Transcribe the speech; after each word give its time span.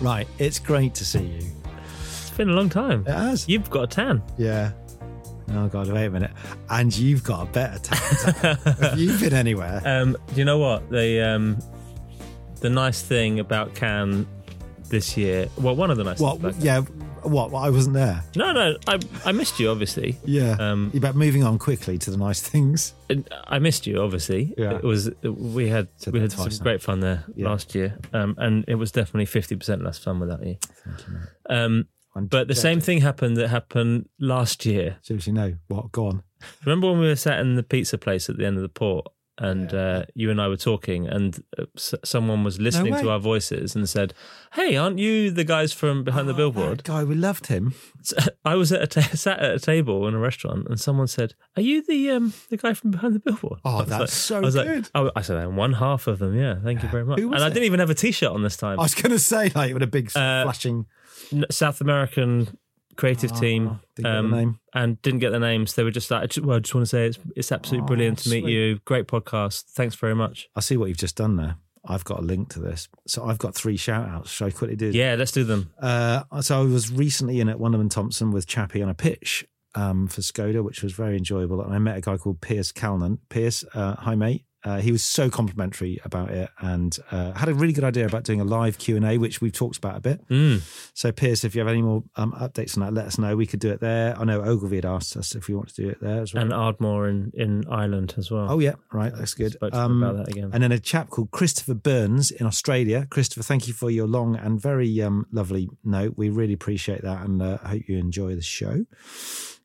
Right, 0.00 0.26
it's 0.38 0.58
great 0.58 0.94
to 0.94 1.04
see 1.04 1.24
you. 1.24 1.46
It's 2.02 2.30
been 2.30 2.50
a 2.50 2.52
long 2.52 2.68
time. 2.68 3.04
It 3.06 3.12
has. 3.12 3.48
You've 3.48 3.68
got 3.70 3.82
a 3.84 3.86
tan. 3.86 4.22
Yeah. 4.36 4.72
Oh 5.54 5.66
god, 5.66 5.90
wait 5.90 6.06
a 6.06 6.10
minute. 6.10 6.30
And 6.70 6.96
you've 6.96 7.24
got 7.24 7.48
a 7.48 7.50
better 7.50 7.78
talent. 7.78 8.60
Have 8.80 8.98
you 8.98 9.16
been 9.18 9.32
anywhere? 9.32 9.80
Um, 9.84 10.16
do 10.28 10.34
you 10.34 10.44
know 10.44 10.58
what 10.58 10.88
the 10.90 11.20
um, 11.26 11.58
the 12.60 12.68
nice 12.70 13.00
thing 13.02 13.40
about 13.40 13.74
Cannes 13.74 14.26
this 14.88 15.16
year? 15.16 15.48
Well, 15.56 15.74
one 15.74 15.90
of 15.90 15.96
the 15.96 16.04
nice. 16.04 16.20
What? 16.20 16.40
things 16.40 16.56
about 16.58 16.64
Yeah. 16.64 16.82
What? 17.22 17.52
I 17.54 17.70
wasn't 17.70 17.94
there. 17.94 18.22
No, 18.36 18.52
no, 18.52 18.76
I 18.86 18.98
I 19.24 19.32
missed 19.32 19.58
you 19.60 19.70
obviously. 19.70 20.18
Yeah. 20.24 20.56
Um, 20.58 20.90
You're 20.92 21.00
about 21.00 21.16
moving 21.16 21.44
on 21.44 21.58
quickly 21.58 21.98
to 21.98 22.10
the 22.10 22.16
nice 22.16 22.40
things. 22.40 22.94
And 23.10 23.28
I 23.46 23.58
missed 23.58 23.86
you 23.86 24.00
obviously. 24.02 24.54
Yeah. 24.58 24.76
It 24.76 24.82
was 24.84 25.10
we 25.22 25.68
had 25.68 25.88
Said 25.96 26.12
we 26.12 26.20
that 26.20 26.30
had 26.32 26.38
twice 26.38 26.56
some 26.56 26.64
now. 26.64 26.70
great 26.70 26.82
fun 26.82 27.00
there 27.00 27.24
Yeah. 27.34 27.48
last 27.48 27.74
year, 27.74 27.98
um, 28.12 28.34
and 28.38 28.64
it 28.68 28.74
was 28.76 28.92
definitely 28.92 29.26
fifty 29.26 29.56
percent 29.56 29.82
less 29.84 29.98
fun 29.98 30.20
without 30.20 30.44
you. 30.44 30.56
Thank 30.84 31.06
you, 31.06 31.14
mate. 31.14 31.28
Um, 31.50 31.86
I'm 32.14 32.26
but 32.26 32.48
the 32.48 32.54
same 32.54 32.80
thing 32.80 33.00
happened 33.00 33.36
that 33.36 33.48
happened 33.48 34.08
last 34.18 34.66
year. 34.66 34.96
Seriously, 35.02 35.32
no. 35.32 35.54
What? 35.68 35.92
Go 35.92 36.06
on. 36.06 36.22
Remember 36.64 36.90
when 36.90 37.00
we 37.00 37.06
were 37.06 37.16
sat 37.16 37.38
in 37.40 37.54
the 37.56 37.62
pizza 37.62 37.98
place 37.98 38.28
at 38.28 38.36
the 38.38 38.46
end 38.46 38.56
of 38.56 38.62
the 38.62 38.68
port, 38.68 39.06
and 39.38 39.72
Yeah. 39.72 39.78
uh, 39.80 40.04
you 40.14 40.30
and 40.30 40.40
I 40.40 40.48
were 40.48 40.56
talking, 40.56 41.06
and 41.06 41.38
uh, 41.58 41.64
s- 41.76 41.94
someone 42.04 42.44
was 42.44 42.58
listening 42.60 42.94
way. 42.94 43.02
to 43.02 43.10
our 43.10 43.18
voices 43.20 43.74
and 43.76 43.88
said, 43.88 44.12
"Hey, 44.54 44.76
aren't 44.76 44.98
you 44.98 45.30
the 45.30 45.44
guys 45.44 45.72
from 45.72 46.04
behind 46.04 46.28
the 46.28 46.32
Oh, 46.34 46.36
billboard?" 46.36 46.78
that 46.78 46.84
guy, 46.84 47.04
we 47.04 47.14
loved 47.14 47.46
him. 47.46 47.74
So 48.02 48.16
I 48.44 48.54
was 48.56 48.72
at 48.72 48.96
a 48.96 49.16
sat 49.16 49.38
at 49.40 49.54
a 49.54 49.58
table 49.58 50.06
in 50.08 50.14
a 50.14 50.18
restaurant, 50.18 50.66
and 50.68 50.78
someone 50.80 51.06
said, 51.06 51.34
"Are 51.56 51.62
you 51.62 51.82
the 51.82 52.10
um, 52.10 52.32
the 52.50 52.56
guy 52.56 52.74
from 52.74 52.90
behind 52.90 53.14
the 53.14 53.20
billboard?" 53.20 53.60
Oh, 53.64 53.82
that's 53.84 54.00
like- 54.00 54.08
so 54.10 54.36
I 54.36 54.40
was 54.40 54.54
good. 54.54 54.82
Like, 54.84 54.90
oh, 54.94 55.10
I 55.16 55.22
said, 55.22 55.36
"I'm 55.36 55.56
one 55.56 55.74
half 55.74 56.06
of 56.06 56.18
them." 56.18 56.34
Yeah, 56.36 56.56
thank 56.62 56.82
you 56.82 56.88
very 56.88 57.04
much. 57.04 57.18
And 57.20 57.30
was 57.30 57.42
I 57.42 57.48
didn't 57.48 57.64
even 57.64 57.80
have 57.80 57.90
a 57.90 57.94
T-shirt 57.94 58.30
on 58.30 58.42
this 58.42 58.56
time. 58.56 58.78
I 58.78 58.82
was 58.82 58.94
going 58.94 59.12
to 59.12 59.18
say, 59.18 59.50
like, 59.54 59.72
with 59.74 59.82
a 59.82 59.86
big 59.86 60.06
Uh, 60.16 60.44
flashing 60.44 60.86
South 61.50 61.80
American 61.80 62.56
creative 62.98 63.32
Oh, 63.32 63.40
team. 63.40 63.62
didn't 63.64 63.80
get 63.96 64.02
the 64.02 64.18
um, 64.18 64.30
name. 64.30 64.58
and 64.74 65.00
didn't 65.00 65.20
get 65.20 65.30
the 65.30 65.38
names. 65.40 65.72
They 65.74 65.84
were 65.84 65.90
just 65.90 66.10
like, 66.10 66.22
I 66.24 66.26
just, 66.26 66.44
well, 66.46 66.56
I 66.56 66.60
just 66.60 66.74
want 66.74 66.82
to 66.86 66.90
say 66.90 67.06
it's 67.06 67.18
it's 67.36 67.50
absolutely 67.52 67.84
Oh, 67.84 67.86
brilliant 67.86 68.18
to 68.18 68.28
meet 68.28 68.42
sweet. 68.42 68.52
you. 68.52 68.78
Great 68.84 69.06
podcast. 69.06 69.62
Thanks 69.70 69.94
very 69.94 70.14
much. 70.14 70.48
I 70.54 70.60
see 70.60 70.76
what 70.76 70.88
you've 70.90 70.98
just 70.98 71.16
done 71.16 71.36
there. 71.36 71.56
I've 71.90 72.04
got 72.04 72.18
a 72.18 72.22
link 72.22 72.50
to 72.50 72.58
this. 72.58 72.88
So 73.06 73.24
I've 73.24 73.38
got 73.38 73.54
three 73.54 73.78
shout 73.78 74.06
outs. 74.08 74.30
Shall 74.30 74.48
I 74.48 74.50
quickly 74.50 74.76
do 74.76 74.90
Yeah, 74.90 75.14
let's 75.16 75.32
do 75.32 75.44
them. 75.44 75.70
Uh, 75.80 76.24
so 76.42 76.60
I 76.60 76.64
was 76.64 76.92
recently 76.92 77.40
in 77.40 77.48
at 77.48 77.56
Wunderman 77.56 77.88
Thompson 77.88 78.30
with 78.32 78.46
Chappie 78.46 78.82
on 78.82 78.90
a 78.90 78.94
pitch 78.94 79.46
um, 79.74 80.06
for 80.08 80.20
Skoda, 80.20 80.62
which 80.62 80.82
was 80.82 80.92
very 80.92 81.16
enjoyable. 81.16 81.62
And 81.62 81.72
I 81.72 81.78
met 81.78 81.96
a 81.96 82.00
guy 82.02 82.16
called 82.18 82.40
Pierce 82.42 82.72
Calnan. 82.72 83.18
Pierce, 83.30 83.64
uh, 83.74 83.94
hi 83.94 84.16
mate. 84.16 84.44
Uh, 84.64 84.78
he 84.78 84.90
was 84.90 85.04
so 85.04 85.30
complimentary 85.30 86.00
about 86.04 86.30
it 86.30 86.50
and 86.58 86.98
uh, 87.12 87.32
had 87.32 87.48
a 87.48 87.54
really 87.54 87.72
good 87.72 87.84
idea 87.84 88.06
about 88.06 88.24
doing 88.24 88.40
a 88.40 88.44
live 88.44 88.76
Q&A, 88.78 89.16
which 89.16 89.40
we've 89.40 89.52
talked 89.52 89.76
about 89.76 89.96
a 89.96 90.00
bit. 90.00 90.26
Mm. 90.28 90.62
So 90.94 91.12
Pierce, 91.12 91.44
if 91.44 91.54
you 91.54 91.60
have 91.60 91.68
any 91.68 91.82
more 91.82 92.02
um, 92.16 92.32
updates 92.32 92.76
on 92.76 92.82
that, 92.82 92.92
let 92.92 93.06
us 93.06 93.18
know. 93.18 93.36
We 93.36 93.46
could 93.46 93.60
do 93.60 93.70
it 93.70 93.80
there. 93.80 94.18
I 94.18 94.24
know 94.24 94.42
Ogilvy 94.42 94.76
had 94.76 94.84
asked 94.84 95.16
us 95.16 95.34
if 95.36 95.46
we 95.46 95.54
want 95.54 95.68
to 95.68 95.82
do 95.82 95.88
it 95.88 96.00
there 96.00 96.22
as 96.22 96.34
well. 96.34 96.42
And 96.42 96.52
Ardmore 96.52 97.08
in, 97.08 97.32
in 97.34 97.64
Ireland 97.70 98.14
as 98.16 98.30
well. 98.30 98.50
oh 98.50 98.58
yeah, 98.58 98.74
right, 98.92 99.12
that's 99.14 99.34
good. 99.34 99.56
Them 99.60 100.02
about 100.02 100.16
that 100.16 100.28
again. 100.28 100.50
And 100.52 100.62
then 100.62 100.72
a 100.72 100.80
chap 100.80 101.10
called 101.10 101.30
Christopher 101.30 101.74
Burns 101.74 102.30
in 102.30 102.46
Australia. 102.46 103.06
Christopher, 103.10 103.44
thank 103.44 103.68
you 103.68 103.74
for 103.74 103.90
your 103.90 104.08
long 104.08 104.36
and 104.36 104.60
very 104.60 105.00
um, 105.02 105.26
lovely 105.30 105.68
note. 105.84 106.14
We 106.16 106.30
really 106.30 106.54
appreciate 106.54 107.02
that, 107.02 107.24
and 107.24 107.40
uh, 107.40 107.58
I 107.62 107.68
hope 107.68 107.82
you 107.88 107.96
enjoy 107.98 108.34
the 108.34 108.42
show. 108.42 108.86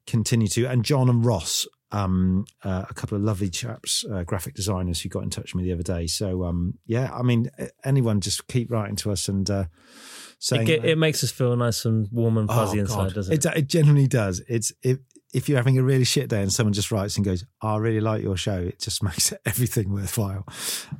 Continue 0.08 0.48
to. 0.50 0.66
And 0.66 0.84
John 0.84 1.10
and 1.10 1.24
Ross, 1.26 1.66
um, 1.92 2.46
uh, 2.64 2.86
a 2.90 2.94
couple 2.94 3.16
of 3.18 3.24
lovely 3.24 3.50
chaps, 3.50 4.04
uh, 4.12 4.24
graphic 4.24 4.54
designers 4.56 5.02
who 5.02 5.10
got 5.10 5.24
in 5.24 5.30
touch 5.30 5.54
with 5.54 5.62
me 5.64 5.70
the 5.70 5.74
other 5.74 5.84
day. 5.84 6.08
So 6.08 6.44
um, 6.44 6.78
yeah, 6.86 7.10
I 7.14 7.22
mean, 7.22 7.50
anyone 7.86 8.20
just 8.20 8.48
keep 8.48 8.72
writing 8.72 8.96
to 8.98 9.12
us 9.12 9.28
and 9.30 9.50
uh, 9.50 9.66
it, 9.66 10.38
saying 10.40 10.68
ge- 10.68 10.70
it 10.84 10.98
makes 10.98 11.24
us 11.24 11.32
feel 11.32 11.56
nice 11.56 11.86
and 11.86 12.08
warm 12.12 12.38
and 12.38 12.50
fuzzy 12.50 12.80
Oh, 12.80 12.82
inside, 12.82 12.96
God. 13.10 13.14
doesn't 13.16 13.34
it? 13.34 13.46
It, 13.46 13.58
it 13.58 13.68
genuinely 13.68 14.08
does. 14.08 14.42
It's 14.50 14.74
if 14.82 14.98
if 15.34 15.50
you're 15.50 15.58
having 15.58 15.80
a 15.80 15.84
really 15.84 16.04
shit 16.04 16.30
day 16.30 16.42
and 16.44 16.54
someone 16.54 16.74
just 16.74 16.92
writes 16.92 17.16
and 17.16 17.26
goes, 17.26 17.44
"I 17.62 17.78
really 17.78 18.02
like 18.02 18.22
your 18.22 18.38
show," 18.38 18.58
it 18.58 18.80
just 18.80 19.02
makes 19.04 19.32
everything 19.46 19.92
worthwhile. 19.94 20.46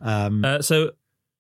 Um, 0.02 0.44
Uh, 0.46 0.62
so, 0.62 0.92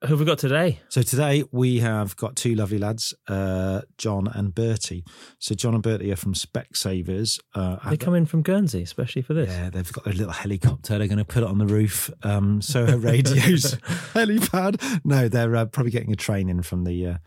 who 0.03 0.09
have 0.09 0.19
we 0.19 0.25
got 0.25 0.37
today? 0.37 0.79
So 0.89 1.01
today 1.01 1.43
we 1.51 1.79
have 1.79 2.15
got 2.17 2.35
two 2.35 2.55
lovely 2.55 2.77
lads, 2.77 3.13
uh, 3.27 3.81
Jon 3.97 4.27
and 4.27 4.53
Bertie. 4.53 5.03
So 5.39 5.55
Jon 5.55 5.73
and 5.73 5.83
Bertie 5.83 6.11
are 6.11 6.15
from 6.17 6.33
Specsavers. 6.33 7.39
Uh, 7.55 7.77
They 7.89 7.97
come 7.97 8.13
in 8.15 8.25
from 8.25 8.41
Guernsey, 8.41 8.81
especially 8.81 9.21
for 9.21 9.33
this. 9.33 9.49
yeah, 9.49 9.69
they've 9.69 9.91
got 9.91 10.03
their 10.03 10.13
little 10.13 10.33
helicopter. 10.33 10.97
They're 10.97 11.07
going 11.07 11.17
to 11.19 11.25
put 11.25 11.43
it 11.43 11.49
on 11.49 11.57
the 11.57 11.65
roof. 11.65 12.09
Um, 12.23 12.61
Soho 12.61 12.97
Radio's 12.97 13.75
helipad. 14.13 15.01
No, 15.05 15.27
they're 15.29 15.55
uh, 15.55 15.65
probably 15.65 15.91
getting 15.91 16.11
a 16.11 16.17
train 16.17 16.49
in 16.49 16.61
from 16.63 16.83
the 16.83 17.05
uh, 17.07 17.17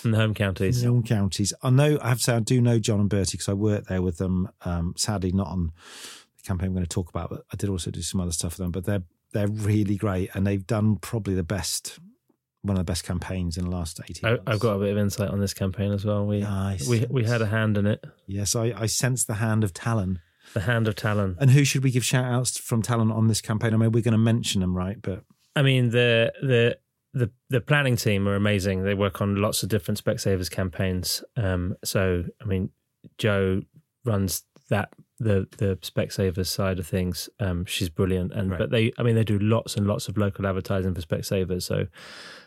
From 0.00 0.10
the 0.12 0.18
home 0.18 0.34
counties. 0.34 0.82
Home 0.82 1.02
counties. 1.02 1.52
I 1.62 1.70
know. 1.70 1.98
I 2.02 2.08
have 2.08 2.18
to 2.18 2.24
say, 2.24 2.34
I 2.36 2.40
do 2.40 2.60
know 2.60 2.78
Jon 2.78 3.00
and 3.00 3.08
Bertie 3.08 3.36
because 3.36 3.48
I 3.48 3.54
worked 3.54 3.88
there 3.88 4.02
with 4.02 4.18
them. 4.18 4.48
Um, 4.64 4.94
sadly, 4.96 5.32
not 5.32 5.48
on 5.48 5.72
the 6.38 6.42
campaign 6.44 6.68
I'm 6.68 6.74
going 6.74 6.84
to 6.84 6.88
talk 6.88 7.08
about, 7.08 7.30
but 7.30 7.44
I 7.52 7.56
did 7.56 7.70
also 7.70 7.90
do 7.90 8.02
some 8.02 8.20
other 8.20 8.32
stuff 8.32 8.52
with 8.52 8.64
them. 8.64 8.70
But 8.72 8.84
they're 8.84 9.02
they're 9.32 9.48
really 9.48 9.96
great, 9.96 10.30
and 10.34 10.46
they've 10.46 10.66
done 10.66 10.96
probably 10.96 11.34
the 11.34 11.42
best, 11.42 11.98
one 12.66 12.76
of 12.76 12.80
the 12.84 12.90
best 12.90 13.04
campaigns 13.04 13.56
in 13.56 13.64
the 13.64 13.70
last 13.70 14.00
eighteen. 14.08 14.24
I, 14.28 14.30
months. 14.32 14.42
I've 14.46 14.60
got 14.60 14.74
a 14.74 14.78
bit 14.80 14.92
of 14.92 14.98
insight 14.98 15.30
on 15.30 15.40
this 15.40 15.54
campaign 15.54 15.92
as 15.92 16.04
well. 16.04 16.26
We 16.26 16.40
Nice. 16.40 16.88
we 16.88 17.06
we 17.08 17.24
had 17.24 17.42
a 17.42 17.46
hand 17.46 17.76
in 17.78 17.86
it. 17.86 18.04
Yes, 18.26 18.54
I, 18.56 18.72
I 18.76 18.86
sense 18.86 19.24
the 19.24 19.34
hand 19.34 19.64
of 19.64 19.72
Talon. 19.72 20.20
The 20.54 20.60
hand 20.60 20.86
of 20.88 20.94
Talon. 20.94 21.36
And 21.40 21.50
who 21.50 21.64
should 21.64 21.82
we 21.82 21.90
give 21.90 22.04
shout 22.04 22.24
outs 22.24 22.56
from 22.58 22.80
Talon 22.82 23.10
on 23.10 23.26
this 23.28 23.40
campaign? 23.40 23.74
I 23.74 23.76
mean, 23.76 23.90
we're 23.92 24.02
going 24.02 24.12
to 24.12 24.18
mention 24.18 24.60
them, 24.60 24.76
right? 24.76 24.96
But 25.00 25.24
I 25.54 25.62
mean 25.62 25.90
the 25.90 26.32
the 26.40 26.78
the 27.14 27.30
the 27.50 27.60
planning 27.60 27.96
team 27.96 28.28
are 28.28 28.36
amazing. 28.36 28.84
They 28.84 28.94
work 28.94 29.20
on 29.20 29.36
lots 29.36 29.62
of 29.62 29.68
different 29.68 30.02
Specsavers 30.02 30.50
campaigns. 30.50 31.24
Um, 31.36 31.74
so 31.84 32.24
I 32.40 32.44
mean, 32.44 32.70
Joe 33.18 33.62
runs 34.04 34.44
that 34.68 34.90
the 35.18 35.48
the 35.58 35.78
Specsavers 35.82 36.46
side 36.48 36.78
of 36.78 36.86
things. 36.86 37.28
Um, 37.40 37.64
she's 37.64 37.88
brilliant, 37.88 38.32
and 38.32 38.50
Right. 38.50 38.58
but 38.58 38.70
they 38.70 38.92
I 38.98 39.02
mean 39.02 39.14
they 39.14 39.24
do 39.24 39.38
lots 39.38 39.76
and 39.76 39.86
lots 39.86 40.08
of 40.08 40.16
local 40.18 40.46
advertising 40.46 40.94
for 40.94 41.00
Specsavers. 41.00 41.62
So 41.62 41.86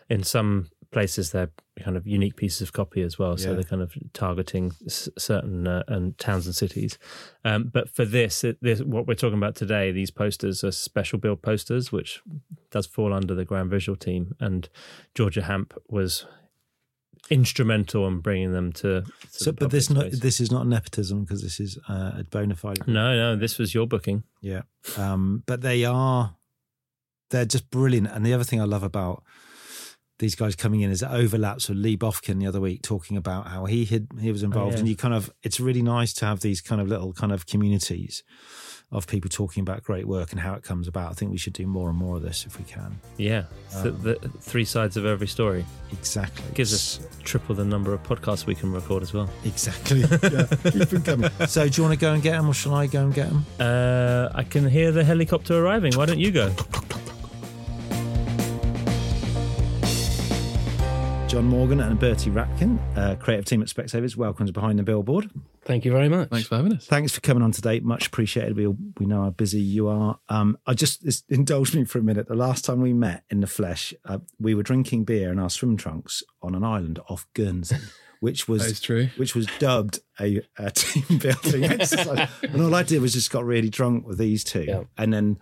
in 0.09 0.23
some 0.23 0.69
places 0.91 1.31
they're 1.31 1.51
kind 1.79 1.95
of 1.95 2.07
unique 2.07 2.35
pieces 2.35 2.61
of 2.61 2.73
copy 2.73 3.01
as 3.03 3.19
well. 3.19 3.37
So 3.37 3.49
Yeah. 3.49 3.55
they're 3.55 3.63
kind 3.63 3.81
of 3.83 3.93
targeting 4.13 4.71
s- 4.87 5.07
certain 5.19 5.67
uh, 5.67 5.83
and 5.87 6.17
towns 6.17 6.47
and 6.47 6.55
cities. 6.55 6.97
Um, 7.45 7.65
but 7.71 7.89
for 7.89 8.05
this, 8.05 8.43
it, 8.43 8.57
this, 8.59 8.81
what 8.81 9.05
we're 9.05 9.13
talking 9.13 9.37
about 9.37 9.55
today, 9.55 9.91
these 9.91 10.09
posters 10.09 10.63
are 10.63 10.71
special 10.71 11.19
build 11.19 11.43
posters, 11.43 11.91
which 11.91 12.21
does 12.71 12.87
fall 12.87 13.13
under 13.13 13.35
the 13.35 13.45
Grand 13.45 13.69
Visual 13.69 13.95
team. 13.95 14.33
And 14.39 14.67
Georgia 15.13 15.43
Hamp 15.43 15.75
was 15.87 16.25
instrumental 17.29 18.07
in 18.07 18.19
bringing 18.19 18.53
them 18.53 18.71
to. 18.73 19.01
to 19.01 19.11
so, 19.29 19.51
the 19.51 19.57
but 19.57 19.71
this 19.71 19.89
not 19.89 20.11
this 20.11 20.39
is 20.41 20.51
not 20.51 20.65
nepotism 20.67 21.23
because 21.23 21.41
this 21.43 21.59
is 21.59 21.77
uh, 21.87 22.13
a 22.19 22.23
bona 22.23 22.55
fide. 22.55 22.87
No, 22.87 23.15
no, 23.15 23.35
this 23.35 23.57
was 23.57 23.73
your 23.73 23.87
booking. 23.87 24.23
Yeah. 24.41 24.61
Um, 24.97 25.43
but 25.45 25.61
they 25.61 25.85
are, 25.85 26.35
they're 27.29 27.45
just 27.45 27.69
brilliant. 27.69 28.07
And 28.07 28.25
the 28.25 28.33
other 28.33 28.43
thing 28.43 28.59
I 28.61 28.65
love 28.65 28.83
about 28.83 29.23
these 30.19 30.35
guys 30.35 30.55
coming 30.55 30.81
in 30.81 30.91
it 30.91 31.01
overlaps 31.03 31.69
with 31.69 31.77
Lee 31.77 31.97
Bofkin 31.97 32.39
the 32.39 32.47
other 32.47 32.61
week 32.61 32.81
talking 32.81 33.17
about 33.17 33.47
how 33.47 33.65
he 33.65 33.85
had, 33.85 34.07
he 34.19 34.31
was 34.31 34.43
involved. 34.43 34.73
yeah. 34.73 34.79
And 34.79 34.87
you 34.89 34.95
kind 34.95 35.13
of, 35.13 35.31
it's 35.43 35.59
really 35.59 35.81
nice 35.81 36.13
to 36.15 36.25
have 36.25 36.41
these 36.41 36.61
kind 36.61 36.79
of 36.81 36.87
little 36.87 37.13
kind 37.13 37.31
of 37.31 37.45
communities 37.45 38.23
of 38.91 39.05
people 39.05 39.29
talking 39.29 39.61
about 39.61 39.83
great 39.83 40.07
work 40.07 40.31
and 40.31 40.41
how 40.41 40.55
it 40.55 40.63
comes 40.63 40.87
about. 40.87 41.11
I 41.11 41.13
think 41.13 41.31
we 41.31 41.37
should 41.37 41.53
do 41.53 41.67
more 41.67 41.89
and 41.89 41.97
more 41.97 42.15
of 42.17 42.23
this 42.23 42.45
if 42.47 42.57
we 42.57 42.65
can. 42.65 42.99
Yeah, 43.17 43.43
Um, 43.75 44.01
the 44.01 44.15
three 44.41 44.65
sides 44.65 44.97
of 44.97 45.05
every 45.05 45.27
story 45.27 45.63
Exactly. 45.91 46.43
gives 46.55 46.73
us 46.73 46.99
triple 47.23 47.53
the 47.53 47.63
number 47.65 47.93
of 47.93 48.01
podcasts 48.01 48.47
we 48.47 48.55
can 48.55 48.71
record 48.71 49.03
as 49.03 49.13
well. 49.13 49.29
Exactly. 49.45 49.99
Yeah. 50.23 50.47
Keep 50.71 50.89
them 50.89 51.03
coming. 51.03 51.31
So 51.47 51.69
do 51.69 51.81
you 51.81 51.87
want 51.87 51.97
to 51.99 52.01
go 52.03 52.13
and 52.13 52.21
get 52.23 52.31
them 52.31 52.49
or 52.49 52.53
shall 52.53 52.73
I 52.73 52.87
go 52.87 53.03
and 53.05 53.13
get 53.13 53.29
them? 53.29 53.45
Uh, 53.59 54.29
I 54.33 54.43
can 54.43 54.67
hear 54.67 54.91
the 54.91 55.03
helicopter 55.03 55.63
arriving. 55.63 55.93
Why 55.93 56.05
don't 56.07 56.19
you 56.19 56.31
go? 56.31 56.51
Jon 61.29 61.45
Morgan 61.45 61.79
and 61.79 61.99
Bertie 61.99 62.31
Rapkin, 62.31 62.79
uh, 62.97 63.15
creative 63.17 63.45
team 63.45 63.61
at 63.61 63.67
Specsavers, 63.67 64.15
welcome 64.15 64.47
to 64.47 64.51
Behind 64.51 64.79
the 64.79 64.83
Billboard. 64.83 65.29
Thank 65.63 65.85
you 65.85 65.91
very 65.91 66.09
much. 66.09 66.29
Thanks 66.29 66.47
for 66.47 66.55
having 66.55 66.73
us. 66.73 66.87
Thanks 66.87 67.13
for 67.13 67.21
coming 67.21 67.43
on 67.43 67.51
today. 67.51 67.79
Much 67.81 68.07
appreciated. 68.07 68.57
We 68.57 68.65
we 68.65 69.05
know 69.05 69.23
how 69.25 69.29
busy 69.29 69.61
you 69.61 69.87
are. 69.89 70.17
Um, 70.29 70.57
I 70.65 70.73
just 70.73 71.03
just 71.03 71.29
indulge 71.29 71.75
me 71.75 71.83
for 71.85 71.99
a 71.99 72.01
minute. 72.01 72.27
The 72.27 72.33
last 72.35 72.65
time 72.65 72.81
we 72.81 72.93
met 72.93 73.25
in 73.29 73.41
the 73.41 73.47
flesh, 73.47 73.93
uh, 74.05 74.17
we 74.39 74.55
were 74.55 74.63
drinking 74.63 75.03
beer 75.03 75.31
in 75.31 75.37
our 75.37 75.51
swim 75.51 75.77
trunks 75.77 76.23
on 76.41 76.55
an 76.55 76.63
island 76.63 76.97
off 77.09 77.27
Guernsey, 77.35 77.77
which 78.21 78.47
was 78.47 78.81
true. 78.81 79.09
which 79.17 79.35
was 79.35 79.45
dubbed 79.59 79.99
a, 80.19 80.41
a 80.57 80.71
team 80.71 81.03
building 81.19 81.63
exercise. 81.65 82.27
and 82.41 82.59
all 82.59 82.73
I 82.73 82.81
did 82.81 83.01
was 83.03 83.13
just 83.13 83.29
got 83.29 83.45
really 83.45 83.69
drunk 83.69 84.07
with 84.07 84.17
these 84.17 84.43
two, 84.43 84.63
Yeah. 84.67 84.83
and 84.97 85.13
then 85.13 85.37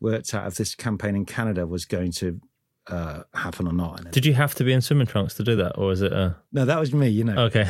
worked 0.00 0.34
out 0.34 0.46
if 0.48 0.56
this 0.56 0.74
campaign 0.74 1.16
in 1.16 1.24
Canada 1.24 1.66
was 1.66 1.86
going 1.86 2.12
to 2.12 2.40
uh, 2.88 3.22
happen 3.32 3.66
or 3.66 3.72
not. 3.72 4.10
Did 4.10 4.26
you 4.26 4.34
have 4.34 4.54
to 4.56 4.64
be 4.64 4.72
in 4.72 4.80
swimming 4.82 5.06
trunks 5.06 5.34
to 5.34 5.42
do 5.42 5.56
that, 5.56 5.78
or 5.78 5.92
is 5.92 6.02
it 6.02 6.12
a 6.12 6.36
no, 6.52 6.64
that 6.64 6.78
was 6.78 6.92
me. 6.92 7.08
You 7.08 7.24
know, 7.24 7.44
okay? 7.44 7.62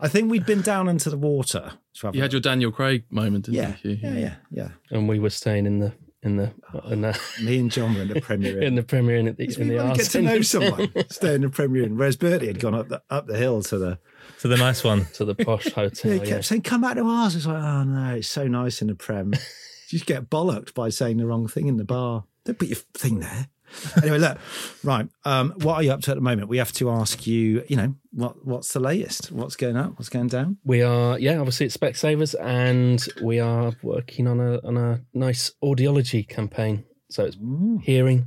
I 0.00 0.08
think 0.08 0.30
we'd 0.30 0.46
been 0.46 0.62
down 0.62 0.88
into 0.88 1.10
the 1.10 1.16
water. 1.16 1.72
You 2.02 2.10
a- 2.10 2.16
had 2.18 2.32
your 2.32 2.40
Daniel 2.40 2.72
Craig 2.72 3.04
moment, 3.10 3.46
didn't 3.46 3.56
yeah, 3.56 3.76
you? 3.82 3.98
yeah, 4.02 4.12
yeah, 4.14 4.34
yeah. 4.50 4.68
And 4.90 5.08
we 5.08 5.18
were 5.18 5.30
staying 5.30 5.66
in 5.66 5.78
the 5.78 5.92
in 6.22 6.36
the 6.36 6.52
in 6.90 7.02
the, 7.02 7.20
Me 7.42 7.58
and 7.60 7.70
Jon 7.70 7.94
were 7.94 8.02
in 8.02 8.08
the 8.08 8.20
Premier 8.20 8.56
Inn. 8.58 8.62
in 8.68 8.74
the 8.74 8.82
Premier 8.82 9.16
Inn 9.16 9.28
at 9.28 9.36
the, 9.36 9.44
It's 9.44 9.56
in 9.56 9.68
the 9.68 9.74
really 9.74 9.84
when 9.86 9.96
you 9.96 10.02
get 10.02 10.10
to 10.10 10.22
know 10.22 10.40
someone, 10.42 10.92
stay 11.10 11.34
in 11.36 11.42
the 11.42 11.48
Premier 11.50 11.84
Inn. 11.84 11.96
Whereas 11.96 12.16
Bertie 12.16 12.48
had 12.48 12.58
gone 12.58 12.74
up 12.74 12.88
the 12.88 13.02
up 13.08 13.26
the 13.28 13.36
hill 13.36 13.62
to 13.62 13.78
the. 13.78 13.98
to 14.40 14.48
the 14.48 14.56
nice 14.56 14.82
one. 14.82 15.06
to 15.14 15.24
the 15.24 15.34
posh 15.36 15.66
Yeah, 15.66 15.72
hotel. 15.74 16.12
he 16.12 16.18
kept 16.18 16.28
yeah. 16.30 16.40
saying, 16.40 16.62
"Come 16.62 16.80
back 16.80 16.96
to 16.96 17.04
ours." 17.04 17.36
It's 17.36 17.46
like, 17.46 17.62
oh 17.62 17.84
no, 17.84 18.14
it's 18.16 18.28
so 18.28 18.48
nice 18.48 18.82
in 18.82 18.88
the 18.88 18.96
Prem. 18.96 19.32
you 19.34 19.38
just 19.88 20.06
get 20.06 20.28
bollocked 20.28 20.74
by 20.74 20.88
saying 20.88 21.18
the 21.18 21.26
wrong 21.26 21.46
thing 21.46 21.68
in 21.68 21.76
the 21.76 21.84
bar. 21.84 22.24
Don't 22.44 22.58
put 22.58 22.68
your 22.68 22.78
thing 22.94 23.20
there. 23.20 23.48
anyway, 24.02 24.18
look, 24.18 24.38
right. 24.84 25.08
Um, 25.24 25.52
what 25.62 25.74
are 25.74 25.82
you 25.82 25.92
up 25.92 26.00
to 26.02 26.10
at 26.12 26.14
the 26.14 26.20
moment? 26.20 26.48
We 26.48 26.58
have 26.58 26.72
to 26.74 26.90
ask 26.90 27.26
you. 27.26 27.64
You 27.68 27.76
know, 27.76 27.94
what 28.12 28.44
what's 28.46 28.72
the 28.72 28.80
latest? 28.80 29.32
What's 29.32 29.56
going 29.56 29.76
up? 29.76 29.98
What's 29.98 30.08
going 30.08 30.28
down? 30.28 30.58
We 30.64 30.82
are, 30.82 31.18
yeah, 31.18 31.38
obviously 31.38 31.66
it's 31.66 31.76
Specsavers, 31.76 32.34
and 32.40 33.04
we 33.22 33.40
are 33.40 33.72
working 33.82 34.26
on 34.26 34.40
a 34.40 34.58
on 34.66 34.76
a 34.76 35.02
nice 35.14 35.52
audiology 35.62 36.26
campaign. 36.28 36.84
So 37.08 37.24
it's 37.24 37.36
hearing, 37.82 38.26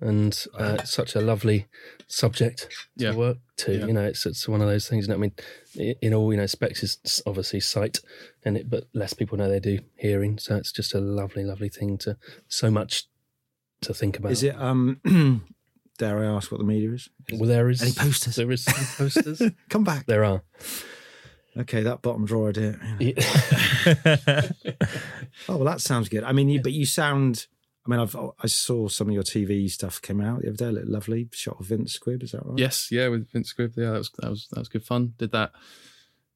and 0.00 0.32
uh, 0.58 0.76
it's 0.80 0.92
such 0.92 1.14
a 1.16 1.20
lovely 1.20 1.66
subject 2.06 2.68
to 2.98 3.04
Yeah. 3.04 3.14
work 3.14 3.38
to. 3.58 3.76
Yeah. 3.78 3.86
You 3.86 3.92
know, 3.92 4.04
it's 4.04 4.24
it's 4.26 4.48
one 4.48 4.60
of 4.60 4.68
those 4.68 4.88
things. 4.88 5.06
You 5.06 5.10
know, 5.10 5.16
I 5.16 5.18
mean, 5.18 5.96
in 6.00 6.14
all, 6.14 6.32
you 6.32 6.38
know, 6.38 6.46
Specs 6.46 6.82
is 6.82 7.22
obviously 7.26 7.60
sight, 7.60 7.98
and 8.44 8.56
it, 8.56 8.70
but 8.70 8.84
less 8.94 9.12
people 9.14 9.36
know 9.38 9.48
they 9.48 9.60
do 9.60 9.80
hearing. 9.96 10.38
So 10.38 10.56
it's 10.56 10.72
just 10.72 10.94
a 10.94 11.00
lovely, 11.00 11.44
lovely 11.44 11.68
thing 11.68 11.98
to 11.98 12.16
so 12.48 12.70
much 12.70 13.04
to 13.82 13.94
think 13.94 14.18
about. 14.18 14.32
Is 14.32 14.42
it? 14.42 14.56
Um, 14.56 15.00
dare 15.98 16.18
I 16.24 16.26
ask 16.26 16.50
what 16.50 16.58
the 16.58 16.64
media 16.64 16.92
is? 16.92 17.08
Well, 17.32 17.48
there 17.48 17.68
is 17.68 17.82
Any 17.82 17.92
posters? 17.92 18.36
There 18.36 18.50
is 18.50 18.64
some 18.64 18.84
posters. 19.06 19.42
Come 19.68 19.84
back. 19.84 20.06
there 20.06 20.24
are. 20.24 20.42
Okay, 21.56 21.82
that 21.82 22.00
bottom 22.02 22.24
drawer 22.26 22.50
idea. 22.50 22.78
Yeah. 23.00 24.48
Oh 25.48 25.56
well, 25.56 25.64
that 25.64 25.80
sounds 25.80 26.08
good. 26.08 26.22
I 26.24 26.32
mean, 26.32 26.48
you, 26.48 26.60
but 26.60 26.72
you 26.72 26.84
sound. 26.84 27.46
I 27.86 27.90
mean, 27.90 28.00
I've 28.00 28.14
I 28.16 28.46
saw 28.46 28.88
some 28.88 29.08
of 29.08 29.14
your 29.14 29.22
TV 29.22 29.70
stuff 29.70 30.02
came 30.02 30.20
out 30.20 30.42
the 30.42 30.48
other 30.48 30.56
day. 30.56 30.70
Looked 30.70 30.88
lovely. 30.88 31.28
Shot 31.32 31.58
of 31.60 31.66
Vince 31.66 31.98
Squibb. 31.98 32.22
Is 32.22 32.32
that 32.32 32.44
right? 32.44 32.58
Yes, 32.58 32.88
yeah, 32.92 33.08
with 33.08 33.30
Vince 33.30 33.52
Squibb. 33.52 33.74
Yeah, 33.76 33.92
that 33.92 33.98
was 33.98 34.10
that 34.18 34.30
was 34.30 34.48
that 34.50 34.58
was 34.58 34.68
good 34.68 34.84
fun. 34.84 35.14
Did 35.18 35.32
that 35.32 35.52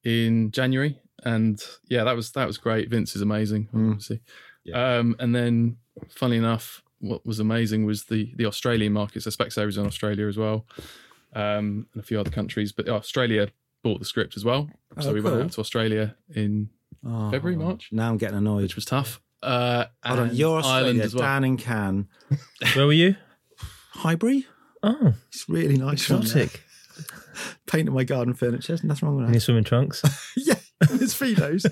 in 0.03 0.51
January, 0.51 0.97
and 1.23 1.61
yeah, 1.87 2.03
that 2.03 2.15
was 2.15 2.31
that 2.31 2.47
was 2.47 2.57
great. 2.57 2.89
Vince 2.89 3.15
is 3.15 3.21
amazing, 3.21 3.69
Mm. 3.73 3.91
obviously. 3.91 4.21
Yeah. 4.63 4.97
Um, 4.97 5.15
and 5.19 5.35
then, 5.35 5.77
funny 6.09 6.37
enough, 6.37 6.81
what 6.99 7.25
was 7.25 7.39
amazing 7.39 7.85
was 7.85 8.05
the 8.05 8.31
the 8.35 8.45
Australian 8.45 8.93
market. 8.93 9.23
So 9.23 9.29
Specsavers 9.29 9.77
in 9.77 9.85
Australia 9.85 10.27
as 10.27 10.37
well, 10.37 10.65
um, 11.33 11.87
and 11.93 11.99
a 11.99 12.03
few 12.03 12.19
other 12.19 12.31
countries. 12.31 12.71
But 12.71 12.87
Australia 12.89 13.49
bought 13.83 13.99
the 13.99 14.05
script 14.05 14.35
as 14.37 14.43
well, 14.45 14.69
so 14.99 15.09
Oh, 15.09 15.13
we 15.13 15.21
cool. 15.21 15.31
went 15.31 15.43
out 15.43 15.51
to 15.53 15.61
Australia 15.61 16.15
in 16.33 16.69
Oh, 17.07 17.29
February, 17.29 17.55
March, 17.57 17.89
Now 17.91 18.09
I'm 18.09 18.17
getting 18.17 18.37
annoyed. 18.37 18.63
which 18.63 18.75
was 18.75 18.85
tough. 18.85 19.21
Uh, 19.43 19.85
Hold 20.03 20.19
on, 20.19 20.29
and 20.29 20.37
you're 20.37 20.61
Ireland 20.63 21.01
as 21.01 21.13
well. 21.13 21.23
Dan 21.23 21.43
in 21.43 21.57
Cannes, 21.57 22.07
Where 22.73 22.87
were 22.87 22.93
you? 22.93 23.15
Highbury. 23.91 24.47
Oh, 24.81 25.13
It's 25.27 25.47
really 25.47 25.77
nice. 25.77 26.09
around 26.09 26.23
there. 26.27 26.43
exotic. 26.43 26.63
Painted 27.67 27.91
my 27.93 28.03
garden 28.03 28.33
furniture. 28.33 28.73
There's 28.73 28.83
nothing 28.83 29.07
wrong 29.07 29.17
with 29.17 29.25
In 29.25 29.31
that. 29.31 29.35
your 29.35 29.41
swimming 29.41 29.63
trunks. 29.65 30.01
yeah, 30.37 30.55
it's 30.81 31.13
Fidos. 31.13 31.65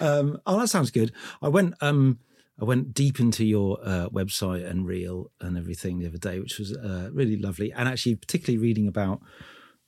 um, 0.00 0.40
oh, 0.46 0.58
that 0.60 0.68
sounds 0.68 0.90
good. 0.90 1.12
I 1.42 1.48
went. 1.48 1.74
Um, 1.82 2.18
I 2.60 2.64
went 2.64 2.92
deep 2.92 3.20
into 3.20 3.44
your 3.44 3.78
uh, 3.82 4.08
website 4.08 4.68
and 4.68 4.86
reel 4.86 5.30
and 5.40 5.56
everything 5.56 5.98
the 5.98 6.06
other 6.06 6.18
day, 6.18 6.40
which 6.40 6.58
was 6.58 6.76
uh, 6.76 7.08
really 7.12 7.36
lovely. 7.36 7.72
And 7.72 7.88
actually, 7.88 8.16
particularly 8.16 8.58
reading 8.58 8.88
about 8.88 9.20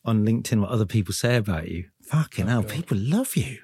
on 0.04 0.24
LinkedIn 0.24 0.60
what 0.60 0.70
other 0.70 0.86
people 0.86 1.12
say 1.12 1.36
about 1.36 1.68
you. 1.68 1.86
Fucking 2.02 2.46
hell, 2.46 2.62
people 2.62 2.96
love 2.96 3.36
you. 3.36 3.58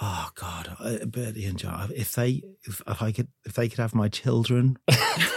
Oh 0.00 0.28
God, 0.36 0.76
Bertie 1.06 1.44
and 1.46 1.58
Jon. 1.58 1.90
If 1.92 2.12
they, 2.14 2.42
if, 2.62 2.80
if 2.86 3.02
I 3.02 3.10
could, 3.10 3.26
if 3.44 3.54
they 3.54 3.68
could 3.68 3.80
have 3.80 3.96
my 3.96 4.06
children, 4.08 4.78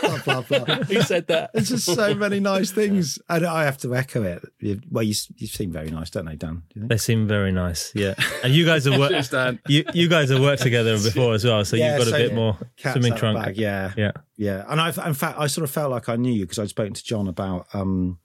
blah 0.02 0.20
blah 0.24 0.42
blah. 0.42 0.66
Who 0.84 1.02
said 1.02 1.26
that? 1.28 1.52
There's 1.54 1.70
just 1.70 1.86
so 1.86 2.14
many 2.14 2.40
nice 2.40 2.70
things, 2.70 3.18
and 3.28 3.44
I 3.44 3.64
have 3.64 3.80
to 3.80 3.96
echo 3.96 4.22
it. 4.22 4.44
You- 4.60 4.80
Well, 4.92 5.04
you 5.04 5.16
you 5.38 5.48
seem 5.48 5.72
very 5.72 5.90
nice, 5.90 6.12
don't 6.12 6.26
they, 6.26 6.36
Dan? 6.36 6.62
Do 6.74 6.80
you? 6.82 6.88
They 6.88 6.98
seem 6.98 7.28
very 7.28 7.52
nice. 7.52 7.92
Yeah, 7.96 8.14
and 8.44 8.54
you 8.54 8.64
guys 8.64 8.86
have 8.86 9.00
worked. 9.00 9.14
Cheers, 9.14 9.30
Dan. 9.30 9.60
You 9.68 9.84
you 9.96 10.08
guys 10.08 10.30
have 10.30 10.42
worked 10.42 10.62
together 10.62 10.94
before 11.04 11.34
as 11.34 11.44
well, 11.44 11.66
so 11.66 11.76
Yeah, 11.76 11.98
you've 11.98 12.06
got 12.06 12.08
a 12.08 12.12
so 12.12 12.18
bit 12.18 12.36
more 12.36 12.58
Cat's 12.78 12.94
swimming 13.00 13.18
trunk. 13.18 13.44
bag, 13.44 13.58
yeah, 13.58 13.94
Yeah. 13.98 14.12
yeah. 14.38 14.64
And 14.70 14.80
I, 14.80 14.90
in 15.08 15.16
fact, 15.16 15.40
I 15.40 15.48
sort 15.48 15.64
of 15.64 15.72
felt 15.72 15.90
like 15.90 16.08
I 16.08 16.18
knew 16.18 16.32
you 16.32 16.46
because 16.46 16.60
I'd 16.60 16.70
spoken 16.70 16.94
to 16.94 17.04
Jon 17.04 17.28
about 17.28 17.66
um, 17.74 18.20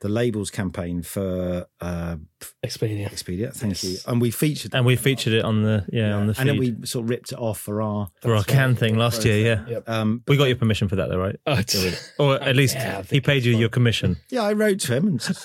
the 0.00 0.08
labels 0.08 0.50
campaign 0.50 1.02
for 1.02 1.66
uh, 1.80 2.16
Expedia. 2.64 3.08
Expedia. 3.10 3.52
Thank 3.54 3.82
Yes. 3.82 3.84
you. 3.84 3.96
And 4.06 4.20
we 4.20 4.30
featured, 4.30 4.74
And 4.74 4.84
we 4.86 4.96
featured 4.96 5.34
it 5.34 5.44
on 5.44 5.62
the 5.62 5.84
yeah, 5.92 6.14
on 6.14 6.26
the 6.26 6.34
feed 6.34 6.40
and 6.40 6.48
then 6.50 6.58
we 6.58 6.86
sort 6.86 7.04
of 7.04 7.10
ripped 7.10 7.32
it 7.32 7.38
off 7.38 7.60
for 7.60 7.82
our 7.82 8.10
for 8.22 8.34
our 8.34 8.42
Cannes 8.44 8.76
thing 8.76 8.96
last 8.96 9.24
year. 9.24 9.36
Yeah, 9.38 9.66
Yep. 9.68 9.88
Um, 9.88 10.22
we 10.26 10.36
got 10.36 10.44
your 10.46 10.56
permission 10.56 10.88
for 10.88 10.96
that, 10.96 11.08
though, 11.10 11.18
right? 11.18 11.36
Oh, 11.46 11.58
it's- 11.58 12.12
Or 12.18 12.42
at 12.42 12.56
least 12.56 12.74
Yeah, 12.76 13.02
he 13.02 13.20
paid 13.20 13.44
you 13.44 13.56
your 13.56 13.68
commission. 13.68 14.16
yeah, 14.30 14.42
I 14.42 14.54
wrote 14.54 14.80
to 14.80 14.94
him 14.96 15.06
and 15.08 15.22
sent 15.22 15.38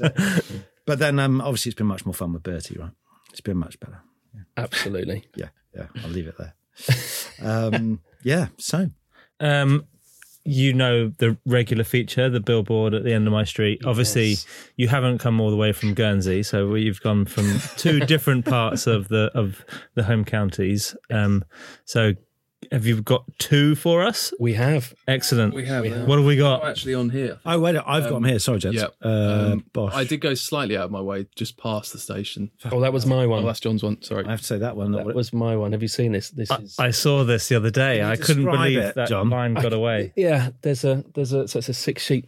it. 0.00 0.44
But 0.86 0.98
then, 0.98 1.18
um, 1.18 1.40
obviously, 1.40 1.70
it's 1.70 1.78
been 1.78 1.86
much 1.88 2.04
more 2.06 2.14
fun 2.14 2.32
with 2.32 2.42
Bertie, 2.42 2.76
right? 2.78 2.92
It's 3.30 3.40
been 3.40 3.56
much 3.56 3.80
better. 3.80 4.00
Yeah. 4.34 4.42
Absolutely. 4.56 5.24
Yeah, 5.34 5.48
yeah. 5.74 5.86
I'll 6.04 6.10
leave 6.10 6.28
it 6.28 6.36
there. 6.38 6.54
Um, 7.42 8.00
yeah. 8.22 8.48
So 8.58 8.90
Um, 9.40 9.86
you 10.46 10.72
know 10.72 11.08
the 11.18 11.36
regular 11.44 11.84
feature, 11.84 12.28
the 12.28 12.40
billboard 12.40 12.94
at 12.94 13.04
the 13.04 13.12
end 13.12 13.26
of 13.26 13.32
my 13.32 13.44
street. 13.44 13.84
Obviously, 13.84 14.36
you 14.76 14.88
haven't 14.88 15.18
come 15.18 15.40
all 15.40 15.50
the 15.50 15.56
way 15.56 15.72
from 15.72 15.94
Guernsey, 15.94 16.42
so 16.42 16.74
you've 16.74 17.00
gone 17.00 17.24
from 17.24 17.60
two 17.76 18.00
different 18.06 18.44
parts 18.44 18.86
of 18.86 19.08
the 19.08 19.30
of 19.34 19.64
the 19.94 20.04
home 20.04 20.24
counties. 20.24 20.96
Um, 21.10 21.44
so 21.84 22.14
have 22.72 22.86
you 22.86 23.00
got 23.02 23.24
two 23.38 23.74
for 23.74 24.02
us? 24.02 24.32
We 24.40 24.54
have. 24.54 24.94
Excellent. 25.06 25.54
We 25.54 25.66
have. 25.66 25.84
uh, 25.84 26.04
What 26.06 26.18
have 26.18 26.26
we 26.26 26.36
not 26.36 26.60
got? 26.62 26.68
actually 26.70 26.94
on 26.94 27.10
here. 27.10 27.38
oh 27.46 27.58
wait, 27.60 27.76
I've 27.76 28.04
got 28.04 28.06
Um, 28.14 28.22
them 28.22 28.24
here. 28.24 28.38
Sorry, 28.38 28.58
gents. 28.58 28.76
yeah. 28.76 28.86
Uh, 29.04 29.52
Um, 29.52 29.64
Bosch. 29.72 29.94
I 29.94 30.04
did 30.04 30.20
go 30.20 30.34
slightly 30.34 30.76
out 30.76 30.86
of 30.86 30.90
my 30.90 31.00
way, 31.00 31.26
just 31.36 31.58
past 31.58 31.92
the 31.92 31.98
station. 31.98 32.50
Oh, 32.72 32.80
that 32.80 32.92
was 32.92 33.06
my 33.06 33.24
Oh, 33.24 33.28
one. 33.28 33.44
that's 33.44 33.60
Jon's 33.60 33.82
one. 33.82 34.00
Sorry. 34.02 34.24
I 34.24 34.30
have 34.30 34.40
to 34.40 34.46
say 34.46 34.58
that 34.58 34.76
one. 34.76 34.92
that 34.92 35.06
was 35.06 35.32
my 35.32 35.56
one. 35.56 35.72
Have 35.72 35.82
you 35.82 35.88
seen 35.88 36.12
this? 36.12 36.30
This 36.30 36.50
I, 36.50 36.56
is. 36.56 36.76
I 36.78 36.90
saw 36.90 37.24
this 37.24 37.48
the 37.48 37.56
other 37.56 37.70
day. 37.70 38.02
I 38.02 38.16
couldn't 38.16 38.44
believe 38.44 38.78
it, 38.78 38.94
that 38.94 39.08
Jon? 39.08 39.28
line 39.30 39.54
got 39.54 39.72
away. 39.72 40.12
yeah, 40.16 40.50
there's 40.62 40.84
a 40.84 41.04
there's 41.14 41.32
a 41.32 41.46
so 41.48 41.58
it's 41.58 41.68
a 41.68 41.74
six 41.74 42.02
sheet. 42.02 42.26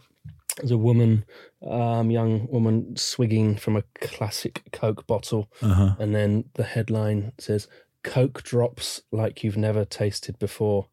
There's 0.58 0.70
a 0.72 0.78
woman, 0.78 1.24
um, 1.64 2.10
young 2.10 2.48
woman 2.50 2.96
swigging 2.96 3.54
from 3.56 3.76
a 3.76 3.82
classic 4.00 4.62
Coke 4.72 5.06
bottle, 5.06 5.48
uh-huh. 5.62 5.94
and 6.00 6.14
then 6.14 6.44
the 6.54 6.64
headline 6.64 7.32
says 7.38 7.68
"Coke 8.04 8.42
drops 8.42 9.02
like 9.12 9.42
you've 9.44 9.56
never 9.56 9.84
tasted 9.84 10.38
before." 10.38 10.88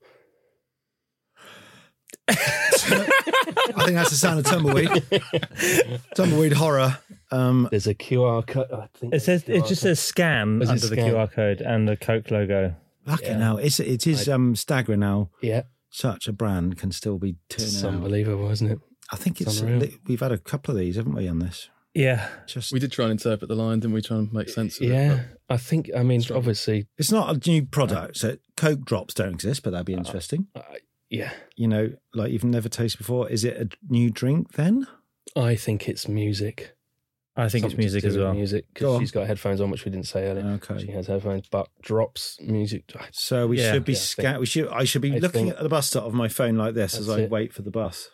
I 2.28 2.34
think 3.86 3.96
that's 3.96 4.10
the 4.10 4.16
sound 4.16 4.40
of 4.40 4.46
tumbleweed. 4.46 5.04
tumbleweed 6.16 6.54
horror. 6.54 6.98
Um, 7.32 7.68
There's 7.72 7.88
a 7.88 7.94
QR 7.96 8.46
code. 8.46 8.72
I 8.72 8.88
think 8.98 9.14
It 9.14 9.22
says 9.22 9.44
it 9.48 9.60
just 9.66 9.68
code. 9.70 9.78
says 9.78 10.00
scan 10.00 10.60
Does 10.60 10.70
it 10.70 10.72
under 10.74 10.88
the 10.88 10.96
scan? 10.96 11.12
QR 11.14 11.32
code 11.32 11.62
and 11.62 11.88
the 11.88 11.98
Coke 11.98 12.32
logo. 12.32 12.76
fucking 13.06 13.28
Yeah. 13.28 13.38
hell, 13.40 13.58
it's 13.58 13.80
it 13.80 14.08
is 14.08 14.28
um 14.30 14.56
staggering 14.56 15.00
now. 15.02 15.30
Yeah, 15.42 15.64
such 15.90 16.28
a 16.28 16.34
brand 16.34 16.78
can 16.78 16.92
still 16.92 17.18
be 17.18 17.36
it's 17.50 17.82
turning 17.82 17.96
out. 17.96 17.98
unbelievable, 18.04 18.50
isn't 18.52 18.72
it? 18.72 18.80
I 19.12 19.18
think 19.18 19.40
it's, 19.42 19.52
It's 19.54 19.62
unreal. 19.62 19.90
we've 20.08 20.20
had 20.20 20.32
a 20.32 20.38
couple 20.40 20.74
of 20.74 20.80
these, 20.80 20.96
haven't 20.96 21.14
we, 21.14 21.28
on 21.28 21.38
this? 21.40 21.70
Yeah, 21.96 22.28
Just 22.46 22.74
We 22.74 22.80
did 22.80 22.92
try 22.92 23.06
and 23.06 23.14
interpret 23.14 23.48
the 23.48 23.56
line, 23.56 23.80
didn't 23.80 23.94
we? 23.94 24.02
Try 24.02 24.18
and 24.18 24.32
make 24.34 24.50
sense 24.50 24.78
of 24.78 24.84
it. 24.84 24.90
Yeah, 24.94 25.24
I 25.50 25.56
think. 25.58 25.90
I 25.96 26.04
mean, 26.04 26.22
obviously, 26.34 26.88
it's 26.98 27.12
not 27.12 27.34
a 27.34 27.50
new 27.50 27.66
product. 27.66 28.18
So 28.18 28.36
Coke 28.58 28.84
drops 28.84 29.14
don't 29.14 29.34
exist, 29.34 29.64
but 29.64 29.72
that'd 29.72 29.86
be 29.86 29.94
interesting. 29.94 30.48
uh, 30.56 30.62
yeah. 31.10 31.32
You 31.56 31.68
know, 31.70 31.94
like 32.14 32.32
you've 32.32 32.44
never 32.44 32.68
tasted 32.68 32.98
before. 32.98 33.30
Is 33.30 33.46
it 33.46 33.56
a 33.58 33.70
new 33.90 34.10
drink 34.10 34.54
then? 34.54 34.88
I 35.38 35.56
think 35.56 35.88
it's 35.88 36.08
music. 36.08 36.74
I 37.38 37.50
think 37.50 37.64
Something 37.64 37.72
it's 37.72 37.78
music 37.78 38.02
do 38.04 38.08
as 38.10 38.16
with 38.18 38.24
well. 38.26 38.34
Music 38.34 38.66
Go 38.76 38.88
on. 38.94 38.94
because 39.00 39.02
she's 39.08 39.12
got 39.12 39.28
headphones 39.28 39.60
on, 39.60 39.70
which 39.70 39.84
we 39.84 39.92
didn't 39.92 40.08
say 40.08 40.26
earlier. 40.26 40.58
She 40.68 40.74
Okay. 40.74 40.92
has 40.94 41.08
headphones, 41.08 41.48
but 41.50 41.68
drops 41.82 42.38
music. 42.42 42.90
So 43.12 43.46
we 43.48 43.60
Yeah. 43.60 43.74
should 43.74 43.84
be 43.86 43.92
Yeah, 43.92 43.98
I 43.98 44.02
sca- 44.02 44.22
think- 44.22 44.40
we 44.40 44.46
should 44.46 44.68
I 44.70 44.84
should 44.86 45.02
be 45.02 45.14
I 45.14 45.18
looking 45.18 45.46
think- 45.48 45.58
at 45.58 45.64
the 45.64 45.68
bus 45.70 45.88
stop 45.88 46.06
of 46.06 46.14
my 46.14 46.30
phone 46.30 46.56
like 46.56 46.76
this 46.76 46.98
as 46.98 47.08
That's 47.08 47.20
I 47.20 47.24
it. 47.24 47.30
wait 47.30 47.52
for 47.54 47.62
the 47.62 47.72
bus. 47.72 48.10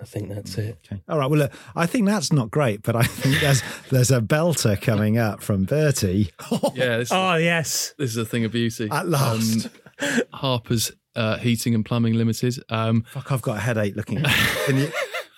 I 0.00 0.04
think 0.04 0.28
that's 0.28 0.56
it. 0.58 0.78
Okay. 0.86 1.02
All 1.08 1.18
right. 1.18 1.28
Well, 1.28 1.40
look, 1.40 1.52
I 1.74 1.86
think 1.86 2.06
that's 2.06 2.32
not 2.32 2.50
great, 2.50 2.82
but 2.82 2.94
I 2.94 3.02
think 3.02 3.40
there's 3.40 3.62
there's 3.90 4.10
a 4.10 4.20
belter 4.20 4.80
coming 4.80 5.18
up 5.18 5.42
from 5.42 5.64
Bertie. 5.64 6.30
Yeah, 6.74 6.98
this, 6.98 7.10
Oh 7.12 7.34
yes, 7.34 7.94
this 7.98 8.10
is 8.10 8.16
a 8.16 8.24
thing 8.24 8.44
of 8.44 8.52
beauty. 8.52 8.88
At 8.90 9.08
last. 9.08 9.66
Um, 10.00 10.20
Harper's 10.32 10.92
uh, 11.16 11.36
Heating 11.38 11.74
and 11.74 11.84
Plumbing 11.84 12.14
Limited. 12.14 12.56
Um, 12.68 13.04
Fuck, 13.10 13.32
I've 13.32 13.42
got 13.42 13.56
a 13.56 13.60
headache 13.60 13.96
looking 13.96 14.18
at 14.18 14.32
it. 14.68 14.92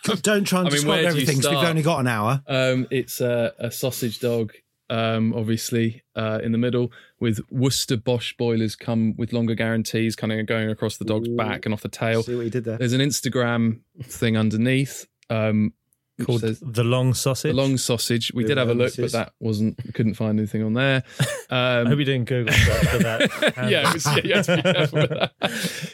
You, 0.07 0.17
don't 0.17 0.45
try 0.45 0.61
and 0.61 0.69
I 0.69 0.71
mean, 0.71 0.71
describe 0.71 0.87
where 0.87 1.13
do 1.13 1.19
you 1.21 1.27
we've 1.27 1.45
only 1.69 1.83
got 1.83 2.01
an 2.01 2.07
hour. 2.07 2.43
um, 2.47 2.87
it's 2.91 3.21
a, 3.21 3.55
a 3.59 3.71
sausage 3.71 4.21
dog, 4.21 4.53
um, 4.91 5.33
obviously, 5.35 6.03
uh, 6.17 6.41
in 6.43 6.53
the 6.53 6.59
middle 6.59 6.93
with 7.19 7.41
Worcester 7.51 7.97
Bosch 7.97 8.35
boilers 8.37 8.77
come 8.77 9.15
with 9.17 9.33
longer 9.33 9.55
guarantees, 9.55 10.17
kind 10.17 10.33
of 10.33 10.45
going 10.47 10.69
across 10.69 10.97
the 10.99 11.05
dog's 11.05 11.29
Ooh. 11.29 11.37
back 11.37 11.65
and 11.65 11.73
off 11.73 11.81
the 11.83 11.89
tail. 11.89 12.23
See 12.23 12.35
what 12.35 12.45
you 12.45 12.51
did 12.51 12.65
there? 12.65 12.77
There's 12.79 12.93
an 12.93 13.01
Instagram 13.01 13.81
thing 14.03 14.37
underneath. 14.37 15.07
Um, 15.31 15.73
called 16.25 16.41
says 16.43 16.61
the 16.61 16.85
long 16.85 17.15
sausage. 17.15 17.53
the 17.53 17.57
long 17.57 17.79
sausage. 17.79 18.31
We 18.35 18.43
With 18.43 18.49
did 18.49 18.59
have 18.59 18.69
a 18.69 18.75
look, 18.75 18.93
but 18.97 19.13
that 19.13 19.33
wasn't. 19.41 19.79
Couldn't 19.95 20.15
find 20.15 20.39
anything 20.39 20.63
on 20.63 20.75
there. 20.75 21.03
I 21.51 21.79
Um, 21.81 21.87
hope 21.87 21.99
you 21.99 22.05
didn't 22.05 22.27
Google 22.29 22.53
search 22.53 22.87
for 22.89 22.99
that. 22.99 23.55
yeah, 23.71 23.93
was, 23.93 24.05
yeah, 24.05 24.21
you 24.25 24.35
have 24.35 24.47
to 24.47 24.57
be 24.57 24.63
careful 24.63 24.99
with 25.01 25.11
that. 25.11 25.33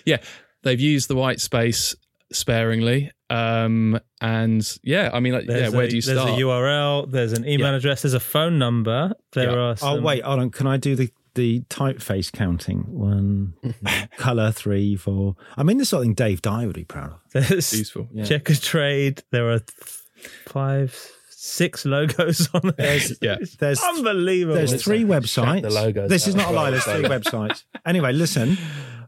Yeah, 0.07 0.17
they've 0.63 0.81
used 0.81 1.09
the 1.09 1.15
white 1.15 1.41
space 1.41 1.95
sparingly. 2.33 3.13
Um, 3.29 3.99
and 4.21 4.79
yeah, 4.83 5.11
I 5.13 5.21
mean, 5.21 5.33
like, 5.33 5.47
yeah, 5.49 5.69
where 5.71 5.85
a- 5.85 5.89
do 5.89 5.97
you 5.97 6.03
There's 6.03 6.17
start? 6.19 6.29
There's 6.29 6.39
a 6.39 6.43
URL. 6.43 7.11
There's 7.11 7.33
an 7.33 7.47
email 7.49 7.71
Yeah. 7.73 7.77
address. 7.77 8.03
There's 8.03 8.15
a 8.15 8.21
phone 8.21 8.59
number. 8.59 9.13
There 9.33 9.51
Yeah. 9.51 9.57
are. 9.57 9.71
Oh 9.73 9.75
Some, 9.75 10.03
wait, 10.03 10.23
hold 10.23 10.41
on. 10.41 10.51
Can 10.51 10.67
I 10.67 10.77
do 10.77 10.95
the 10.97 11.11
the 11.35 11.61
typeface 11.69 12.33
counting? 12.33 12.85
One, 12.89 13.55
color 14.17 14.53
three, 14.53 14.97
four. 14.97 15.37
I 15.57 15.65
mean, 15.65 15.77
this 15.79 15.87
is 15.87 15.91
something 15.91 16.15
Dave 16.15 16.41
Dye 16.41 16.67
would 16.67 16.75
be 16.77 16.85
proud 16.85 17.11
of. 17.13 17.19
There's 17.33 17.73
Useful. 17.77 18.09
Yeah. 18.13 18.25
Checker 18.25 18.55
Trade. 18.55 19.23
There 19.33 19.51
are 19.51 19.61
five, 20.47 20.97
six 21.31 21.85
logos 21.85 22.49
on 22.55 22.63
there. 22.63 22.73
There's 22.79 23.19
Yeah. 23.21 23.37
There's 23.59 23.83
unbelievable. 23.83 24.55
there's 24.57 24.83
three 24.83 25.05
websites. 25.05 25.63
the 25.63 25.71
logos 25.71 26.09
this 26.09 26.27
is 26.27 26.35
out 26.37 26.39
not 26.43 26.51
a 26.53 26.55
lie. 26.55 26.71
There's 26.71 26.85
three 26.85 27.03
websites. 27.05 27.65
Anyway, 27.85 28.13
listen. 28.13 28.57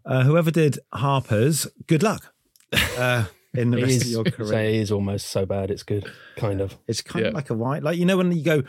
Uh, 0.05 0.23
whoever 0.25 0.51
did 0.51 0.79
Harper's, 0.95 1.67
good 1.87 2.03
luck 2.03 2.33
uh, 2.73 3.25
in 3.55 3.71
the 3.71 3.79
It 3.79 3.83
rest 3.83 3.95
is, 3.97 4.03
of 4.03 4.09
your 4.09 4.25
so 4.27 4.31
career. 4.31 4.61
it 4.69 4.75
is 4.77 4.93
almost 4.93 5.29
so 5.29 5.47
bad 5.47 5.71
it's 5.71 5.83
good, 5.83 6.11
kind 6.37 6.61
of. 6.61 6.77
It's 6.87 7.01
kind 7.03 7.25
Yeah. 7.25 7.29
of 7.29 7.35
like 7.35 7.51
a 7.51 7.55
white, 7.55 7.83
like 7.83 7.99
you 7.99 8.05
know 8.07 8.17
when 8.17 8.31
you 8.33 8.43
go, 8.45 8.63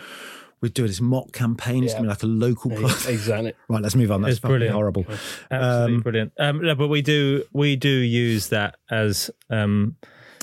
we're 0.61 0.69
doing 0.69 0.87
this 0.87 1.01
mock 1.01 1.31
campaign. 1.31 1.83
It's 1.83 1.93
Yeah. 1.93 1.99
gonna 1.99 2.07
be 2.07 2.11
like 2.11 2.23
a 2.23 2.27
local. 2.27 2.71
Yeah, 2.71 2.77
Pro- 2.89 3.11
exactly. 3.11 3.53
right, 3.69 3.81
let's 3.81 3.95
move 3.95 4.11
on. 4.11 4.21
That's 4.21 4.33
It's 4.33 4.39
fucking 4.39 4.51
brilliant. 4.51 4.73
horrible. 4.75 5.05
Absolutely 5.51 5.95
Um, 5.95 6.01
brilliant. 6.01 6.33
Um, 6.37 6.61
no, 6.61 6.75
but 6.75 6.87
we 6.87 7.01
do 7.01 7.43
we 7.53 7.75
do 7.75 7.89
use 7.89 8.49
that 8.49 8.75
as 8.89 9.29
um, 9.49 9.95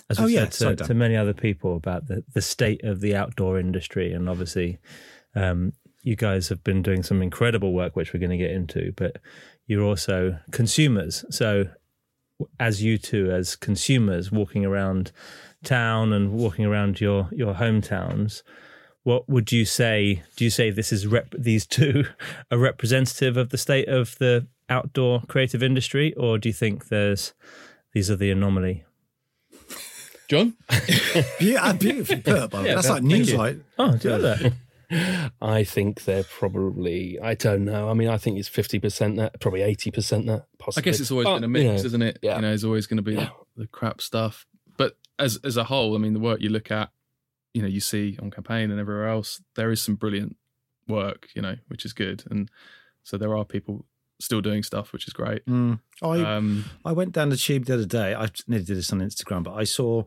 as 0.09 0.19
we 0.21 0.25
Oh, 0.25 0.29
said 0.29 0.35
yeah, 0.35 0.45
to, 0.47 0.53
sorry, 0.53 0.77
to 0.77 0.95
many 0.95 1.17
other 1.17 1.35
people 1.35 1.77
about 1.77 2.07
the, 2.07 2.23
the 2.35 2.41
state 2.43 2.85
of 2.85 3.01
the 3.01 3.17
outdoor 3.17 3.59
industry, 3.59 4.13
and 4.13 4.29
obviously, 4.29 4.79
um, 5.35 5.73
you 6.03 6.15
guys 6.15 6.49
have 6.49 6.63
been 6.63 6.81
doing 6.83 7.03
some 7.03 7.21
incredible 7.23 7.73
work, 7.73 7.97
which 7.97 8.13
we're 8.15 8.21
going 8.21 8.31
to 8.31 8.37
get 8.37 8.53
into. 8.53 8.93
But 8.97 9.17
you're 9.67 9.83
also 9.83 10.39
consumers, 10.53 11.25
so 11.31 11.65
as 12.61 12.83
you 12.83 12.99
two 12.99 13.31
as 13.31 13.57
consumers 13.57 14.31
walking 14.31 14.65
around 14.65 15.13
town 15.65 16.13
and 16.13 16.33
walking 16.33 16.65
around 16.65 17.01
your 17.01 17.29
your 17.33 17.55
hometowns 17.55 18.43
what 19.03 19.29
would 19.29 19.53
you 19.53 19.65
say 19.65 20.23
do 20.37 20.45
you 20.45 20.51
say 20.51 20.71
this 20.71 20.93
is 20.93 21.07
rep- 21.07 21.35
these 21.37 21.67
two 21.67 22.05
are 22.51 22.59
representative 22.59 23.37
of 23.37 23.51
the 23.51 23.59
state 23.59 23.89
of 23.89 24.17
the 24.19 24.47
outdoor 24.69 25.23
creative 25.29 25.63
industry 25.63 26.13
or 26.15 26.39
do 26.39 26.49
you 26.49 26.53
think 26.53 26.89
there's 26.89 27.33
these 27.93 28.11
are 28.11 28.17
the 28.17 28.31
anomaly 28.31 28.85
Jon? 30.29 30.55
Be- 31.39 31.57
uh, 31.57 31.73
beautifully 31.75 32.17
put, 32.17 32.51
by 32.51 32.63
the 32.63 32.69
way. 32.69 32.75
That's 32.75 32.89
like 32.89 32.97
thank 32.97 33.05
news 33.05 33.33
light. 33.35 33.59
oh 33.79 33.97
do 33.97 34.09
you 34.09 34.19
know 34.19 34.23
that 34.23 34.53
I 34.91 35.65
think 35.65 36.05
they're 36.05 36.23
probably, 36.25 37.19
I 37.21 37.35
don't 37.35 37.65
know. 37.65 37.89
I 37.91 37.95
mean, 37.95 38.09
I 38.09 38.19
think 38.19 38.39
it's 38.39 38.49
50% 38.49 39.17
that, 39.17 39.41
probably 39.41 39.61
80% 39.61 40.27
that, 40.27 40.47
Possibly. 40.59 40.81
I 40.81 40.85
guess 40.85 41.01
it's 41.01 41.11
always 41.11 41.27
Oh, 41.27 41.35
been 41.35 41.45
a 41.45 41.47
you 41.47 41.53
mix, 41.71 41.83
know, 41.83 41.87
isn't 41.87 42.03
it? 42.03 42.19
yeah. 42.23 42.37
You 42.37 42.43
know, 42.43 42.53
it's 42.53 42.65
always 42.65 42.87
going 42.87 42.99
to 42.99 43.03
be 43.03 43.15
Yeah. 43.15 43.31
the 43.57 43.67
crap 43.67 44.01
stuff. 44.01 44.47
But 44.77 44.97
as 45.19 45.39
as 45.43 45.57
a 45.57 45.65
whole, 45.65 45.95
I 45.95 45.99
mean, 45.99 46.13
the 46.13 46.21
work 46.21 46.41
you 46.41 46.51
look 46.51 46.71
at, 46.71 46.91
you 47.55 47.63
know, 47.63 47.69
you 47.69 47.81
see 47.81 48.19
on 48.21 48.31
campaign 48.31 48.71
and 48.71 48.79
everywhere 48.79 49.09
else, 49.09 49.41
there 49.55 49.71
is 49.71 49.81
some 49.83 49.95
brilliant 49.97 50.37
work, 50.87 51.29
you 51.35 51.43
know, 51.43 51.57
which 51.69 51.85
is 51.85 51.93
good. 51.93 52.23
And 52.31 52.51
so 53.03 53.17
there 53.17 53.37
are 53.37 53.45
people 53.45 53.87
still 54.21 54.41
doing 54.41 54.63
stuff, 54.63 54.93
which 54.93 55.07
is 55.07 55.13
great. 55.13 55.45
Mm. 55.47 55.81
I 56.03 56.21
Um, 56.23 56.67
I 56.85 56.93
went 56.93 57.13
down 57.13 57.31
the 57.31 57.37
tube 57.37 57.65
the 57.67 57.75
other 57.75 57.87
day. 57.87 58.15
I 58.15 58.29
nearly 58.47 58.65
did 58.65 58.77
this 58.77 58.93
on 58.93 59.01
Instagram, 59.01 59.43
but 59.43 59.55
I 59.55 59.65
saw 59.65 60.05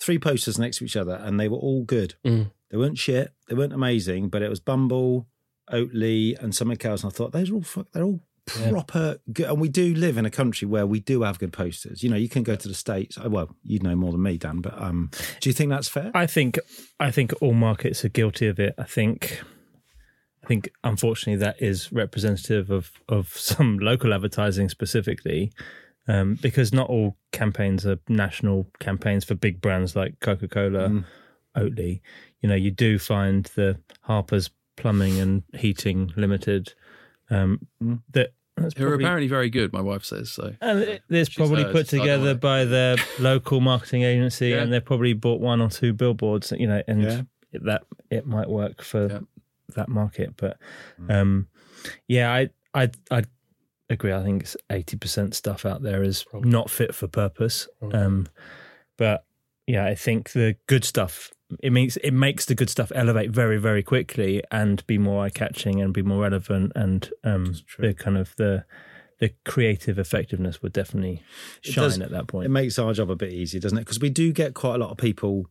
three 0.00 0.18
posters 0.18 0.58
next 0.58 0.78
to 0.78 0.84
each 0.84 0.96
other, 0.96 1.14
and 1.22 1.38
they 1.38 1.48
were 1.48 1.56
all 1.58 1.84
good. 1.84 2.14
Mm. 2.24 2.50
They 2.70 2.76
weren't 2.76 2.98
shit. 2.98 3.32
They 3.48 3.54
weren't 3.54 3.72
amazing, 3.72 4.28
but 4.28 4.42
it 4.42 4.50
was 4.50 4.60
Bumble, 4.60 5.26
Oatly, 5.72 6.38
and 6.42 6.54
something 6.54 6.78
else. 6.84 7.02
And 7.02 7.12
I 7.12 7.14
thought 7.14 7.32
those 7.32 7.50
are 7.50 7.54
all 7.54 7.62
fuck, 7.62 7.86
they're 7.92 8.04
all 8.04 8.20
Yeah. 8.58 8.70
proper 8.70 9.18
good. 9.32 9.46
And 9.48 9.60
we 9.60 9.68
do 9.68 9.94
live 9.94 10.16
in 10.16 10.24
a 10.24 10.30
country 10.30 10.66
where 10.66 10.86
we 10.86 11.00
do 11.00 11.22
have 11.22 11.38
good 11.38 11.52
posters. 11.52 12.02
You 12.02 12.08
know, 12.10 12.16
you 12.16 12.28
can 12.30 12.42
go 12.42 12.56
to 12.56 12.68
the 12.68 12.74
states. 12.74 13.18
oh, 13.20 13.28
Well, 13.28 13.54
you'd 13.62 13.82
know 13.82 13.94
more 13.94 14.12
than 14.12 14.22
me, 14.22 14.38
Dan. 14.38 14.60
But 14.62 14.80
um, 14.80 15.10
do 15.40 15.48
you 15.50 15.52
think 15.54 15.68
that's 15.70 15.88
fair? 15.88 16.10
i 16.14 16.26
think 16.26 16.58
i 17.00 17.10
think 17.10 17.32
all 17.42 17.52
markets 17.52 18.04
are 18.04 18.08
guilty 18.08 18.46
of 18.46 18.58
it 18.58 18.74
i 18.78 18.84
think 18.84 19.42
i 20.42 20.46
think 20.46 20.70
unfortunately 20.82 21.36
that 21.36 21.60
is 21.60 21.92
representative 21.92 22.70
of 22.70 22.90
of 23.08 23.28
some 23.36 23.78
local 23.78 24.14
advertising 24.14 24.68
specifically 24.70 25.52
um, 26.08 26.34
because 26.42 26.72
not 26.72 26.88
all 26.88 27.16
campaigns 27.32 27.86
are 27.86 27.98
national 28.08 28.66
campaigns 28.80 29.24
for 29.24 29.34
big 29.34 29.60
brands 29.60 29.94
like 29.94 30.18
coca-cola 30.20 30.88
Mm. 30.88 31.04
Oatly, 31.56 32.00
you 32.40 32.48
know, 32.48 32.54
you 32.54 32.70
do 32.70 32.98
find 32.98 33.44
the 33.56 33.78
Harper's 34.02 34.50
Plumbing 34.76 35.18
and 35.18 35.42
Heating 35.56 36.12
Limited 36.16 36.72
um, 37.30 37.66
Mm. 37.82 38.00
that 38.12 38.32
that's 38.56 38.74
who 38.76 38.84
are 38.84 38.88
probably, 38.90 39.04
apparently 39.04 39.28
very 39.28 39.50
good, 39.50 39.72
my 39.72 39.80
wife 39.80 40.04
says. 40.04 40.30
So 40.32 40.54
and 40.60 40.78
it- 40.80 41.02
it's 41.08 41.30
She's 41.30 41.36
probably 41.36 41.62
heard, 41.64 41.72
put 41.72 41.88
so 41.88 41.96
I 41.96 41.98
don't 41.98 42.06
together 42.06 42.22
wanna- 42.30 42.38
by 42.38 42.64
their 42.64 42.96
local 43.20 43.60
marketing 43.60 44.02
agency, 44.02 44.48
Yeah. 44.50 44.62
and 44.62 44.72
they've 44.72 44.84
probably 44.84 45.12
bought 45.14 45.40
one 45.40 45.60
or 45.60 45.68
two 45.70 45.92
billboards, 45.92 46.52
you 46.56 46.66
know, 46.66 46.82
and 46.88 47.02
Yeah. 47.02 47.22
that 47.52 47.82
it 48.10 48.26
might 48.26 48.48
work 48.48 48.82
for 48.82 49.08
Yeah. 49.08 49.20
that 49.76 49.88
market. 49.88 50.34
But 50.36 50.58
Mm. 51.00 51.10
um, 51.20 51.48
yeah, 52.08 52.32
I 52.32 52.50
I 52.74 52.90
I 53.10 53.24
agree. 53.90 54.12
I 54.12 54.22
think 54.22 54.42
it's 54.42 54.56
eighty 54.70 54.96
percent 54.96 55.34
stuff 55.34 55.64
out 55.66 55.82
there 55.82 56.02
is 56.02 56.24
Probably. 56.24 56.50
not 56.50 56.70
fit 56.70 56.94
for 56.94 57.06
purpose. 57.08 57.68
Um, 57.92 58.26
but 58.96 59.24
yeah, 59.66 59.84
I 59.84 59.94
think 59.94 60.32
the 60.32 60.56
good 60.66 60.84
stuff 60.84 61.30
it 61.62 61.72
makes 61.72 61.96
it 61.98 62.12
makes 62.12 62.44
the 62.44 62.54
good 62.54 62.68
stuff 62.68 62.92
elevate 62.94 63.30
very 63.30 63.56
very 63.56 63.82
quickly 63.82 64.42
and 64.50 64.86
be 64.86 64.98
more 64.98 65.24
eye 65.24 65.30
catching 65.30 65.80
and 65.80 65.94
be 65.94 66.02
more 66.02 66.22
relevant 66.22 66.72
and 66.76 67.10
um, 67.24 67.54
the 67.78 67.94
kind 67.94 68.18
of 68.18 68.34
the 68.36 68.64
the 69.18 69.30
creative 69.44 69.98
effectiveness 69.98 70.62
would 70.62 70.72
definitely 70.72 71.22
shine 71.62 71.84
does- 71.84 71.98
at 72.00 72.10
that 72.10 72.26
point. 72.28 72.46
It 72.46 72.50
makes 72.50 72.78
our 72.78 72.92
job 72.92 73.10
a 73.10 73.16
bit 73.16 73.32
easier, 73.32 73.60
doesn't 73.60 73.78
it? 73.78 73.80
Because 73.80 73.98
we 73.98 74.10
do 74.10 74.32
get 74.32 74.54
quite 74.54 74.74
a 74.76 74.78
lot 74.78 74.90
of 74.90 74.96
people 74.98 75.46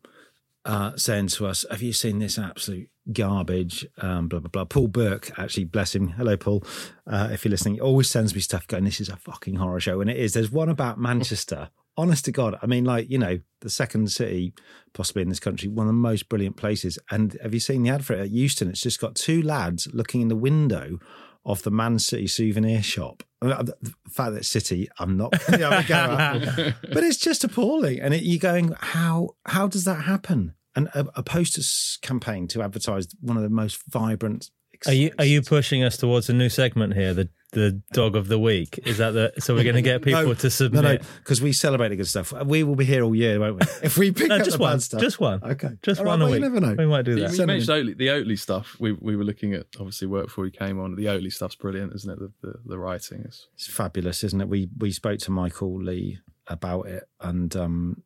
uh, 0.67 0.95
saying 0.95 1.27
to 1.27 1.47
us, 1.47 1.65
"Have 1.71 1.81
you 1.81 1.93
seen 1.93 2.19
this 2.19 2.37
absolute 2.37 2.89
garbage?" 3.11 3.87
Um, 3.97 4.27
blah 4.27 4.39
blah 4.39 4.49
blah. 4.49 4.65
Paul 4.65 4.89
Burke, 4.89 5.31
actually, 5.39 5.63
bless 5.63 5.95
him. 5.95 6.09
Hello, 6.09 6.37
Paul. 6.37 6.63
Uh, 7.07 7.29
if 7.31 7.43
you're 7.43 7.49
listening, 7.49 7.75
he 7.75 7.81
always 7.81 8.09
sends 8.09 8.35
me 8.35 8.41
stuff 8.41 8.67
going, 8.67 8.83
"This 8.83 9.01
is 9.01 9.09
a 9.09 9.15
fucking 9.15 9.55
horror 9.55 9.79
show," 9.79 10.01
and 10.01 10.09
it 10.09 10.17
is. 10.17 10.33
There's 10.33 10.51
one 10.51 10.69
about 10.69 10.99
Manchester. 10.99 11.69
Honest 11.99 12.25
to 12.25 12.31
God, 12.31 12.59
I 12.61 12.67
mean, 12.67 12.85
like 12.85 13.09
you 13.09 13.17
know, 13.17 13.39
the 13.61 13.71
second 13.71 14.11
city 14.11 14.53
possibly 14.93 15.23
in 15.23 15.29
this 15.29 15.39
country, 15.39 15.67
one 15.67 15.87
of 15.87 15.89
the 15.89 15.93
most 15.93 16.29
brilliant 16.29 16.55
places. 16.55 16.99
And 17.09 17.35
have 17.41 17.55
you 17.55 17.59
seen 17.59 17.81
the 17.83 17.89
advert 17.89 18.19
at 18.19 18.29
Euston? 18.29 18.69
It's 18.69 18.81
just 18.81 19.01
got 19.01 19.15
two 19.15 19.41
lads 19.41 19.87
looking 19.93 20.21
in 20.21 20.27
the 20.27 20.35
window 20.35 20.99
of 21.47 21.63
the 21.63 21.71
Man 21.71 21.97
City 21.97 22.27
souvenir 22.27 22.83
shop. 22.83 23.23
The 23.41 23.75
the 23.81 23.93
fact 24.09 24.35
that 24.35 24.45
City, 24.45 24.89
I'm 24.99 25.17
not. 25.17 25.33
Yeah, 25.57 25.69
I'm 25.69 25.83
a 25.83 26.45
goer. 26.47 26.75
but 26.93 27.03
it's 27.03 27.17
just 27.17 27.43
appalling. 27.43 27.99
And 27.99 28.13
it, 28.13 28.23
you're 28.23 28.39
going, 28.39 28.75
how 28.79 29.29
how 29.45 29.67
does 29.67 29.85
that 29.85 30.03
happen? 30.03 30.53
And 30.75 30.87
a, 30.93 31.07
a 31.15 31.23
posters 31.23 31.97
campaign 32.01 32.47
to 32.49 32.61
advertise 32.61 33.07
one 33.21 33.37
of 33.37 33.43
the 33.43 33.49
most 33.49 33.81
vibrant. 33.89 34.51
Are 34.85 34.93
you 34.93 35.11
are 35.17 35.25
you 35.25 35.41
pushing 35.41 35.83
us 35.83 35.97
towards 35.97 36.29
a 36.29 36.33
new 36.33 36.49
segment 36.49 36.93
here? 36.93 37.13
The 37.13 37.29
the 37.53 37.81
dog 37.93 38.15
of 38.17 38.27
the 38.27 38.37
week 38.37 38.77
is 38.85 38.97
that 38.97 39.11
the 39.11 39.31
so 39.39 39.55
we're 39.55 39.63
going 39.63 39.75
to 39.81 39.81
get 39.81 40.01
people 40.01 40.21
No, 40.23 40.33
to 40.33 40.49
submit. 40.49 40.83
no, 40.83 40.97
because 41.19 41.41
we 41.41 41.53
celebrate 41.53 41.89
the 41.89 41.95
good 41.95 42.07
stuff. 42.07 42.33
We 42.45 42.63
will 42.63 42.75
be 42.75 42.83
here 42.85 43.03
all 43.03 43.15
year, 43.15 43.39
won't 43.39 43.55
we? 43.55 43.61
If 43.83 43.97
we 43.97 44.11
pick 44.11 44.27
No, 44.27 44.35
up 44.35 44.43
just 44.43 44.57
the 44.57 44.61
one, 44.61 44.73
bad 44.73 44.81
stuff, 44.81 45.01
just 45.01 45.19
one, 45.19 45.41
okay, 45.43 45.69
just 45.81 45.99
All 46.01 46.07
one 46.07 46.19
right, 46.19 46.25
a 46.25 46.25
well, 46.25 46.33
week. 46.33 46.43
You 46.43 46.49
never 46.49 46.59
know. 46.59 46.75
We 46.77 46.85
might 46.85 47.03
do 47.05 47.11
You, 47.11 47.19
that. 47.21 47.29
you 47.31 47.35
Send 47.37 47.47
mentioned 47.47 47.69
Oatly, 47.87 47.97
the 47.97 48.07
Oatly 48.07 48.37
stuff. 48.37 48.75
We 48.79 48.91
we 48.91 49.15
were 49.15 49.23
looking 49.23 49.53
at 49.53 49.67
obviously 49.79 50.07
work 50.07 50.25
before 50.25 50.43
we 50.43 50.51
came 50.51 50.77
on. 50.79 50.95
The 50.95 51.05
Oatly 51.05 51.31
stuff's 51.31 51.55
brilliant, 51.55 51.93
isn't 51.95 52.11
it? 52.11 52.19
The 52.19 52.31
the, 52.41 52.53
the 52.65 52.77
writing 52.79 53.21
is 53.21 53.47
It's 53.55 53.67
fabulous, 53.67 54.23
isn't 54.25 54.41
it? 54.41 54.49
We 54.49 54.69
we 54.77 54.91
spoke 54.91 55.19
to 55.19 55.31
Michael 55.31 55.81
Lee 55.81 56.19
about 56.47 56.87
it, 56.87 57.07
and 57.21 57.55
um, 57.55 58.03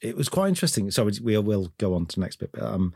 it 0.00 0.16
was 0.16 0.28
quite 0.28 0.48
interesting. 0.48 0.90
So 0.92 1.04
we 1.04 1.18
we 1.22 1.36
will 1.38 1.72
go 1.78 1.94
on 1.94 2.06
to 2.06 2.14
the 2.14 2.20
next 2.20 2.36
bit. 2.36 2.50
But 2.52 2.62
um, 2.62 2.94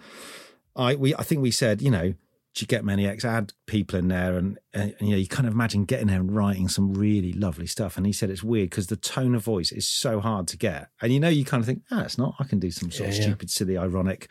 I 0.76 0.94
we 0.94 1.14
I 1.16 1.22
think 1.24 1.42
we 1.42 1.50
said, 1.50 1.82
you 1.82 1.90
know, 1.90 2.14
you 2.58 2.66
get 2.66 2.84
many 2.84 3.06
ex 3.06 3.24
ad 3.24 3.52
people 3.66 3.98
in 3.98 4.08
there, 4.08 4.36
and, 4.36 4.58
and 4.74 4.94
you 5.00 5.10
know, 5.10 5.16
you 5.16 5.26
kind 5.28 5.46
of 5.46 5.54
imagine 5.54 5.84
getting 5.84 6.08
there 6.08 6.18
and 6.20 6.34
writing 6.34 6.68
some 6.68 6.92
really 6.92 7.32
lovely 7.32 7.66
stuff. 7.66 7.96
And 7.96 8.04
he 8.04 8.12
said 8.12 8.28
it's 8.28 8.42
weird 8.42 8.70
because 8.70 8.88
the 8.88 8.96
tone 8.96 9.34
of 9.34 9.44
voice 9.44 9.70
is 9.70 9.86
so 9.86 10.20
hard 10.20 10.48
to 10.48 10.56
get, 10.56 10.88
and 11.00 11.12
you 11.12 11.20
know, 11.20 11.28
you 11.28 11.44
kind 11.44 11.60
of 11.60 11.66
think, 11.66 11.82
ah, 11.90 12.02
it's 12.02 12.18
not. 12.18 12.34
I 12.40 12.44
can 12.44 12.58
do 12.58 12.70
some 12.70 12.90
sort 12.90 13.08
of 13.10 13.14
Yeah, 13.14 13.20
yeah. 13.20 13.26
stupid, 13.28 13.50
silly, 13.50 13.78
ironic, 13.78 14.30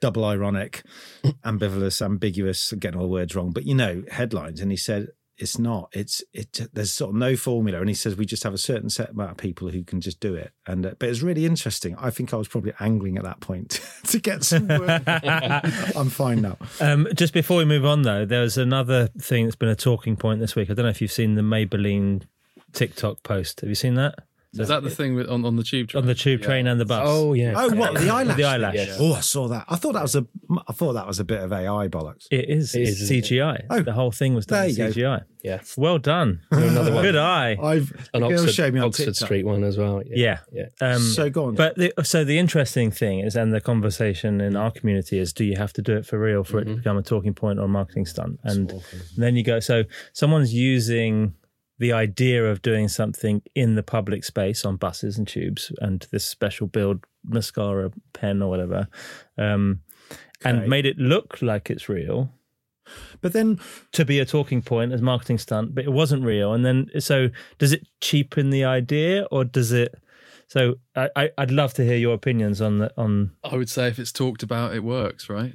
double 0.00 0.24
ironic, 0.24 0.82
ambivalent, 1.44 2.02
ambiguous, 2.02 2.72
getting 2.72 2.98
all 3.00 3.06
the 3.06 3.12
words 3.12 3.34
wrong. 3.36 3.50
But 3.52 3.64
you 3.64 3.74
know, 3.74 4.02
headlines. 4.10 4.60
And 4.60 4.70
he 4.70 4.76
said 4.76 5.08
it's 5.42 5.58
not. 5.58 5.88
It's 5.92 6.22
it. 6.32 6.68
There's 6.72 6.92
sort 6.92 7.10
of 7.10 7.16
no 7.16 7.36
formula. 7.36 7.80
And 7.80 7.88
he 7.88 7.94
says 7.94 8.16
we 8.16 8.24
just 8.24 8.44
have 8.44 8.54
a 8.54 8.58
certain 8.58 8.88
set 8.88 9.10
amount 9.10 9.32
of 9.32 9.36
people 9.36 9.68
who 9.70 9.82
can 9.82 10.00
just 10.00 10.20
do 10.20 10.34
it. 10.34 10.52
And 10.68 10.86
uh, 10.86 10.94
but 10.98 11.08
it's 11.08 11.20
really 11.20 11.44
interesting. 11.44 11.96
I 11.98 12.10
think 12.10 12.32
I 12.32 12.36
was 12.36 12.46
probably 12.46 12.72
angling 12.78 13.18
at 13.18 13.24
that 13.24 13.40
point 13.40 13.80
to 14.04 14.20
get 14.20 14.44
some 14.44 14.68
work. 14.68 15.02
I'm 15.06 16.10
fine 16.10 16.42
now. 16.42 16.58
Um, 16.80 17.08
just 17.14 17.34
before 17.34 17.56
we 17.56 17.64
move 17.64 17.84
on, 17.84 18.02
though, 18.02 18.24
there's 18.24 18.56
another 18.56 19.08
thing 19.18 19.44
that's 19.44 19.56
been 19.56 19.68
a 19.68 19.74
talking 19.74 20.16
point 20.16 20.38
this 20.38 20.54
week. 20.54 20.70
I 20.70 20.74
don't 20.74 20.84
know 20.84 20.90
if 20.90 21.02
you've 21.02 21.10
seen 21.10 21.34
the 21.34 21.42
Maybelline 21.42 22.22
TikTok 22.72 23.24
post. 23.24 23.60
Have 23.62 23.68
you 23.68 23.74
seen 23.74 23.94
that? 23.94 24.14
Is 24.54 24.68
that 24.68 24.82
the 24.82 24.90
thing 24.90 25.14
with, 25.14 25.28
on 25.30 25.44
on 25.46 25.56
the 25.56 25.62
tube? 25.62 25.88
Train? 25.88 26.02
On 26.02 26.06
the 26.06 26.14
tube 26.14 26.40
Yeah. 26.40 26.46
train 26.46 26.66
and 26.66 26.78
the 26.78 26.84
bus. 26.84 27.02
Oh 27.06 27.32
yeah. 27.32 27.54
Oh, 27.56 27.74
what 27.74 27.94
the 27.94 28.10
eyelash? 28.10 28.36
The 28.36 28.44
eyelash. 28.44 28.74
Yes. 28.74 28.96
Oh, 29.00 29.14
I 29.14 29.20
saw 29.20 29.48
that. 29.48 29.64
I 29.68 29.76
thought 29.76 29.94
that 29.94 30.02
was 30.02 30.14
a. 30.14 30.26
I 30.68 30.72
thought 30.74 30.92
that 30.92 31.06
was 31.06 31.18
a 31.18 31.24
bit 31.24 31.40
of 31.40 31.52
AI 31.52 31.88
bollocks. 31.88 32.26
It 32.30 32.50
is. 32.50 32.74
It 32.74 32.82
is 32.82 33.00
is, 33.00 33.10
isn't 33.10 33.16
it? 33.16 33.24
CGI. 33.24 33.64
Oh, 33.70 33.80
the 33.80 33.94
whole 33.94 34.10
thing 34.12 34.34
was 34.34 34.44
done 34.44 34.58
there 34.58 34.86
with 34.86 34.96
you 34.96 35.04
go. 35.04 35.08
CGI. 35.08 35.24
Yeah. 35.42 35.60
Well 35.76 35.98
done. 35.98 36.42
another 36.50 36.92
one. 36.92 37.02
Good 37.02 37.16
eye. 37.16 37.56
I've 37.60 37.90
An 38.12 38.20
the 38.22 38.28
girl 38.28 38.40
Oxford, 38.40 38.54
showed 38.54 38.74
me 38.74 38.80
on 38.80 38.86
Oxford 38.86 39.16
Street 39.16 39.44
one 39.46 39.64
as 39.64 39.78
well. 39.78 40.02
Yeah. 40.06 40.40
Yeah. 40.52 40.66
Um, 40.80 41.00
so 41.00 41.30
go 41.30 41.46
on. 41.46 41.54
But 41.54 41.76
the, 41.76 41.92
so 42.04 42.22
the 42.22 42.38
interesting 42.38 42.90
thing 42.90 43.20
is, 43.20 43.34
and 43.34 43.52
the 43.52 43.60
conversation 43.60 44.40
in 44.40 44.54
our 44.54 44.70
community 44.70 45.18
is, 45.18 45.32
do 45.32 45.44
you 45.44 45.56
have 45.56 45.72
to 45.72 45.82
do 45.82 45.96
it 45.96 46.04
for 46.06 46.18
real 46.18 46.44
for 46.44 46.58
it 46.60 46.66
to 46.66 46.76
become 46.76 46.96
a 46.98 47.02
talking 47.02 47.34
point 47.34 47.58
or 47.58 47.64
a 47.64 47.68
marketing 47.68 48.04
stunt? 48.06 48.38
And 48.44 48.72
then 49.16 49.34
you 49.34 49.42
go, 49.42 49.60
so 49.60 49.84
someone's 50.12 50.52
using 50.54 51.34
the 51.82 51.92
idea 51.92 52.50
of 52.50 52.62
doing 52.62 52.88
something 52.88 53.42
in 53.54 53.74
the 53.74 53.82
public 53.82 54.22
space 54.24 54.64
on 54.64 54.76
buses 54.76 55.18
and 55.18 55.26
tubes 55.26 55.72
and 55.80 56.06
this 56.12 56.24
special 56.24 56.66
build 56.66 57.04
mascara 57.24 57.90
pen 58.12 58.42
or 58.42 58.48
whatever, 58.48 58.86
um, 59.36 59.80
Okay. 60.44 60.50
and 60.50 60.68
made 60.68 60.86
it 60.86 60.98
look 60.98 61.40
like 61.42 61.70
it's 61.70 61.88
real 61.88 62.30
but 63.20 63.32
then 63.32 63.58
to 63.92 64.04
be 64.04 64.18
a 64.18 64.24
talking 64.24 64.60
point 64.60 64.92
as 64.92 65.00
marketing 65.00 65.38
stunt, 65.38 65.74
but 65.74 65.84
it 65.84 65.92
wasn't 65.92 66.22
real. 66.24 66.52
And 66.52 66.64
then, 66.64 66.90
so 66.98 67.28
does 67.58 67.72
it 67.72 67.86
cheapen 68.00 68.50
the 68.50 68.64
idea 68.64 69.24
or 69.30 69.44
does 69.44 69.70
it? 69.72 69.94
So 70.48 70.74
I, 70.96 71.08
I, 71.16 71.30
I'd 71.38 71.50
love 71.52 71.72
to 71.74 71.84
hear 71.84 71.96
your 71.96 72.12
opinions 72.14 72.60
on 72.60 72.78
the 72.78 72.92
on. 72.98 73.30
I 73.44 73.56
would 73.56 73.70
say 73.70 73.86
if 73.88 73.98
it's 73.98 74.12
talked 74.12 74.42
about, 74.42 74.74
it 74.74 74.82
works, 74.82 75.30
right? 75.30 75.54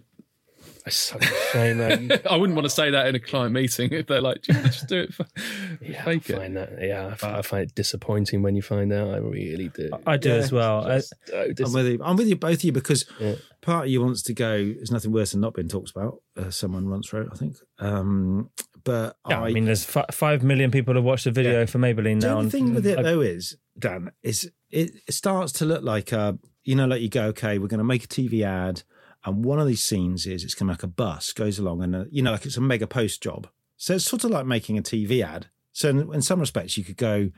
It's 0.87 0.95
such 0.95 1.23
a 1.25 1.33
shame. 1.51 1.77
that- 1.77 2.21
I 2.31 2.35
wouldn't 2.37 2.55
want 2.55 2.65
to 2.65 2.69
say 2.69 2.89
that 2.91 3.07
in 3.07 3.15
a 3.15 3.19
client 3.19 3.53
meeting 3.53 3.91
if 3.93 4.07
they're 4.07 4.21
like, 4.21 4.41
"Just- 4.41 4.63
just 4.63 4.87
do 4.87 5.01
it, 5.01 5.13
for, 5.13 5.25
yeah, 5.81 6.03
fake 6.03 6.29
I 6.29 6.33
it. 6.33 6.37
find 6.37 6.57
that. 6.57 6.71
Yeah, 6.81 7.07
I 7.07 7.13
find, 7.15 7.35
I 7.35 7.41
find 7.41 7.63
it 7.69 7.75
disappointing 7.75 8.41
when 8.41 8.55
you 8.55 8.61
find 8.61 8.91
out. 8.91 9.13
I 9.13 9.17
really 9.17 9.69
do. 9.69 9.91
I 10.05 10.17
do 10.17 10.29
Yeah, 10.29 10.35
as 10.35 10.51
well. 10.51 10.85
I, 10.87 10.97
Just 10.97 11.13
so 11.27 11.41
I'm 11.41 11.53
dis- 11.53 11.73
with 11.73 11.85
you. 11.87 11.99
I'm 12.03 12.15
with 12.15 12.27
you, 12.27 12.35
both 12.35 12.55
of 12.59 12.63
you, 12.63 12.71
because 12.71 13.05
Yeah. 13.19 13.35
part 13.61 13.85
of 13.85 13.91
you 13.91 14.01
wants 14.01 14.23
to 14.23 14.33
go. 14.33 14.57
There's 14.63 14.91
nothing 14.91 15.11
worse 15.11 15.31
than 15.33 15.41
not 15.41 15.53
being 15.53 15.67
talked 15.69 15.91
about. 15.91 16.21
Uh, 16.35 16.49
someone 16.49 16.89
once 16.89 17.13
wrote, 17.13 17.29
I 17.31 17.35
think. 17.35 17.55
Um, 17.79 18.49
but 18.83 19.17
yeah, 19.29 19.41
I, 19.41 19.47
I 19.47 19.51
mean, 19.53 19.65
there's 19.65 19.83
fi- 19.83 20.05
five 20.11 20.43
million 20.43 20.71
people 20.71 20.95
have 20.95 21.03
watched 21.03 21.25
the 21.25 21.31
video 21.31 21.65
for 21.65 21.77
Maybelline 21.79 22.21
the 22.21 22.27
now. 22.27 22.33
only 22.35 22.43
and- 22.43 22.51
thing 22.51 22.73
with 22.73 22.85
it 22.87 22.97
I- 22.99 23.01
though 23.03 23.21
is 23.21 23.57
Dan 23.77 24.11
is 24.23 24.49
it, 24.71 24.91
it 25.07 25.13
starts 25.13 25.51
to 25.53 25.65
look 25.65 25.83
like 25.83 26.11
a 26.11 26.37
you 26.63 26.75
know 26.75 26.85
like 26.87 27.01
you 27.01 27.09
go 27.09 27.25
okay 27.25 27.57
we're 27.59 27.67
going 27.67 27.77
to 27.79 27.83
make 27.83 28.03
a 28.05 28.07
TV 28.07 28.43
ad 28.43 28.83
and 29.25 29.43
one 29.43 29.59
of 29.59 29.67
these 29.67 29.83
scenes 29.83 30.25
is 30.25 30.43
it's 30.43 30.53
going 30.55 30.67
to 30.67 30.73
like 30.73 30.83
a 30.83 30.87
bus 30.87 31.33
goes 31.33 31.59
along 31.59 31.81
and 31.83 31.95
uh 31.95 32.05
you 32.11 32.21
know 32.21 32.31
like 32.31 32.45
it's 32.45 32.57
a 32.57 32.61
mega 32.61 32.87
post 32.87 33.21
job 33.21 33.47
so 33.75 33.95
it's 33.95 34.05
sort 34.05 34.23
of 34.23 34.31
like 34.31 34.45
making 34.45 34.77
a 34.77 34.81
TV 34.81 35.23
ad 35.23 35.47
so 35.71 35.89
in, 35.89 36.13
in 36.13 36.21
some 36.21 36.39
respects 36.39 36.77
you 36.77 36.83
could 36.83 36.97
go 36.97 37.29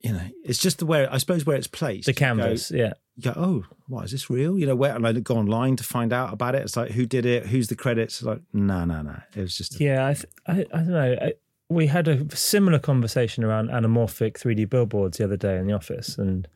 you 0.00 0.12
know 0.12 0.22
it's 0.44 0.58
just 0.58 0.78
the 0.78 0.86
way 0.86 1.06
I 1.06 1.18
suppose 1.18 1.44
where 1.44 1.56
it's 1.56 1.66
placed 1.66 2.06
the 2.06 2.12
You 2.12 2.14
go- 2.14 2.18
canvas, 2.18 2.70
yeah. 2.70 2.92
you 3.16 3.24
go, 3.24 3.34
oh, 3.36 3.64
what 3.86 4.04
is 4.06 4.12
this 4.12 4.30
real? 4.30 4.58
You 4.58 4.64
know, 4.66 4.74
where 4.74 4.94
and 4.94 5.06
I 5.06 5.12
go 5.12 5.36
online 5.36 5.76
to 5.76 5.84
find 5.84 6.10
out 6.12 6.32
about 6.32 6.54
it. 6.54 6.62
It's 6.62 6.74
like, 6.76 6.92
who 6.92 7.04
did 7.04 7.26
it? 7.26 7.46
Who's 7.46 7.68
the 7.68 7.76
credits? 7.76 8.14
It's 8.14 8.22
like, 8.22 8.40
no, 8.54 8.86
no, 8.86 9.02
no. 9.02 9.20
It 9.36 9.40
was 9.42 9.56
just, 9.58 9.78
Yeah, 9.78 10.06
I, 10.06 10.14
th- 10.14 10.26
I, 10.46 10.52
I 10.72 10.78
don't 10.78 10.88
know. 10.92 11.16
I, 11.20 11.32
we 11.68 11.86
had 11.88 12.08
a 12.08 12.34
similar 12.34 12.78
conversation 12.78 13.44
around 13.44 13.68
anamorphic 13.68 14.38
3D 14.38 14.70
billboards 14.70 15.18
the 15.18 15.24
other 15.24 15.36
day 15.36 15.58
in 15.58 15.66
the 15.66 15.74
office, 15.74 16.16
and 16.16 16.48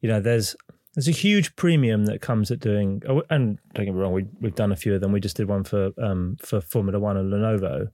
you 0.00 0.08
know, 0.08 0.20
there's 0.20 0.54
there's 0.96 1.06
a 1.08 1.12
huge 1.12 1.54
premium 1.56 2.06
that 2.06 2.20
comes 2.20 2.50
at 2.50 2.58
doing. 2.58 3.02
oh, 3.08 3.22
And 3.30 3.58
don't 3.74 3.84
get 3.84 3.94
me 3.94 4.00
wrong, 4.00 4.12
we, 4.12 4.24
we've 4.40 4.54
done 4.56 4.72
a 4.72 4.76
few 4.76 4.94
of 4.94 5.00
them. 5.00 5.12
We 5.12 5.20
just 5.20 5.36
did 5.36 5.46
one 5.46 5.62
for 5.62 5.90
um, 6.02 6.36
for 6.40 6.60
Formula 6.60 6.98
One 6.98 7.16
and 7.16 7.32
Lenovo. 7.32 7.88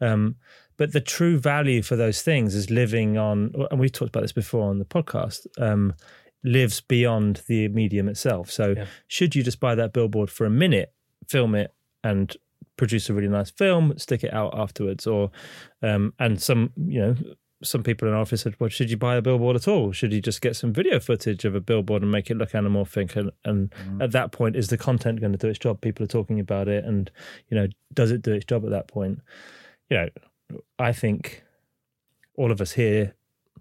Um, 0.00 0.36
but 0.76 0.92
the 0.92 1.00
true 1.00 1.38
value 1.38 1.82
for 1.82 1.94
those 1.96 2.22
things 2.22 2.54
is 2.54 2.70
living 2.70 3.18
on, 3.18 3.52
and 3.70 3.78
we've 3.78 3.92
talked 3.92 4.08
about 4.10 4.22
this 4.22 4.32
before 4.32 4.68
on 4.70 4.78
the 4.78 4.84
podcast. 4.84 5.46
Um, 5.60 5.94
lives 6.44 6.80
beyond 6.80 7.42
the 7.48 7.66
medium 7.68 8.08
itself. 8.08 8.48
So, 8.50 8.74
Yeah. 8.76 8.86
should 9.08 9.34
you 9.34 9.42
just 9.42 9.58
buy 9.58 9.74
that 9.74 9.92
billboard 9.92 10.30
for 10.30 10.46
a 10.46 10.50
minute, 10.50 10.92
film 11.26 11.56
it, 11.56 11.74
and 12.04 12.34
produce 12.76 13.10
a 13.10 13.12
really 13.14 13.26
nice 13.28 13.50
film, 13.50 13.92
stick 13.98 14.22
it 14.22 14.32
out 14.32 14.56
afterwards, 14.56 15.04
or 15.04 15.32
um, 15.82 16.14
and 16.20 16.40
some 16.40 16.72
you 16.76 17.00
know 17.00 17.16
some 17.62 17.82
people 17.82 18.06
in 18.06 18.14
our 18.14 18.20
office 18.20 18.42
said, 18.42 18.54
well, 18.58 18.70
should 18.70 18.90
you 18.90 18.96
buy 18.96 19.16
a 19.16 19.22
billboard 19.22 19.56
at 19.56 19.66
all? 19.66 19.92
Should 19.92 20.12
you 20.12 20.20
just 20.20 20.40
get 20.40 20.54
some 20.56 20.72
video 20.72 21.00
footage 21.00 21.44
of 21.44 21.54
a 21.54 21.60
billboard 21.60 22.02
and 22.02 22.10
make 22.10 22.30
it 22.30 22.36
look 22.36 22.52
anamorphic? 22.52 23.16
And, 23.16 23.32
and 23.44 23.72
at 24.02 24.12
that 24.12 24.32
point, 24.32 24.56
is 24.56 24.68
the 24.68 24.78
content 24.78 25.20
going 25.20 25.32
to 25.32 25.38
do 25.38 25.48
its 25.48 25.58
job? 25.58 25.80
People 25.80 26.04
are 26.04 26.08
talking 26.08 26.38
about 26.38 26.68
it, 26.68 26.84
and 26.84 27.10
you 27.48 27.56
know, 27.56 27.66
does 27.92 28.10
it 28.10 28.22
do 28.22 28.32
its 28.32 28.44
job 28.44 28.64
at 28.64 28.70
that 28.70 28.88
point? 28.88 29.20
You 29.90 29.96
know, 29.96 30.08
I 30.78 30.92
think 30.92 31.42
all 32.36 32.52
of 32.52 32.60
us 32.60 32.72
here 32.72 33.14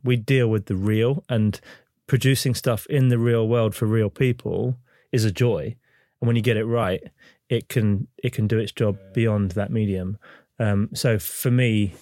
we 0.04 0.16
deal 0.16 0.48
with 0.48 0.68
the 0.68 0.76
real 0.76 1.24
and 1.28 1.60
producing 2.06 2.54
stuff 2.54 2.86
in 2.86 3.10
the 3.10 3.18
real 3.18 3.48
world 3.48 3.76
for 3.76 3.86
real 3.86 4.10
people 4.10 4.78
is 5.12 5.26
a 5.26 5.32
joy 5.32 5.76
and 6.22 6.28
when 6.28 6.36
you 6.36 6.42
get 6.42 6.56
it 6.56 6.66
right 6.66 7.04
it 7.50 7.68
can 7.68 8.08
it 8.24 8.32
can 8.32 8.48
do 8.48 8.58
its 8.58 8.72
job 8.72 8.98
beyond 9.14 9.52
that 9.52 9.72
medium 9.72 10.18
um, 10.60 10.90
so 10.94 11.20
for 11.20 11.52
me 11.52 11.94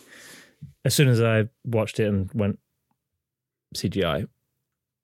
as 0.84 0.94
soon 0.96 1.08
as 1.08 1.22
i 1.22 1.48
watched 1.64 2.00
it 2.00 2.08
and 2.08 2.30
went 2.34 2.60
cgi 3.76 4.28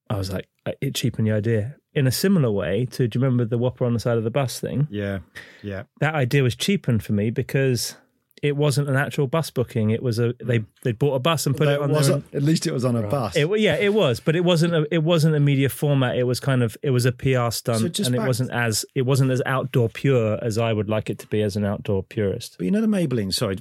i 0.09 0.15
was 0.17 0.31
like 0.31 0.47
it 0.81 0.93
cheapened 0.95 1.27
the 1.27 1.31
idea 1.31 1.75
in 1.93 2.07
a 2.07 2.11
similar 2.11 2.51
way 2.51 2.85
to 2.85 3.07
do 3.07 3.17
you 3.19 3.23
remember 3.23 3.43
the 3.45 3.57
whopper 3.57 3.83
on 3.85 3.93
the 3.93 3.99
side 3.99 4.17
of 4.17 4.23
the 4.23 4.29
bus 4.31 4.59
thing 4.59 4.87
yeah, 4.89 5.19
yeah. 5.63 5.83
that 5.99 6.15
idea 6.15 6.43
was 6.43 6.55
cheapened 6.55 7.03
for 7.03 7.13
me 7.13 7.29
because 7.29 7.95
it 8.41 8.55
wasn't 8.55 8.87
an 8.89 8.95
actual 8.95 9.27
bus 9.27 9.51
booking 9.51 9.89
it 9.91 10.01
was 10.01 10.17
a 10.17 10.33
they 10.43 10.63
they 10.83 10.91
bought 10.93 11.13
a 11.15 11.19
bus 11.19 11.45
and 11.45 11.55
put 11.57 11.65
But 11.65 11.73
it 11.75 11.81
on 11.81 11.91
was 11.91 12.07
there 12.07 12.15
on- 12.17 12.23
at 12.33 12.41
least 12.43 12.65
it 12.65 12.71
was 12.73 12.85
on 12.85 12.95
a 12.95 13.07
bus. 13.07 13.35
it, 13.35 13.47
yeah, 13.59 13.75
it 13.75 13.93
was, 13.93 14.19
but 14.19 14.35
it 14.35 14.43
wasn't. 14.43 14.73
A, 14.73 14.87
it 14.91 15.03
wasn't 15.03 15.35
a 15.35 15.39
media 15.39 15.69
format. 15.69 16.17
It 16.17 16.23
was 16.23 16.39
kind 16.39 16.63
of. 16.63 16.75
It 16.81 16.89
was 16.89 17.05
a 17.05 17.11
PR 17.11 17.51
stunt, 17.51 17.95
So 17.95 18.03
and 18.03 18.15
it 18.15 18.21
wasn't 18.25 18.49
as. 18.51 18.83
It 18.95 19.03
wasn't 19.03 19.29
as 19.29 19.43
outdoor 19.45 19.89
pure 19.89 20.43
as 20.43 20.57
I 20.57 20.73
would 20.73 20.89
like 20.89 21.11
it 21.11 21.19
to 21.19 21.27
be 21.27 21.43
as 21.43 21.55
an 21.55 21.65
outdoor 21.65 22.01
purist. 22.01 22.55
but 22.57 22.65
you 22.65 22.71
know 22.71 22.81
the 22.81 22.87
Maybelline, 22.87 23.31
sorry, 23.31 23.59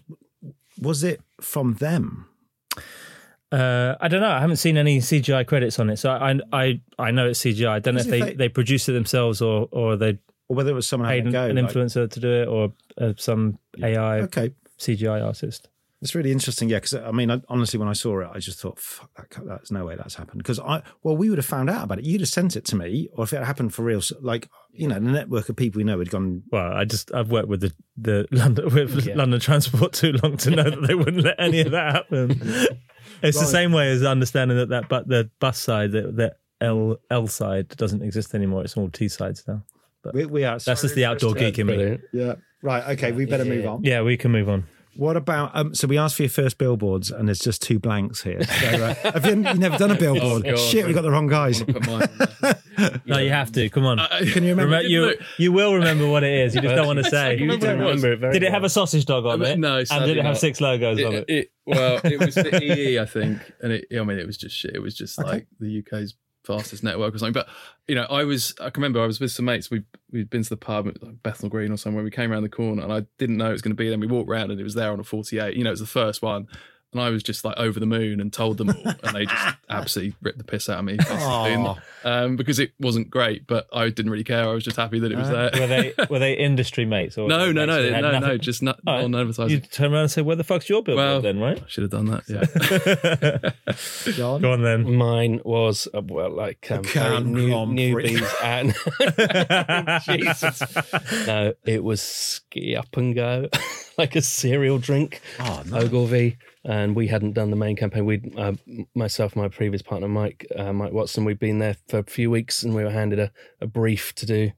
was 0.80 1.04
it 1.04 1.20
from 1.40 1.74
them? 1.74 2.26
Uh, 3.52 3.96
I 4.00 4.06
don't 4.08 4.20
know. 4.20 4.30
I 4.30 4.38
haven't 4.40 4.56
seen 4.56 4.76
any 4.76 4.98
CGI 5.00 5.44
credits 5.46 5.78
on 5.80 5.90
it, 5.90 5.96
so 5.96 6.10
I 6.10 6.38
I 6.52 6.80
I 6.98 7.10
know 7.10 7.26
it's 7.26 7.40
CGI. 7.40 7.68
I 7.68 7.78
don't 7.80 7.94
know 7.96 8.00
if 8.00 8.06
they, 8.06 8.20
they 8.20 8.34
they- 8.34 8.48
produced 8.48 8.88
it 8.88 8.92
themselves 8.92 9.42
or 9.42 9.68
or 9.72 9.96
they 9.96 10.18
Or 10.48 10.56
whether 10.56 10.70
it 10.70 10.74
was 10.74 10.88
someone 10.88 11.08
paid 11.10 11.24
an, 11.26 11.32
go? 11.32 11.46
an 11.46 11.56
like- 11.56 11.66
influencer 11.66 12.08
to 12.08 12.20
do 12.20 12.30
it 12.42 12.46
or 12.48 12.72
uh, 12.98 13.12
some 13.16 13.58
AI 13.82 14.20
okay. 14.22 14.52
CGI 14.78 15.24
artist. 15.24 15.68
It's 16.02 16.14
really 16.14 16.32
interesting, 16.32 16.70
yeah. 16.70 16.78
Because 16.78 16.94
uh, 16.94 17.04
I 17.06 17.12
mean, 17.12 17.30
I, 17.30 17.42
honestly, 17.48 17.78
when 17.78 17.88
I 17.88 17.92
saw 17.92 18.20
it, 18.20 18.28
I 18.32 18.38
just 18.38 18.58
thought, 18.58 18.78
"Fuck, 18.78 19.10
that, 19.16 19.46
that's 19.46 19.70
no 19.70 19.84
way 19.84 19.96
that's 19.96 20.14
happened." 20.14 20.38
Because 20.38 20.58
I, 20.58 20.82
well, 21.02 21.14
we 21.14 21.28
would 21.28 21.36
have 21.38 21.44
found 21.44 21.68
out 21.68 21.84
about 21.84 21.98
it. 21.98 22.06
You'd 22.06 22.22
have 22.22 22.28
sent 22.30 22.56
it 22.56 22.64
to 22.66 22.76
me, 22.76 23.08
or 23.12 23.24
if 23.24 23.34
it 23.34 23.36
had 23.36 23.44
happened 23.46 23.74
for 23.74 23.82
real, 23.82 23.98
s- 23.98 24.12
like 24.22 24.48
you 24.72 24.88
know, 24.88 24.94
the 24.94 25.00
network 25.00 25.50
of 25.50 25.56
people 25.56 25.78
we 25.78 25.84
know 25.84 25.98
had 25.98 26.08
gone. 26.08 26.42
Well, 26.50 26.72
I 26.72 26.86
just 26.86 27.12
I've 27.12 27.30
worked 27.30 27.48
with 27.48 27.60
the 27.60 27.74
the 27.98 28.26
London 28.30 28.72
with 28.74 29.06
Yeah. 29.06 29.14
London 29.16 29.40
Transport 29.40 29.92
too 29.92 30.12
long 30.22 30.38
to 30.38 30.50
know 30.50 30.70
that 30.70 30.86
they 30.86 30.94
wouldn't 30.94 31.22
let 31.22 31.36
any 31.38 31.60
of 31.60 31.72
that 31.72 31.94
happen. 31.94 32.40
It's 33.22 33.38
the 33.38 33.44
same 33.46 33.72
way 33.72 33.90
as 33.90 34.02
understanding 34.02 34.56
that 34.56 34.70
that 34.70 34.88
but 34.88 35.06
the 35.06 35.30
bus 35.40 35.58
side 35.58 35.92
the, 35.92 36.10
the 36.12 36.34
L 36.62 36.96
L 37.10 37.26
side 37.26 37.68
doesn't 37.68 38.02
exist 38.02 38.34
anymore. 38.34 38.64
It's 38.64 38.76
all 38.76 38.88
T 38.88 39.08
sides 39.08 39.44
now. 39.46 39.62
We, 40.14 40.24
we 40.24 40.44
are. 40.44 40.58
That's 40.58 40.80
just 40.80 40.94
the 40.94 41.04
outdoor 41.04 41.34
geek 41.34 41.58
in 41.58 41.66
me. 41.66 41.98
Yeah. 42.14 42.36
Right. 42.62 42.84
Okay. 42.96 43.12
We 43.12 43.26
better 43.26 43.44
Yeah, 43.44 43.50
move 43.54 43.66
on. 43.66 43.84
Yeah, 43.84 44.00
we 44.02 44.16
can 44.16 44.30
move 44.32 44.48
on. 44.48 44.64
What 44.96 45.16
about? 45.16 45.52
Um, 45.54 45.74
so 45.74 45.86
we 45.86 45.96
asked 45.98 46.16
for 46.16 46.22
your 46.22 46.30
first 46.30 46.58
billboards, 46.58 47.10
and 47.10 47.28
there's 47.28 47.38
just 47.38 47.62
two 47.62 47.78
blanks 47.78 48.22
here. 48.22 48.42
So, 48.42 48.66
uh, 48.84 48.94
have 49.12 49.24
you, 49.24 49.30
you 49.36 49.54
never 49.54 49.78
done 49.78 49.92
a 49.92 49.94
billboard? 49.98 50.44
God. 50.44 50.58
Shit, 50.58 50.86
we 50.86 50.92
got 50.92 51.02
the 51.02 51.10
wrong 51.10 51.28
guys. 51.28 51.62
Put 51.62 51.86
mine 51.86 52.02
on 52.02 52.08
there. 52.42 52.56
No, 53.04 53.18
you 53.18 53.28
have 53.30 53.52
to. 53.52 53.68
Come 53.68 53.84
on. 53.84 53.98
Can 53.98 54.42
you 54.42 54.50
remember? 54.50 54.64
Remember, 54.64 54.88
you 54.88 55.02
look- 55.02 55.20
you 55.36 55.52
will 55.52 55.74
remember 55.74 56.08
what 56.08 56.24
it 56.24 56.32
is. 56.32 56.54
You 56.54 56.62
just 56.62 56.74
don't 56.74 56.86
want 56.86 56.98
to 57.04 57.10
say. 57.10 57.36
You 57.38 57.46
don't 57.46 57.60
what 57.60 57.68
it 57.68 57.76
was. 57.76 58.02
remember 58.02 58.12
it 58.12 58.18
very 58.20 58.32
Did 58.32 58.42
it 58.42 58.50
have 58.52 58.64
a 58.64 58.70
sausage 58.70 59.04
dog 59.04 59.26
on 59.26 59.32
I 59.32 59.36
mean, 59.36 59.52
it? 59.52 59.58
no, 59.58 59.76
and 59.78 59.88
did 60.06 60.16
it 60.16 60.22
have 60.24 60.32
not. 60.32 60.38
six 60.38 60.60
logos 60.62 60.98
on 61.04 61.12
It, 61.12 61.24
it? 61.28 61.28
it, 61.28 61.50
well, 61.66 62.00
it 62.04 62.18
was 62.18 62.34
the 62.36 62.62
EE, 62.62 62.98
I 62.98 63.04
think, 63.04 63.38
and 63.62 63.72
it. 63.72 63.86
I 63.94 64.02
mean, 64.02 64.18
it 64.18 64.26
was 64.26 64.38
just 64.38 64.56
shit. 64.56 64.72
It 64.74 64.80
was 64.80 64.94
just 64.94 65.18
Okay. 65.18 65.28
like 65.30 65.46
the 65.60 65.78
UK's 65.86 66.14
fastest 66.44 66.82
network 66.82 67.14
or 67.14 67.18
something. 67.18 67.32
But 67.32 67.48
you 67.88 67.94
know, 67.94 68.06
I 68.10 68.24
was. 68.24 68.54
I 68.60 68.70
can 68.70 68.82
remember 68.82 69.02
I 69.02 69.06
was 69.06 69.20
with 69.20 69.32
some 69.32 69.44
mates. 69.44 69.70
We 69.70 69.82
we'd 70.10 70.30
been 70.30 70.42
to 70.42 70.48
the 70.48 70.56
pub 70.56 70.86
like 70.86 71.22
Bethnal 71.22 71.50
Green 71.50 71.72
or 71.72 71.76
somewhere. 71.76 72.04
We 72.04 72.10
came 72.10 72.32
around 72.32 72.42
the 72.42 72.48
corner, 72.48 72.82
and 72.82 72.92
I 72.92 73.06
didn't 73.18 73.36
know 73.36 73.48
it 73.48 73.52
was 73.52 73.62
going 73.62 73.72
to 73.72 73.76
be 73.76 73.88
Then 73.88 74.00
we 74.00 74.06
walked 74.06 74.30
around, 74.30 74.50
and 74.50 74.60
it 74.60 74.64
was 74.64 74.74
there 74.74 74.92
on 74.92 75.00
a 75.00 75.04
forty-eight. 75.04 75.56
You 75.56 75.64
know, 75.64 75.70
it 75.70 75.72
was 75.72 75.80
the 75.80 75.86
first 75.86 76.22
one. 76.22 76.46
And 76.92 77.00
I 77.00 77.10
was 77.10 77.22
just 77.22 77.44
like 77.44 77.56
over 77.56 77.78
the 77.78 77.86
moon 77.86 78.20
and 78.20 78.32
told 78.32 78.58
them 78.58 78.70
all, 78.70 78.94
and 79.04 79.14
they 79.14 79.24
just 79.24 79.56
absolutely 79.70 80.16
ripped 80.22 80.38
the 80.38 80.44
piss 80.44 80.68
out 80.68 80.80
of 80.80 80.84
me 80.84 80.98
um, 82.04 82.34
because 82.34 82.58
it 82.58 82.72
wasn't 82.80 83.10
great, 83.10 83.46
but 83.46 83.68
I 83.72 83.90
didn't 83.90 84.10
really 84.10 84.24
care. 84.24 84.42
I 84.48 84.52
was 84.52 84.64
just 84.64 84.76
happy 84.76 84.98
that 84.98 85.12
it 85.12 85.16
was 85.16 85.28
Uh, 85.28 85.50
there. 85.52 85.60
were 85.60 85.66
they 85.68 85.92
were 86.10 86.18
they 86.18 86.32
industry 86.38 86.84
mates? 86.84 87.16
Or 87.16 87.28
no, 87.28 87.52
no, 87.52 87.64
mates 87.64 87.66
no, 87.68 87.82
that 87.90 88.00
no, 88.12 88.18
no, 88.18 88.38
just 88.38 88.60
not 88.62 88.80
All 88.86 88.94
right. 88.94 89.04
on 89.04 89.14
advertising. 89.14 89.50
You 89.60 89.60
turn 89.60 89.92
around 89.92 90.02
and 90.02 90.10
say, 90.10 90.22
"Where 90.22 90.34
the 90.34 90.42
fuck's 90.42 90.68
your 90.68 90.82
billboard 90.82 91.06
Well, 91.06 91.20
then?" 91.20 91.38
Right? 91.38 91.62
Should 91.68 91.82
have 91.82 91.90
done 91.92 92.06
that. 92.06 93.52
Yeah. 94.06 94.12
Jon? 94.14 94.40
Go 94.40 94.52
on 94.52 94.62
then. 94.62 94.96
Mine 94.96 95.40
was 95.44 95.86
uh, 95.94 96.02
well, 96.04 96.30
like 96.30 96.66
um, 96.70 96.82
very 96.82 97.16
Can 97.22 97.32
new, 97.32 97.48
Grand 97.50 97.78
newbies 97.78 98.32
and 98.42 98.74
Jesus. 100.04 100.62
No, 101.26 101.52
it 101.64 101.84
was 101.84 102.02
ski 102.02 102.74
up 102.76 102.96
and 102.96 103.14
go, 103.14 103.48
like 103.98 104.16
a 104.16 104.22
cereal 104.22 104.78
drink. 104.78 105.20
Oh, 105.38 105.62
no. 105.66 105.78
Ogilvy, 105.78 106.36
and 106.64 106.94
we 106.94 107.06
hadn't 107.08 107.32
done 107.32 107.50
the 107.50 107.56
main 107.56 107.76
campaign. 107.76 108.04
We, 108.04 108.20
uh, 108.36 108.52
myself, 108.94 109.34
my 109.36 109.48
previous 109.48 109.82
partner 109.82 110.08
Mike, 110.08 110.46
uh, 110.56 110.72
Mike 110.72 110.92
Watson, 110.92 111.24
we'd 111.24 111.38
been 111.38 111.58
there 111.58 111.76
for 111.88 111.98
a 111.98 112.04
few 112.04 112.30
weeks, 112.30 112.62
and 112.62 112.74
we 112.74 112.84
were 112.84 112.90
handed 112.90 113.18
a, 113.18 113.30
a 113.60 113.66
brief 113.66 114.14
to 114.16 114.26
do. 114.26 114.52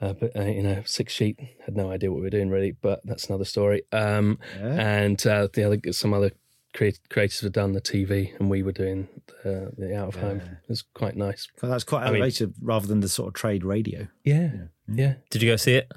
Uh, 0.00 0.12
but 0.12 0.36
uh, 0.36 0.42
you 0.44 0.62
know, 0.62 0.82
six 0.84 1.12
sheet 1.12 1.38
had 1.64 1.74
no 1.76 1.90
idea 1.90 2.10
what 2.10 2.16
we 2.18 2.22
were 2.24 2.30
doing 2.30 2.50
really, 2.50 2.72
but 2.72 3.00
that's 3.04 3.26
another 3.26 3.44
story. 3.46 3.82
Um, 3.92 4.38
Yeah. 4.58 4.66
and 5.06 5.26
uh, 5.26 5.48
the 5.52 5.64
other 5.64 5.78
some 5.92 6.12
other 6.12 6.32
creat- 6.74 7.00
creators 7.08 7.40
had 7.40 7.52
done 7.52 7.72
the 7.72 7.80
TV, 7.80 8.38
and 8.38 8.50
we 8.50 8.62
were 8.62 8.72
doing 8.72 9.08
the, 9.42 9.72
the 9.78 9.96
out 9.96 10.08
of 10.08 10.16
home. 10.16 10.38
Yeah. 10.44 10.52
It 10.52 10.68
was 10.68 10.82
quite 10.94 11.16
nice. 11.16 11.48
Well, 11.62 11.70
that's 11.72 11.84
quite 11.84 12.02
I 12.02 12.06
mean- 12.10 12.16
elevated 12.16 12.52
rather 12.60 12.86
than 12.86 13.00
the 13.00 13.08
sort 13.08 13.28
of 13.28 13.34
trade 13.34 13.64
radio. 13.64 14.08
Yeah, 14.22 14.50
yeah. 14.86 15.14
Did 15.30 15.42
you 15.42 15.50
go 15.50 15.56
see 15.56 15.74
it? 15.76 15.90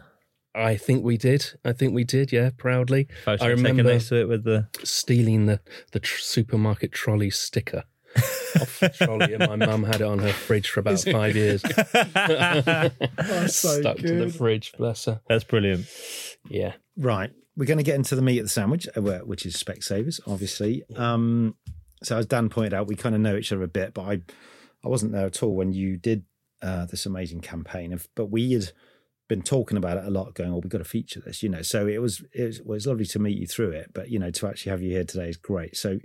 I 0.59 0.77
think 0.77 1.03
we 1.03 1.17
did. 1.17 1.45
I 1.63 1.73
think 1.73 1.93
we 1.93 2.03
did. 2.03 2.31
Yeah, 2.31 2.49
proudly 2.57 3.07
Photo 3.25 3.43
I 3.45 3.47
taken 3.49 3.63
remember- 3.63 3.83
next 3.93 4.09
to 4.09 4.15
it 4.21 4.27
with 4.27 4.43
the. 4.43 4.67
stealing 4.83 5.45
the 5.45 5.59
the 5.91 5.99
tr- 5.99 6.19
supermarket 6.19 6.91
trolley 6.91 7.29
sticker 7.29 7.83
off 8.59 8.79
the 8.79 8.89
trolley, 8.89 9.33
and 9.33 9.47
my 9.47 9.55
mum 9.55 9.83
had 9.83 10.01
it 10.01 10.07
on 10.07 10.19
her 10.19 10.33
fridge 10.33 10.69
for 10.69 10.79
about 10.79 10.99
five 11.01 11.35
years. 11.35 11.61
so 13.51 13.79
Stuck 13.81 13.97
to 13.97 14.25
the 14.25 14.33
fridge, 14.35 14.73
bless 14.77 15.05
her. 15.05 15.21
That's 15.27 15.43
brilliant. 15.43 15.85
Yeah, 16.49 16.73
Right. 16.97 17.31
We're 17.55 17.65
going 17.65 17.77
to 17.77 17.83
get 17.83 17.95
into 17.95 18.15
the 18.15 18.21
meat 18.21 18.39
of 18.39 18.45
the 18.45 18.49
sandwich, 18.49 18.87
uh, 18.95 19.01
which 19.01 19.45
is 19.45 19.55
Specsavers, 19.61 20.21
obviously. 20.25 20.83
Um, 20.95 21.55
so 22.01 22.17
as 22.17 22.25
Dan 22.25 22.47
pointed 22.47 22.73
out, 22.73 22.87
we 22.87 22.95
kind 22.95 23.13
of 23.13 23.19
know 23.19 23.35
each 23.35 23.51
other 23.51 23.63
a 23.63 23.67
bit, 23.67 23.93
but 23.93 24.03
I, 24.03 24.21
I 24.83 24.87
wasn't 24.87 25.11
there 25.11 25.25
at 25.25 25.43
all 25.43 25.53
when 25.55 25.73
you 25.73 25.97
did 25.97 26.23
uh, 26.61 26.85
this 26.85 27.05
amazing 27.05 27.41
campaign. 27.41 27.91
Of, 27.91 28.07
but 28.15 28.27
we 28.27 28.53
had 28.53 28.71
been 29.29 29.41
talking 29.41 29.77
about 29.77 29.95
it 29.97 30.03
a 30.05 30.09
lot, 30.09 30.33
going, 30.33 30.51
"Oh, 30.51 30.57
we've 30.57 30.69
got 30.69 30.79
to 30.79 30.83
feature 30.83 31.21
this," 31.21 31.41
you 31.41 31.47
know. 31.47 31.61
So 31.61 31.87
it 31.87 32.01
was 32.01 32.21
it 32.33 32.43
was, 32.45 32.61
well, 32.61 32.73
it 32.73 32.77
was 32.77 32.87
lovely 32.87 33.05
to 33.05 33.19
meet 33.19 33.37
you 33.37 33.47
through 33.47 33.71
it, 33.71 33.91
but 33.93 34.09
you 34.09 34.19
know, 34.19 34.31
to 34.31 34.47
actually 34.47 34.71
have 34.71 34.81
you 34.81 34.91
here 34.91 35.05
today 35.05 35.29
is 35.29 35.37
great. 35.37 35.77
So 35.77 35.99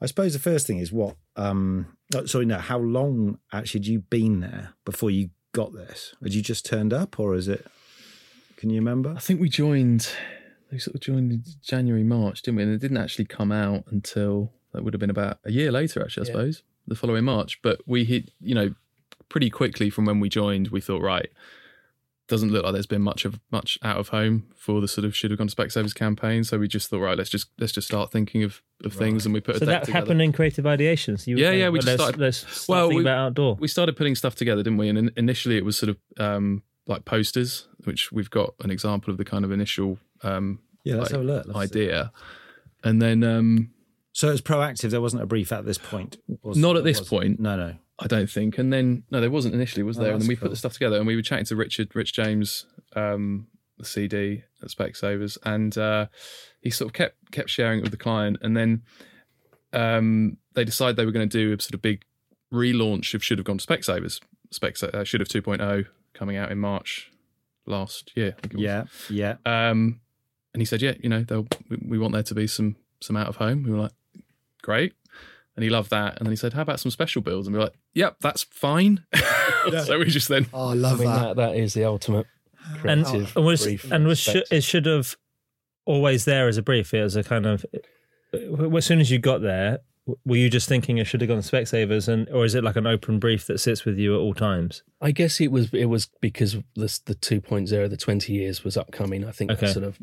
I 0.00 0.06
suppose 0.06 0.32
the 0.32 0.40
first 0.40 0.66
thing 0.66 0.78
is 0.78 0.90
what. 0.90 1.16
Um, 1.36 1.96
oh, 2.14 2.26
sorry, 2.26 2.44
no. 2.46 2.58
How 2.58 2.78
long 2.78 3.38
actually 3.52 3.80
had 3.80 3.86
you 3.86 4.00
been 4.00 4.40
there 4.40 4.74
before 4.84 5.10
you 5.10 5.30
got 5.52 5.72
this? 5.72 6.14
Had 6.22 6.34
you 6.34 6.42
just 6.42 6.66
turned 6.66 6.92
up, 6.92 7.20
or 7.20 7.34
is 7.36 7.46
it? 7.46 7.64
Can 8.56 8.70
you 8.70 8.76
remember? 8.80 9.14
I 9.16 9.20
think 9.20 9.40
we 9.40 9.48
joined. 9.48 10.08
We 10.70 10.78
sort 10.78 10.94
of 10.94 11.00
joined 11.02 11.30
in 11.32 11.44
January, 11.62 12.04
March, 12.04 12.40
didn't 12.42 12.56
we? 12.56 12.62
And 12.64 12.72
it 12.72 12.78
didn't 12.80 12.96
actually 12.96 13.26
come 13.26 13.52
out 13.52 13.84
until 13.88 14.52
that 14.72 14.82
would 14.82 14.94
have 14.94 15.00
been 15.00 15.10
about 15.10 15.38
a 15.44 15.52
year 15.52 15.70
later, 15.70 16.02
actually, 16.02 16.22
I 16.22 16.28
Yeah. 16.28 16.32
suppose, 16.32 16.62
the 16.86 16.94
following 16.94 17.24
March. 17.24 17.60
But 17.60 17.80
we 17.86 18.04
hit, 18.04 18.30
you 18.40 18.54
know, 18.54 18.74
pretty 19.28 19.50
quickly 19.50 19.90
from 19.90 20.06
when 20.06 20.18
we 20.20 20.30
joined. 20.30 20.68
We 20.68 20.80
thought, 20.80 21.02
right, 21.02 21.28
doesn't 22.32 22.50
look 22.50 22.64
like 22.64 22.72
there's 22.72 22.86
been 22.86 23.02
much 23.02 23.24
of 23.24 23.38
much 23.52 23.78
out 23.82 23.98
of 23.98 24.08
home 24.08 24.46
for 24.56 24.80
the 24.80 24.88
sort 24.88 25.04
of 25.04 25.14
should 25.14 25.30
have 25.30 25.38
gone 25.38 25.46
to 25.48 25.54
Specsavers 25.54 25.94
campaign. 25.94 26.42
So 26.44 26.58
we 26.58 26.66
just 26.66 26.88
thought, 26.90 26.98
right, 27.00 27.16
let's 27.16 27.30
just 27.30 27.48
let's 27.60 27.72
just 27.72 27.86
start 27.86 28.10
thinking 28.10 28.42
of, 28.42 28.62
of 28.84 28.92
things, 28.94 29.24
and 29.26 29.32
we 29.34 29.40
put 29.40 29.56
a 29.56 29.58
So 29.60 29.66
deck 29.66 29.82
that 29.82 29.86
together. 29.86 29.98
happened 30.06 30.22
in 30.22 30.32
creative 30.32 30.64
ideations. 30.64 31.26
You 31.26 31.36
Yeah, 31.36 31.48
saying, 31.50 31.60
yeah, 31.60 31.66
we 31.68 31.72
well, 31.78 31.82
just 31.82 31.86
let's, 31.86 32.02
started- 32.02 32.20
let's 32.20 32.36
start 32.38 32.68
Well, 32.68 32.88
thinking 32.88 32.96
we- 32.96 33.02
about 33.04 33.18
outdoor. 33.26 33.54
we 33.60 33.68
started 33.68 33.96
putting 33.96 34.14
stuff 34.14 34.34
together, 34.34 34.62
didn't 34.62 34.78
we? 34.78 34.88
And 34.88 34.98
in- 34.98 35.12
initially, 35.16 35.56
it 35.58 35.64
was 35.64 35.76
sort 35.76 35.90
of 35.90 35.98
um, 36.18 36.62
like 36.86 37.04
posters, 37.04 37.68
which 37.84 38.10
we've 38.10 38.30
got 38.30 38.54
an 38.64 38.70
example 38.70 39.10
of 39.12 39.18
the 39.18 39.24
kind 39.24 39.44
of 39.44 39.52
initial 39.52 39.98
um, 40.22 40.58
Yeah, 40.84 40.94
let's 40.96 41.12
like, 41.12 41.20
have 41.20 41.20
a 41.20 41.32
look. 41.32 41.46
Let's 41.46 41.72
see. 41.72 41.80
idea, 41.82 42.12
and 42.82 43.00
then 43.02 43.22
um, 43.22 43.70
So 44.12 44.28
it 44.28 44.32
was 44.32 44.42
proactive. 44.42 44.90
There 44.90 45.00
wasn't 45.00 45.22
a 45.22 45.26
brief 45.26 45.52
at 45.52 45.64
this 45.66 45.78
point. 45.78 46.16
Was- 46.42 46.56
Not 46.56 46.76
at 46.76 46.84
this 46.84 46.98
was 47.00 47.08
point. 47.08 47.38
No, 47.40 47.56
no. 47.56 47.74
I 48.02 48.06
don't 48.08 48.28
think. 48.28 48.58
And 48.58 48.72
then 48.72 49.04
no, 49.10 49.20
there 49.20 49.30
wasn't 49.30 49.54
initially, 49.54 49.82
was 49.82 49.98
Oh, 49.98 50.02
there? 50.02 50.12
and 50.12 50.20
then 50.20 50.28
we 50.28 50.36
put 50.36 50.50
the 50.50 50.56
stuff 50.56 50.72
together, 50.74 50.96
and 50.98 51.06
we 51.06 51.16
were 51.16 51.22
chatting 51.22 51.44
to 51.46 51.56
Richard, 51.56 51.94
Rich 51.94 52.12
James, 52.12 52.66
um, 52.96 53.46
the 53.78 53.84
CD 53.84 54.42
at 54.62 54.68
Specsavers, 54.68 55.38
and 55.44 55.76
uh, 55.78 56.06
he 56.60 56.70
sort 56.70 56.88
of 56.90 56.92
kept 56.92 57.16
kept 57.32 57.48
sharing 57.50 57.78
it 57.78 57.82
with 57.82 57.90
the 57.92 57.96
client, 57.96 58.38
and 58.42 58.56
then 58.56 58.82
um, 59.72 60.36
they 60.54 60.64
decided 60.64 60.96
they 60.96 61.06
were 61.06 61.12
going 61.12 61.28
to 61.28 61.38
do 61.38 61.52
a 61.54 61.60
sort 61.62 61.74
of 61.74 61.82
big 61.82 62.02
relaunch 62.52 63.14
of 63.14 63.24
Should 63.24 63.38
Have 63.38 63.46
Gone 63.46 63.58
to 63.58 63.66
Specsavers, 63.66 64.20
Specs 64.50 64.82
uh, 64.82 65.04
Should 65.04 65.20
Have 65.20 65.28
2.0 65.28 65.86
coming 66.12 66.36
out 66.36 66.52
in 66.52 66.58
March 66.58 67.10
last 67.66 68.12
year. 68.16 68.34
I 68.36 68.40
think 68.40 68.54
it 68.54 68.56
was. 68.56 68.62
Yeah, 68.64 68.84
yeah. 69.46 69.70
Um, 69.70 70.00
and 70.52 70.60
he 70.60 70.66
said, 70.66 70.82
"Yeah, 70.82 70.94
you 71.00 71.08
know, 71.08 71.22
they'll, 71.24 71.46
we, 71.70 71.78
we 71.86 71.98
want 71.98 72.12
there 72.12 72.22
to 72.22 72.34
be 72.34 72.46
some 72.46 72.76
some 73.00 73.16
out 73.16 73.28
of 73.28 73.36
home." 73.36 73.62
We 73.62 73.70
were 73.70 73.78
like, 73.78 73.92
"Great," 74.60 74.92
and 75.56 75.62
he 75.64 75.70
loved 75.70 75.90
that. 75.90 76.16
And 76.18 76.26
then 76.26 76.32
he 76.32 76.36
said, 76.36 76.52
"How 76.54 76.62
about 76.62 76.80
some 76.80 76.90
special 76.90 77.22
builds?" 77.22 77.46
And 77.46 77.54
we 77.56 77.60
are 77.60 77.66
like, 77.66 77.78
"Yep, 77.94 78.16
that's 78.20 78.42
fine." 78.44 79.04
so 79.84 79.98
we 79.98 80.06
just 80.06 80.28
then 80.28 80.46
Oh, 80.52 80.68
I 80.68 80.70
I 80.70 80.74
love 80.74 80.98
mean 81.00 81.08
that 81.08 81.36
that 81.36 81.56
is 81.56 81.74
the 81.74 81.84
ultimate 81.84 82.26
and, 82.84 83.04
creative 83.04 83.36
and 83.36 83.44
was 83.46 83.62
brief. 83.64 83.90
and 83.90 84.06
was 84.06 84.18
should, 84.18 84.34
Respect. 84.36 84.52
it 84.52 84.64
should 84.64 84.86
have 84.86 85.16
always 85.84 86.24
there 86.24 86.48
as 86.48 86.56
a 86.56 86.62
brief. 86.62 86.94
It 86.94 87.02
was 87.02 87.16
a 87.16 87.22
kind 87.22 87.46
of 87.46 87.64
as 88.32 88.86
soon 88.86 89.00
as 89.00 89.10
you 89.10 89.18
got 89.18 89.42
there, 89.42 89.80
were 90.24 90.36
you 90.36 90.48
just 90.48 90.68
thinking 90.68 90.98
it 90.98 91.06
should 91.06 91.20
have 91.20 91.28
gone 91.28 91.40
to 91.42 91.48
Specsavers, 91.48 92.08
and 92.08 92.28
or 92.30 92.44
is 92.44 92.54
it 92.54 92.64
like 92.64 92.76
an 92.76 92.86
open 92.86 93.18
brief 93.18 93.46
that 93.46 93.58
sits 93.58 93.84
with 93.84 93.98
you 93.98 94.14
at 94.14 94.18
all 94.20 94.34
times? 94.34 94.82
I 95.00 95.10
guess 95.12 95.40
it 95.40 95.52
was 95.52 95.72
it 95.74 95.84
was 95.86 96.08
because 96.20 96.56
this 96.76 96.98
the 96.98 97.14
2.0 97.14 97.90
the 97.90 97.96
20 97.96 98.32
years 98.32 98.64
was 98.64 98.76
upcoming. 98.76 99.24
I 99.24 99.32
think 99.32 99.50
that 99.58 99.68
sort 99.70 99.84
of 99.84 99.98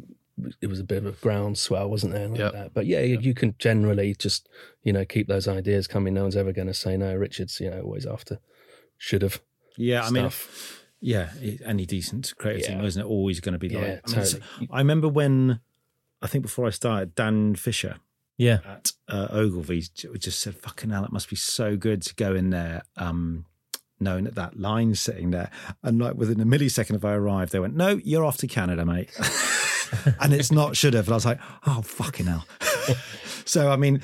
it 0.62 0.68
was 0.68 0.80
a 0.80 0.84
bit 0.84 0.98
of 1.00 1.06
a 1.06 1.12
groundswell, 1.12 1.90
wasn't 1.90 2.14
there? 2.14 2.28
Like 2.28 2.40
Yep. 2.40 2.54
that. 2.54 2.74
But 2.74 2.86
yeah, 2.86 3.02
you, 3.02 3.20
you 3.20 3.34
can 3.34 3.56
generally 3.60 4.14
just 4.16 4.50
you 4.84 4.94
know 4.94 5.06
keep 5.06 5.28
those 5.28 5.48
ideas 5.48 5.88
coming. 5.88 6.14
No 6.14 6.24
one's 6.24 6.36
ever 6.36 6.52
going 6.54 6.68
to 6.68 6.74
say 6.74 6.98
no. 6.98 7.14
Richard's 7.16 7.60
you 7.60 7.70
know 7.70 7.82
always 7.82 8.06
after 8.06 8.40
should 8.98 9.22
have. 9.22 9.42
Yeah, 9.78 10.04
I 10.06 10.10
mean, 10.10 10.30
stuff. 10.30 10.84
yeah, 11.00 11.30
any 11.66 11.86
decent 11.86 12.34
creative 12.38 12.68
team 12.68 12.84
isn't 12.84 13.02
it 13.02 13.06
always 13.06 13.40
going 13.40 13.54
to 13.54 13.60
be 13.60 13.70
like? 13.70 13.82
Yeah, 13.84 14.00
I, 14.06 14.10
mean, 14.10 14.16
totally. 14.26 14.44
I 14.72 14.78
remember 14.80 15.08
when 15.08 15.60
I 16.22 16.28
think 16.28 16.42
before 16.42 16.68
I 16.68 16.72
started, 16.72 17.16
Dan 17.16 17.56
Fisher 17.56 17.98
Yeah, 18.38 18.60
at 18.66 18.92
uh, 19.08 19.28
Ogilvy 19.32 19.82
just 20.18 20.40
said, 20.40 20.56
"Fucking 20.56 20.90
hell, 20.90 21.06
it 21.06 21.12
must 21.14 21.30
be 21.30 21.36
so 21.38 21.78
good 21.78 22.02
to 22.04 22.16
go 22.16 22.36
in 22.36 22.50
there." 22.50 22.82
Um, 22.98 23.46
knowing 24.02 24.24
that 24.26 24.36
that 24.36 24.58
line's 24.60 25.00
sitting 25.00 25.32
there, 25.32 25.50
and 25.84 26.00
like 26.00 26.16
within 26.16 26.40
a 26.42 26.46
millisecond 26.46 26.96
of 26.96 27.06
I 27.06 27.14
arrived, 27.14 27.52
they 27.54 27.60
went, 27.60 27.76
"No, 27.76 28.00
you're 28.04 28.26
off 28.26 28.38
to 28.38 28.48
Canada, 28.48 28.86
mate," 28.86 29.10
and 30.20 30.34
it's 30.34 30.52
not 30.52 30.76
should 30.76 30.94
have. 30.94 31.06
And 31.08 31.14
I 31.14 31.16
was 31.18 31.26
like, 31.26 31.40
"Oh 31.66 31.82
fucking 31.82 32.26
hell!" 32.28 32.46
so 33.46 33.72
I 33.72 33.76
mean, 33.76 34.02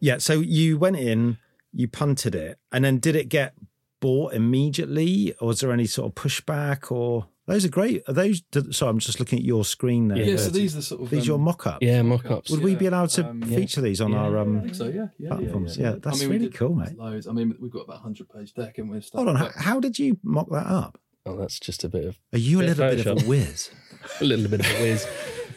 yeah. 0.00 0.18
So 0.18 0.34
you 0.34 0.78
went 0.78 0.96
in, 0.96 1.38
you 1.72 1.88
punted 1.88 2.34
it, 2.34 2.58
and 2.72 2.84
then 2.84 2.98
did 2.98 3.16
it 3.16 3.28
get 3.28 3.54
bought 4.00 4.34
immediately, 4.34 5.34
or 5.40 5.48
was 5.48 5.60
there 5.60 5.72
any 5.72 5.86
sort 5.86 6.08
of 6.08 6.14
pushback? 6.14 6.90
Or 6.92 7.28
those 7.46 7.64
are 7.64 7.68
great. 7.70 8.02
Are 8.08 8.12
those? 8.14 8.42
Sorry, 8.70 8.90
I'm 8.90 8.98
just 8.98 9.18
looking 9.20 9.38
at 9.38 9.44
your 9.44 9.64
screen 9.64 10.08
there. 10.08 10.18
yeah. 10.18 10.36
So 10.36 10.50
these 10.50 10.76
are 10.76 10.82
sort 10.82 11.02
of 11.02 11.10
these 11.10 11.22
um, 11.22 11.26
your 11.28 11.38
mock-ups. 11.38 11.78
Yeah, 11.80 12.02
mock-ups. 12.02 12.50
Would 12.50 12.62
we 12.62 12.74
be 12.74 12.86
allowed 12.86 13.10
to 13.10 13.28
um, 13.28 13.42
feature 13.42 13.80
these 13.80 14.00
on 14.00 14.12
Yeah. 14.12 14.18
our 14.18 14.38
um? 14.38 14.62
think 14.62 14.74
so. 14.74 14.86
Yeah, 14.88 15.08
yeah, 15.18 15.28
platforms. 15.28 15.76
Yeah, 15.76 15.90
Yeah, 15.90 15.96
that's 16.02 16.18
I 16.18 16.20
mean, 16.26 16.30
really 16.30 16.50
cool, 16.50 16.74
mate. 16.74 16.96
Loads. 16.98 17.26
I 17.26 17.32
mean, 17.32 17.54
we've 17.60 17.72
got 17.72 17.80
about 17.80 18.00
hundred 18.00 18.28
page 18.28 18.54
deck, 18.54 18.78
and 18.78 18.88
we're 18.90 19.00
stuff. 19.00 19.18
Hold 19.18 19.28
on, 19.30 19.36
how, 19.36 19.50
how 19.56 19.80
did 19.80 19.98
you 19.98 20.18
mock 20.22 20.48
that 20.50 20.66
up? 20.66 20.98
Oh, 21.26 21.36
that's 21.36 21.58
just 21.58 21.84
a 21.84 21.88
bit 21.88 22.04
of 22.04 22.18
Are 22.32 22.38
you 22.38 22.60
a 22.60 22.64
little 22.64 22.88
bit 22.88 23.06
of 23.06 23.22
a 23.22 23.26
whiz? 23.26 23.70
a 24.20 24.24
little 24.24 24.48
bit 24.48 24.60
of 24.60 24.66
a 24.66 24.82
whiz. 24.82 25.06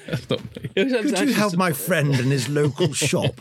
That's 0.08 0.30
not 0.30 0.40
me. 0.56 0.70
Could 0.76 1.20
you 1.20 1.34
help 1.34 1.56
my 1.56 1.72
friend 1.72 2.14
in 2.16 2.32
his 2.32 2.48
local 2.48 2.94
shop? 2.94 3.40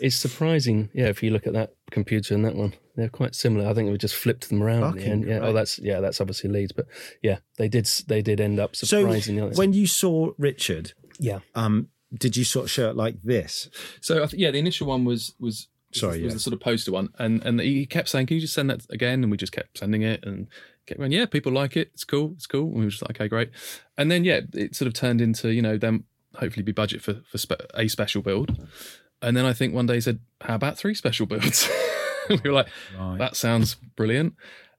It's 0.00 0.16
surprising, 0.16 0.90
yeah. 0.92 1.06
If 1.06 1.22
you 1.22 1.30
look 1.30 1.46
at 1.46 1.54
that 1.54 1.74
computer 1.90 2.34
and 2.34 2.44
that 2.44 2.54
one, 2.54 2.74
they're 2.96 3.08
quite 3.08 3.34
similar. 3.34 3.68
I 3.68 3.74
think 3.74 3.90
we 3.90 3.96
just 3.96 4.14
flipped 4.14 4.48
them 4.50 4.62
around 4.62 4.80
the 4.80 5.00
Fucking 5.00 5.12
end. 5.12 5.24
Yeah. 5.26 5.38
great. 5.38 5.48
Oh, 5.48 5.52
that's 5.52 5.78
yeah. 5.78 6.00
That's 6.00 6.20
obviously 6.20 6.50
Leeds, 6.50 6.72
but 6.72 6.86
yeah, 7.22 7.38
they 7.56 7.68
did. 7.68 7.86
They 8.06 8.20
did 8.20 8.40
end 8.40 8.60
up 8.60 8.76
surprising. 8.76 8.86
So 8.86 9.02
surprisingly. 9.02 9.56
when 9.56 9.72
you 9.72 9.86
saw 9.86 10.32
Richard, 10.36 10.92
yeah, 11.18 11.38
um, 11.54 11.88
did 12.12 12.36
you 12.36 12.44
sort 12.44 12.66
of 12.66 12.70
show 12.70 12.90
it 12.90 12.96
like 12.96 13.22
this? 13.22 13.70
So 14.02 14.22
I 14.22 14.26
th- 14.26 14.40
yeah, 14.40 14.50
the 14.50 14.58
initial 14.58 14.86
one 14.86 15.06
was 15.06 15.34
was 15.40 15.68
Sorry, 15.94 16.22
was 16.22 16.32
yeah. 16.32 16.34
the 16.34 16.40
sort 16.40 16.54
of 16.54 16.60
poster 16.60 16.90
one, 16.92 17.10
and 17.18 17.44
and 17.44 17.60
he 17.60 17.84
kept 17.84 18.08
saying, 18.08 18.26
"Can 18.26 18.36
you 18.36 18.40
just 18.40 18.54
send 18.54 18.70
that 18.70 18.82
again?" 18.90 19.22
And 19.22 19.30
we 19.30 19.36
just 19.36 19.52
kept 19.52 19.78
sending 19.78 20.02
it, 20.02 20.24
and 20.24 20.48
kept 20.86 20.98
going, 20.98 21.12
"Yeah, 21.12 21.26
people 21.26 21.52
like 21.52 21.76
it. 21.76 21.90
It's 21.94 22.04
cool. 22.04 22.32
It's 22.36 22.46
cool." 22.46 22.66
And 22.68 22.78
we 22.78 22.84
were 22.84 22.90
just 22.90 23.02
like, 23.02 23.12
"Okay, 23.20 23.28
great." 23.28 23.50
And 23.96 24.10
then 24.10 24.24
yeah, 24.24 24.40
it 24.54 24.74
sort 24.74 24.86
of 24.86 24.94
turned 24.94 25.20
into 25.20 25.52
you 25.52 25.62
know 25.62 25.76
then 25.78 26.04
hopefully 26.36 26.62
be 26.62 26.72
budget 26.72 27.02
for 27.02 27.20
for 27.30 27.38
spe- 27.38 27.62
a 27.74 27.88
special 27.88 28.22
build, 28.22 28.56
and 29.20 29.36
then 29.36 29.44
I 29.44 29.52
think 29.52 29.74
one 29.74 29.86
day 29.86 29.94
he 29.94 30.00
said, 30.00 30.20
"How 30.40 30.54
about 30.54 30.78
three 30.78 30.94
special 30.94 31.26
builds?" 31.26 31.68
we 32.28 32.36
were 32.44 32.52
like, 32.52 32.68
Right. 32.98 33.18
"That 33.18 33.36
sounds 33.36 33.76
brilliant." 33.96 34.34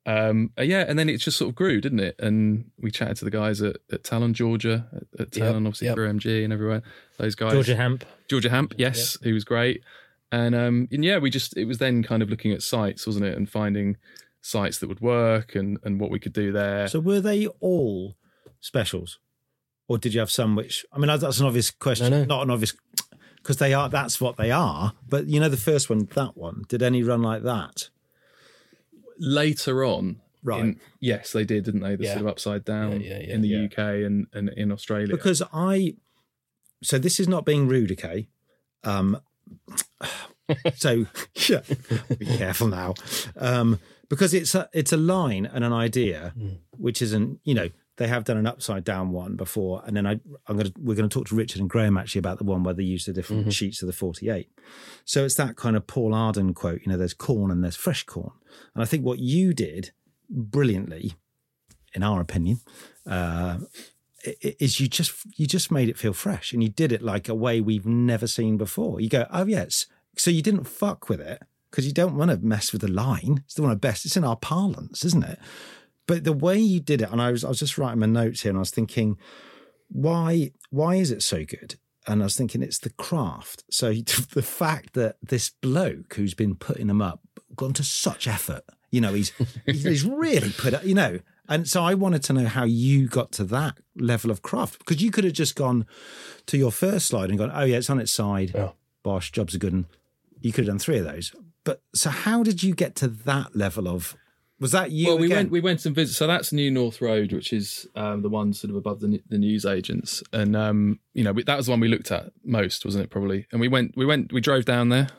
Um, 0.05 0.51
uh, 0.59 0.63
yeah, 0.63 0.83
and 0.85 0.99
then 0.99 1.07
it 1.07 1.17
just 1.17 1.37
sort 1.37 1.49
of 1.49 1.55
grew, 1.55 1.79
didn't 1.79 2.01
it? 2.01 2.15
And 2.19 2.69
we 2.77 2.91
chatted 2.91 3.15
to 3.17 3.25
the 3.25 3.31
guys 3.31 3.61
at, 3.61 3.77
at 3.91 4.03
Talon, 4.03 4.33
Georgia, 4.33 4.89
at, 4.93 5.21
at 5.21 5.37
Yep, 5.37 5.45
Talon, 5.45 5.65
obviously 5.65 5.87
yep. 5.87 5.95
for 5.95 6.05
MG 6.05 6.43
and 6.43 6.51
everywhere. 6.51 6.83
Those 7.17 7.35
guys, 7.35 7.53
Georgia 7.53 7.77
Hamp. 7.77 8.03
Georgia 8.27 8.49
Hamp, 8.49 8.73
yes, 8.77 9.17
he 9.23 9.31
was 9.31 9.45
great. 9.45 9.81
And 10.31 10.55
um 10.55 10.87
and 10.91 11.05
yeah, 11.05 11.19
we 11.19 11.29
just 11.29 11.55
it 11.55 11.65
was 11.65 11.77
then 11.77 12.03
kind 12.03 12.21
of 12.23 12.29
looking 12.29 12.51
at 12.51 12.63
sites, 12.63 13.05
wasn't 13.07 13.25
it? 13.25 13.37
And 13.37 13.49
finding 13.49 13.97
sites 14.45 14.77
that 14.79 14.87
would 14.89 14.99
work 15.01 15.55
and 15.55 15.79
and 15.83 15.99
what 15.99 16.11
we 16.11 16.19
could 16.19 16.33
do 16.33 16.51
there. 16.51 16.87
So 16.87 16.99
were 16.99 17.21
they 17.21 17.47
all 17.61 18.17
specials, 18.59 19.17
or 19.87 19.97
did 19.97 20.13
you 20.13 20.19
have 20.19 20.29
some 20.29 20.55
which? 20.55 20.85
I 20.91 20.99
mean, 20.99 21.07
that's 21.19 21.39
an 21.39 21.45
obvious 21.47 21.71
question. 21.71 22.11
No, 22.11 22.19
no. 22.19 22.25
Not 22.25 22.43
an 22.43 22.51
obvious 22.51 22.73
because 23.37 23.57
they 23.57 23.73
are. 23.73 23.89
That's 23.89 24.21
what 24.21 24.37
they 24.37 24.51
are. 24.51 24.93
But 25.07 25.27
you 25.27 25.39
know, 25.39 25.49
the 25.49 25.57
first 25.57 25.89
one, 25.89 26.07
that 26.13 26.37
one, 26.37 26.63
did 26.67 26.83
any 26.83 27.01
run 27.03 27.21
like 27.21 27.43
that? 27.43 27.89
Later 29.19 29.83
on, 29.85 30.21
Right. 30.43 30.61
in- 30.61 30.79
yes, 30.99 31.31
they 31.31 31.45
did, 31.45 31.63
didn't 31.65 31.81
they? 31.81 31.95
The 31.95 32.03
Yeah. 32.05 32.13
sort 32.13 32.21
of 32.21 32.27
upside 32.27 32.65
down 32.65 32.99
Yeah, 33.01 33.09
yeah, 33.11 33.19
yeah, 33.27 33.33
in 33.33 33.41
the 33.41 33.47
yeah. 33.49 33.63
UK 33.65 33.77
and, 34.03 34.27
and 34.33 34.49
in 34.49 34.71
Australia. 34.71 35.07
because 35.07 35.41
I 35.53 35.95
so 36.81 36.97
this 36.99 37.17
is 37.19 37.29
not 37.29 37.45
being 37.45 37.67
rude, 37.69 37.91
okay? 37.93 38.27
Um, 38.83 39.19
so 40.75 41.05
yeah, 41.47 41.61
be 42.17 42.25
careful 42.25 42.67
now, 42.67 42.93
um, 43.37 43.79
because 44.13 44.31
it's 44.31 44.53
a 44.53 44.69
it's 44.73 44.93
a 44.93 44.97
line 44.97 45.47
and 45.47 45.63
an 45.63 45.73
idea, 45.73 46.35
which 46.77 47.01
isn't 47.01 47.39
you 47.43 47.55
know 47.55 47.69
they 47.97 48.07
have 48.07 48.23
done 48.23 48.37
an 48.37 48.45
upside 48.45 48.83
down 48.83 49.11
one 49.11 49.35
before, 49.35 49.81
and 49.87 49.97
then 49.97 50.05
I 50.05 50.19
I'm 50.47 50.55
gonna 50.57 50.71
we're 50.77 50.95
gonna 50.95 51.09
talk 51.09 51.27
to 51.29 51.35
Richard 51.35 51.61
and 51.61 51.69
Graham 51.69 51.97
actually 51.97 52.19
about 52.19 52.37
the 52.37 52.43
one 52.43 52.61
where 52.61 52.75
they 52.75 52.83
use 52.83 53.05
the 53.05 53.13
different 53.13 53.51
sheets 53.53 53.81
of 53.81 53.87
the 53.87 53.93
48. 53.93 54.51
So 55.03 55.25
it's 55.25 55.33
that 55.35 55.55
kind 55.55 55.75
of 55.75 55.87
Paul 55.87 56.13
Arden 56.13 56.53
quote, 56.53 56.81
you 56.85 56.91
know, 56.91 56.97
there's 56.97 57.15
corn 57.15 57.49
and 57.49 57.63
there's 57.63 57.75
fresh 57.75 58.03
corn, 58.03 58.33
and 58.75 58.83
I 58.83 58.85
think 58.85 59.03
what 59.03 59.17
you 59.17 59.51
did 59.51 59.91
brilliantly, 60.29 61.15
in 61.95 62.03
our 62.03 62.21
opinion. 62.21 62.59
Uh, 63.07 63.57
is 64.41 64.79
you 64.79 64.87
just 64.87 65.11
you 65.37 65.47
just 65.47 65.71
made 65.71 65.89
it 65.89 65.97
feel 65.97 66.13
fresh 66.13 66.53
and 66.53 66.63
you 66.63 66.69
did 66.69 66.93
it 66.93 67.01
like 67.01 67.27
a 67.27 67.35
way 67.35 67.59
we've 67.59 67.85
never 67.87 68.27
seen 68.27 68.57
before. 68.57 69.01
You 69.01 69.09
go, 69.09 69.25
oh 69.31 69.45
yes, 69.45 69.87
so 70.15 70.31
you 70.31 70.41
didn't 70.41 70.63
fuck 70.63 71.09
with 71.09 71.19
it 71.19 71.41
because 71.73 71.87
you 71.87 71.91
don't 71.91 72.15
want 72.15 72.29
to 72.29 72.37
mess 72.37 72.71
with 72.71 72.81
the 72.81 72.91
line. 72.91 73.41
It's 73.45 73.55
the 73.55 73.63
one 73.63 73.71
of 73.71 73.81
the 73.81 73.87
best. 73.87 74.05
It's 74.05 74.15
in 74.15 74.23
our 74.23 74.35
parlance, 74.35 75.03
isn't 75.05 75.23
it? 75.23 75.39
But 76.05 76.23
the 76.23 76.31
way 76.31 76.59
you 76.59 76.79
did 76.79 77.01
it, 77.01 77.09
and 77.11 77.19
I 77.19 77.31
was 77.31 77.43
I 77.43 77.49
was 77.49 77.57
just 77.57 77.79
writing 77.79 77.99
my 77.99 78.05
notes 78.05 78.43
here, 78.43 78.51
and 78.51 78.59
I 78.59 78.61
was 78.61 78.69
thinking, 78.69 79.17
why 79.87 80.51
why 80.69 80.95
is 80.95 81.09
it 81.09 81.23
so 81.23 81.43
good? 81.43 81.79
And 82.05 82.21
I 82.21 82.25
was 82.25 82.35
thinking 82.35 82.61
it's 82.61 82.77
the 82.77 82.91
craft. 82.91 83.63
So 83.71 83.91
the 84.33 84.43
fact 84.43 84.93
that 84.93 85.15
this 85.23 85.49
bloke 85.49 86.13
who's 86.13 86.35
been 86.35 86.53
putting 86.53 86.85
them 86.85 87.01
up 87.01 87.21
gone 87.55 87.73
to 87.73 87.83
such 87.83 88.27
effort, 88.27 88.65
you 88.91 89.01
know, 89.01 89.15
he's 89.15 89.31
he's 89.65 90.05
really 90.05 90.51
put 90.51 90.75
it, 90.75 90.83
you 90.83 90.93
know. 90.93 91.21
And 91.49 91.67
so 91.67 91.83
I 91.83 91.95
wanted 91.95 92.21
to 92.25 92.33
know 92.33 92.45
how 92.45 92.65
you 92.65 93.07
got 93.07 93.31
to 93.33 93.43
that 93.45 93.79
level 93.95 94.29
of 94.29 94.43
craft 94.43 94.77
because 94.77 95.01
you 95.01 95.09
could 95.09 95.23
have 95.23 95.33
just 95.33 95.55
gone 95.55 95.87
to 96.45 96.55
your 96.55 96.71
first 96.71 97.07
slide 97.07 97.29
and 97.29 97.39
gone, 97.39 97.51
oh 97.51 97.63
yeah, 97.63 97.77
it's 97.77 97.89
on 97.89 97.99
its 97.99 98.11
side. 98.11 98.51
Yeah. 98.53 98.69
Bosh, 99.01 99.31
job's 99.31 99.55
are 99.55 99.57
good 99.57 99.73
one. 99.73 99.87
You 100.39 100.51
could 100.51 100.65
have 100.65 100.73
done 100.73 100.79
three 100.79 100.99
of 100.99 101.05
those. 101.05 101.33
But 101.63 101.81
so 101.93 102.09
how 102.09 102.43
did 102.43 102.63
you 102.63 102.75
get 102.75 102.95
to 102.97 103.07
that 103.07 103.55
level 103.55 103.87
of? 103.87 104.15
Was 104.59 104.71
that 104.71 104.91
you? 104.91 105.07
well, 105.07 105.17
we 105.17 105.25
again? 105.25 105.37
went 105.37 105.51
we 105.51 105.61
went 105.61 105.85
and 105.85 105.95
visited. 105.95 106.15
So 106.15 106.27
that's 106.27 106.53
New 106.53 106.71
North 106.71 107.01
Road, 107.01 107.33
which 107.33 107.51
is 107.51 107.87
um, 107.95 108.21
the 108.21 108.29
one 108.29 108.53
sort 108.53 108.71
of 108.71 108.77
above 108.77 108.99
the 108.99 109.21
the 109.27 109.37
news 109.37 109.65
agents, 109.65 110.23
and 110.31 110.55
um, 110.55 110.99
you 111.13 111.23
know 111.23 111.33
we, 111.33 111.43
that 111.43 111.57
was 111.57 111.65
the 111.65 111.71
one 111.71 111.79
we 111.79 111.87
looked 111.87 112.11
at 112.11 112.31
most, 112.43 112.85
wasn't 112.85 113.03
it? 113.05 113.09
Probably. 113.09 113.47
And 113.51 113.59
we 113.59 113.67
went 113.67 113.97
we 113.97 114.05
went 114.05 114.31
we 114.31 114.41
drove 114.41 114.65
down 114.65 114.89
there. 114.89 115.09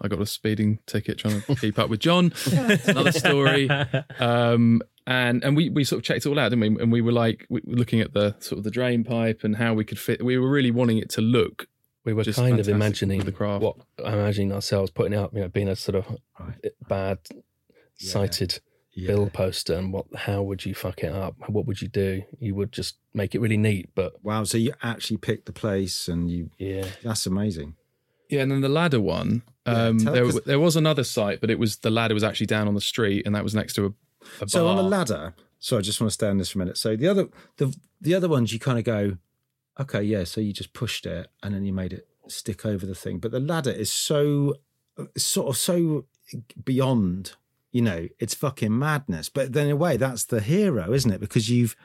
I 0.00 0.08
got 0.08 0.20
a 0.20 0.26
speeding 0.26 0.80
ticket 0.86 1.18
trying 1.18 1.42
to 1.42 1.54
keep 1.56 1.78
up 1.78 1.88
with 1.88 2.00
Jon. 2.00 2.32
Another 2.86 3.12
story. 3.12 3.70
Um, 4.18 4.82
and 5.06 5.42
and 5.42 5.56
we 5.56 5.68
we 5.70 5.84
sort 5.84 5.98
of 5.98 6.04
checked 6.04 6.26
it 6.26 6.28
all 6.28 6.38
out, 6.38 6.50
didn't 6.50 6.60
we? 6.60 6.82
And 6.82 6.92
we 6.92 7.00
were 7.00 7.12
like 7.12 7.46
we 7.48 7.60
were 7.64 7.76
looking 7.76 8.00
at 8.00 8.12
the 8.12 8.36
sort 8.38 8.58
of 8.58 8.64
the 8.64 8.70
drain 8.70 9.04
pipe 9.04 9.42
and 9.42 9.56
how 9.56 9.74
we 9.74 9.84
could 9.84 9.98
fit. 9.98 10.24
We 10.24 10.38
were 10.38 10.50
really 10.50 10.70
wanting 10.70 10.98
it 10.98 11.08
to 11.10 11.20
look. 11.20 11.66
We 12.04 12.12
were 12.12 12.24
Just 12.24 12.38
kind 12.38 12.58
of 12.60 12.68
imagining 12.68 13.20
the 13.24 13.32
craft. 13.32 13.62
what 13.62 13.76
imagining 13.98 14.52
ourselves 14.52 14.90
putting 14.90 15.14
out, 15.14 15.32
you 15.32 15.40
know, 15.40 15.48
being 15.48 15.68
a 15.68 15.76
sort 15.76 15.96
of 15.96 16.18
Right. 16.38 16.72
bad 16.88 17.18
sighted 17.98 18.60
Yeah. 18.94 19.08
bill 19.08 19.30
poster, 19.30 19.74
and 19.74 19.92
what? 19.92 20.06
How 20.14 20.42
would 20.42 20.66
you 20.66 20.74
fuck 20.74 21.02
it 21.02 21.12
up? 21.12 21.36
What 21.48 21.66
would 21.66 21.80
you 21.80 21.88
do? 21.88 22.22
You 22.38 22.54
would 22.54 22.72
just 22.72 22.96
make 23.14 23.34
it 23.34 23.40
really 23.40 23.56
neat, 23.56 23.88
but 23.94 24.22
Wow. 24.22 24.44
So 24.44 24.58
you 24.58 24.74
actually 24.82 25.16
picked 25.16 25.46
the 25.46 25.52
place 25.52 26.08
and 26.08 26.30
you. 26.30 26.50
yeah, 26.58 26.86
That's 27.02 27.24
amazing. 27.26 27.76
Yeah, 28.28 28.42
and 28.42 28.50
then 28.52 28.60
the 28.62 28.68
ladder 28.68 29.00
one. 29.00 29.42
Yeah, 29.66 29.86
Um, 29.86 29.98
tell- 29.98 30.12
there, 30.14 30.24
'cause- 30.24 30.40
there 30.44 30.58
was 30.60 30.74
another 30.76 31.04
site, 31.04 31.40
but 31.40 31.50
it 31.50 31.58
was 31.58 31.76
the 31.78 31.90
ladder 31.90 32.14
was 32.14 32.24
actually 32.24 32.46
down 32.46 32.66
on 32.68 32.74
the 32.74 32.80
street, 32.80 33.24
and 33.26 33.34
that 33.34 33.44
was 33.44 33.54
next 33.54 33.74
to 33.74 33.86
a, 33.86 34.44
a 34.44 34.48
So 34.48 34.66
on 34.66 34.76
the 34.76 34.82
bar. 34.82 34.90
ladder, 34.90 35.34
so 35.58 35.78
I 35.78 35.80
just 35.80 36.00
want 36.00 36.10
to 36.10 36.14
stay 36.14 36.28
on 36.28 36.38
this 36.38 36.50
for 36.50 36.58
a 36.58 36.60
minute. 36.60 36.76
So 36.76 36.96
the 36.96 37.08
other 37.08 37.28
the 37.58 37.74
the 38.00 38.14
other 38.14 38.28
ones 38.28 38.52
you 38.52 38.58
kind 38.58 38.78
of 38.78 38.84
go, 38.84 39.16
okay, 39.80 40.02
yeah. 40.02 40.24
So 40.24 40.40
you 40.40 40.52
just 40.52 40.72
pushed 40.72 41.06
it 41.06 41.28
and 41.42 41.54
then 41.54 41.64
you 41.64 41.72
made 41.72 41.92
it 41.92 42.06
stick 42.28 42.64
over 42.64 42.86
the 42.86 42.94
thing. 42.94 43.18
But 43.18 43.30
the 43.32 43.40
ladder 43.40 43.70
is 43.70 43.90
so 43.92 44.54
sort 45.16 45.48
of 45.48 45.56
so 45.56 46.06
beyond, 46.64 47.32
you 47.70 47.82
know, 47.82 48.08
it's 48.18 48.34
fucking 48.34 48.76
madness. 48.78 49.28
But 49.28 49.52
then 49.52 49.66
in 49.66 49.72
a 49.72 49.76
way, 49.76 49.96
that's 49.96 50.24
the 50.24 50.40
hero, 50.40 50.92
isn't 50.92 51.10
it? 51.10 51.20
Because 51.20 51.50
you've 51.50 51.76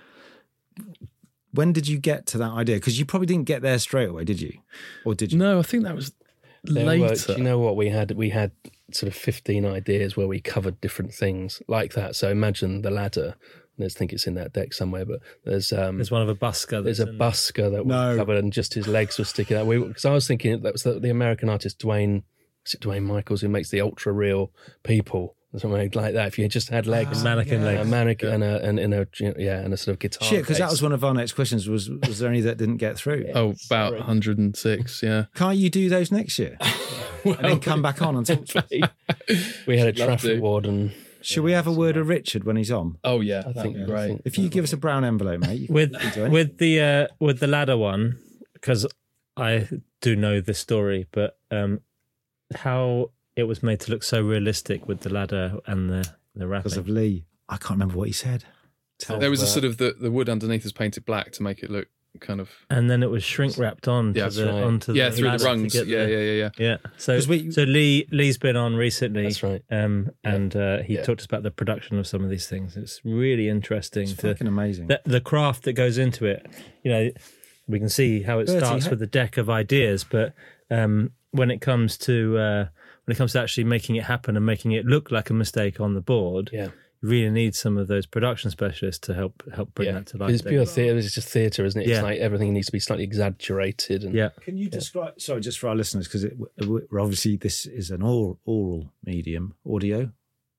when 1.51 1.73
did 1.73 1.87
you 1.87 1.97
get 1.97 2.25
to 2.27 2.37
that 2.37 2.51
idea? 2.51 2.75
Because 2.75 2.99
you 2.99 3.05
probably 3.05 3.25
didn't 3.25 3.45
get 3.45 3.61
there 3.61 3.79
straight 3.79 4.09
away, 4.09 4.23
did 4.23 4.41
you? 4.41 4.59
Or 5.05 5.15
did 5.15 5.31
you? 5.31 5.39
No, 5.39 5.59
I 5.59 5.63
think 5.63 5.83
that 5.83 5.95
was 5.95 6.13
later. 6.63 7.01
were- 7.01 7.15
do 7.15 7.33
you 7.33 7.43
know 7.43 7.59
what 7.59 7.75
we 7.75 7.89
had? 7.89 8.11
We 8.11 8.29
had 8.29 8.51
sort 8.91 9.07
of 9.11 9.15
fifteen 9.17 9.65
ideas 9.65 10.15
where 10.15 10.27
we 10.27 10.39
covered 10.39 10.79
different 10.81 11.13
things 11.13 11.61
like 11.67 11.93
that. 11.93 12.15
So 12.15 12.29
imagine 12.29 12.81
the 12.81 12.91
ladder. 12.91 13.35
Let's 13.79 13.93
think 13.93 14.11
it's 14.13 14.25
in 14.25 14.33
that 14.35 14.53
deck 14.53 14.73
somewhere, 14.73 15.05
but 15.05 15.19
there's 15.45 15.71
um, 15.71 15.97
There's 15.97 16.09
one 16.11 16.21
of 16.23 16.29
a 16.29 16.35
busker. 16.35 16.83
there's 16.83 16.99
a 16.99 17.07
in- 17.09 17.17
busker 17.17 17.71
that 17.71 17.85
No. 17.85 18.11
we 18.11 18.17
covered, 18.17 18.37
and 18.43 18.51
just 18.51 18.73
his 18.73 18.87
legs 18.87 19.17
were 19.19 19.25
sticking 19.25 19.55
out. 19.57 19.69
Because 19.69 20.05
I 20.05 20.11
was 20.13 20.27
thinking 20.27 20.61
that 20.61 20.73
was 20.73 20.83
the, 20.83 20.99
the 20.99 21.09
American 21.11 21.47
artist 21.47 21.79
Dwayne, 21.79 22.23
is 22.65 22.73
it 22.73 22.81
Dwayne 22.81 23.03
Michaels, 23.03 23.41
who 23.41 23.49
makes 23.49 23.69
the 23.69 23.81
ultra 23.81 24.11
real 24.13 24.51
people, 24.83 25.35
or 25.53 25.59
something 25.59 25.91
like 25.93 26.13
that. 26.15 26.27
If 26.27 26.39
you 26.39 26.47
just 26.49 26.69
had 26.69 26.87
legs, 26.87 27.23
mannequin 27.23 27.61
a 27.61 27.65
legs. 27.65 27.87
mannequin, 27.89 28.29
and 28.33 28.43
a 28.43 28.63
and 28.65 28.79
in 28.79 28.93
a 28.93 29.05
yeah, 29.19 29.59
and 29.59 29.71
a 29.73 29.77
sort 29.77 29.93
of 29.93 29.99
guitar. 29.99 30.27
Shit, 30.27 30.41
because 30.41 30.57
that 30.57 30.71
was 30.71 30.81
one 30.81 30.91
of 30.91 31.03
our 31.03 31.13
next 31.13 31.33
questions. 31.33 31.69
Was 31.69 31.87
was 31.89 32.17
there 32.17 32.29
any 32.31 32.41
that 32.41 32.57
didn't 32.57 32.77
get 32.77 32.97
through? 32.97 33.27
oh 33.35 33.53
about 33.67 33.89
Sorry. 33.91 33.99
106. 33.99 35.03
Yeah. 35.03 35.25
Can't 35.35 35.57
you 35.57 35.69
do 35.69 35.87
those 35.87 36.11
next 36.11 36.39
year 36.39 36.57
and 37.23 37.37
then 37.39 37.59
come 37.59 37.81
back 37.83 38.01
on 38.01 38.15
and 38.15 38.25
talk 38.25 38.43
to 38.47 38.59
us? 38.59 39.65
we 39.67 39.77
had 39.77 39.87
a 39.87 39.93
traffic 39.93 40.41
warden. 40.41 40.91
Should 41.27 41.43
we 41.43 41.51
have 41.51 41.67
a 41.67 41.71
word 41.73 41.97
of 41.97 42.07
Richard 42.07 42.43
when 42.45 42.55
he's 42.55 42.71
on? 42.71 42.97
Oh 43.03 43.19
yeah, 43.21 43.43
I 43.47 43.51
think 43.53 43.75
be 43.75 43.81
I 43.83 43.85
great. 43.85 44.07
think- 44.07 44.21
If 44.25 44.37
you 44.37 44.47
give 44.49 44.63
us 44.63 44.71
a 44.73 44.77
brown 44.77 45.03
envelope, 45.03 45.41
mate, 45.41 45.59
you 45.59 45.67
can 45.67 45.73
with 45.75 46.13
do 46.13 46.29
with 46.29 46.57
the 46.57 46.81
uh, 46.81 47.07
with 47.19 47.39
the 47.39 47.47
ladder 47.47 47.75
one 47.77 48.17
because 48.53 48.85
I 49.35 49.67
do 50.01 50.15
know 50.15 50.39
the 50.41 50.53
story, 50.53 51.05
but 51.11 51.37
um, 51.51 51.81
how 52.55 53.11
it 53.35 53.43
was 53.43 53.61
made 53.61 53.79
to 53.81 53.91
look 53.91 54.03
so 54.03 54.21
realistic 54.21 54.87
with 54.87 55.01
the 55.01 55.09
ladder 55.11 55.57
and 55.65 55.89
the 55.89 56.09
the 56.35 56.47
wrapping. 56.47 56.63
because 56.63 56.77
of 56.77 56.87
Lee. 56.87 57.25
I 57.49 57.57
can't 57.57 57.71
remember 57.71 57.97
what 57.97 58.07
he 58.07 58.13
said. 58.13 58.45
Tell 58.99 59.19
There 59.19 59.29
was 59.29 59.41
a 59.41 59.47
sort 59.47 59.63
of 59.65 59.77
the, 59.77 59.95
the 59.99 60.09
wood 60.11 60.27
underneath 60.29 60.63
was 60.63 60.73
painted 60.73 61.05
black 61.05 61.31
to 61.33 61.43
make 61.43 61.61
it 61.61 61.69
look 61.69 61.87
kind 62.19 62.39
of 62.41 62.49
and 62.69 62.89
then 62.89 63.01
it 63.03 63.09
was 63.09 63.23
shrink 63.23 63.57
wrapped 63.57 63.87
on 63.87 64.13
Yeah, 64.15 64.29
to 64.29 64.35
the, 64.35 64.45
right. 64.45 64.63
onto 64.63 64.93
yeah 64.93 65.09
the 65.09 65.15
through 65.17 65.37
the 65.37 65.45
rungs. 65.45 65.75
Yeah, 65.75 65.83
the- 65.83 65.89
yeah, 65.89 66.05
yeah, 66.07 66.31
yeah. 66.33 66.49
yeah. 66.57 66.77
So 66.97 67.19
we- 67.29 67.51
so 67.51 67.63
Lee 67.63 68.07
Lee's 68.11 68.37
been 68.37 68.55
on 68.55 68.75
recently. 68.75 69.23
That's 69.23 69.43
right. 69.43 69.63
Um, 69.71 70.11
and 70.23 70.55
uh, 70.55 70.81
he 70.83 70.95
Yeah. 70.95 71.03
talked 71.03 71.25
about 71.25 71.43
the 71.43 71.51
production 71.51 71.97
of 71.99 72.07
some 72.07 72.23
of 72.23 72.29
these 72.29 72.47
things. 72.47 72.75
It's 72.77 73.01
really 73.03 73.49
interesting 73.49 74.03
It's 74.03 74.15
to 74.17 74.29
fucking 74.33 74.47
amazing. 74.47 74.87
the, 74.87 75.01
the 75.05 75.21
craft 75.21 75.63
that 75.63 75.73
goes 75.73 75.97
into 75.97 76.25
it. 76.25 76.45
You 76.83 76.91
know, 76.91 77.09
we 77.67 77.79
can 77.79 77.89
see 77.89 78.21
how 78.21 78.39
it 78.39 78.47
Bertie, 78.47 78.59
starts 78.59 78.85
how- 78.85 78.91
with 78.91 78.99
the 78.99 79.07
deck 79.07 79.37
of 79.37 79.49
ideas, 79.49 80.05
but 80.09 80.33
um, 80.71 81.11
when 81.31 81.51
it 81.51 81.61
comes 81.61 81.97
to 81.99 82.37
uh, 82.37 82.65
when 83.05 83.13
it 83.15 83.17
comes 83.17 83.33
to 83.33 83.41
actually 83.41 83.63
making 83.65 83.95
it 83.95 84.03
happen 84.03 84.35
and 84.35 84.45
making 84.45 84.71
it 84.73 84.85
look 84.85 85.11
like 85.11 85.29
a 85.29 85.33
mistake 85.33 85.79
on 85.79 85.93
the 85.93 86.01
board, 86.01 86.49
Yeah. 86.53 86.69
You 87.01 87.09
really 87.09 87.29
need 87.29 87.55
some 87.55 87.77
of 87.77 87.87
those 87.87 88.05
production 88.05 88.51
specialists 88.51 89.05
to 89.07 89.13
help 89.13 89.43
help 89.53 89.73
bring 89.75 89.87
yeah, 89.87 89.93
that 89.93 90.07
to 90.07 90.17
life. 90.17 90.31
it's 90.31 90.41
pure 90.41 90.65
theatre. 90.65 90.97
It's 90.97 91.13
just 91.13 91.29
theatre, 91.29 91.65
isn't 91.65 91.81
it? 91.81 91.87
Yeah. 91.87 91.95
It's 91.95 92.03
like 92.03 92.19
everything 92.19 92.53
needs 92.53 92.67
to 92.67 92.71
be 92.71 92.79
slightly 92.79 93.03
exaggerated. 93.03 94.03
And 94.03 94.13
Yeah, 94.13 94.29
Can 94.41 94.57
you 94.57 94.69
describe? 94.69 95.19
Sorry, 95.19 95.41
just 95.41 95.59
for 95.59 95.69
our 95.69 95.75
listeners, 95.75 96.07
because 96.07 96.25
we're 96.67 96.99
obviously 96.99 97.37
this 97.37 97.65
is 97.65 97.91
an 97.91 98.01
oral 98.01 98.39
oral 98.45 98.91
medium, 99.03 99.53
audio, 99.69 100.11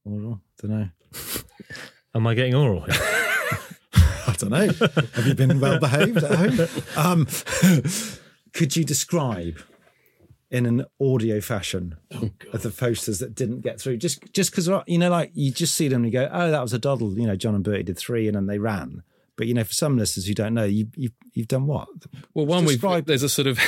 oral. 0.04 0.40
Don't 0.60 0.70
know. 0.70 0.88
am 2.14 2.26
I 2.26 2.34
getting 2.34 2.54
oral? 2.54 2.84
I 4.28 4.34
don't 4.38 4.50
know. 4.50 4.68
Have 5.14 5.26
you 5.26 5.34
been 5.34 5.58
well 5.58 5.80
behaved 5.80 6.18
at 6.18 6.38
home? 6.38 6.68
Um, 6.96 7.26
could 8.52 8.76
you 8.76 8.84
describe 8.84 9.60
in 10.50 10.66
an 10.66 10.84
audio 11.00 11.40
fashion 11.40 11.96
of 12.52 12.62
the 12.62 12.70
posters 12.70 13.18
that 13.18 13.34
didn't 13.34 13.60
get 13.60 13.80
through? 13.80 13.96
Just 13.98 14.32
just 14.32 14.50
because 14.50 14.68
you 14.86 14.98
know, 14.98 15.10
like 15.10 15.30
you 15.34 15.52
just 15.52 15.74
see 15.74 15.88
them 15.88 16.04
and 16.04 16.12
you 16.12 16.18
go, 16.18 16.28
"Oh, 16.32 16.50
that 16.50 16.62
was 16.62 16.72
a 16.72 16.78
doddle." 16.78 17.18
You 17.18 17.26
know, 17.26 17.36
Jon 17.36 17.54
and 17.54 17.64
Bertie 17.64 17.82
did 17.82 17.98
three, 17.98 18.26
and 18.26 18.36
then 18.36 18.46
they 18.46 18.58
ran. 18.58 19.02
But 19.36 19.46
you 19.46 19.54
know, 19.54 19.64
for 19.64 19.72
some 19.72 19.96
listeners 19.96 20.26
who 20.26 20.34
don't 20.34 20.54
know, 20.54 20.64
you 20.64 20.88
you've, 20.96 21.12
you've 21.32 21.48
done 21.48 21.66
what? 21.66 21.88
Well, 22.34 22.46
one 22.46 22.64
we've 22.64 22.80
there's 23.06 23.22
a 23.22 23.28
sort 23.28 23.46
of 23.46 23.58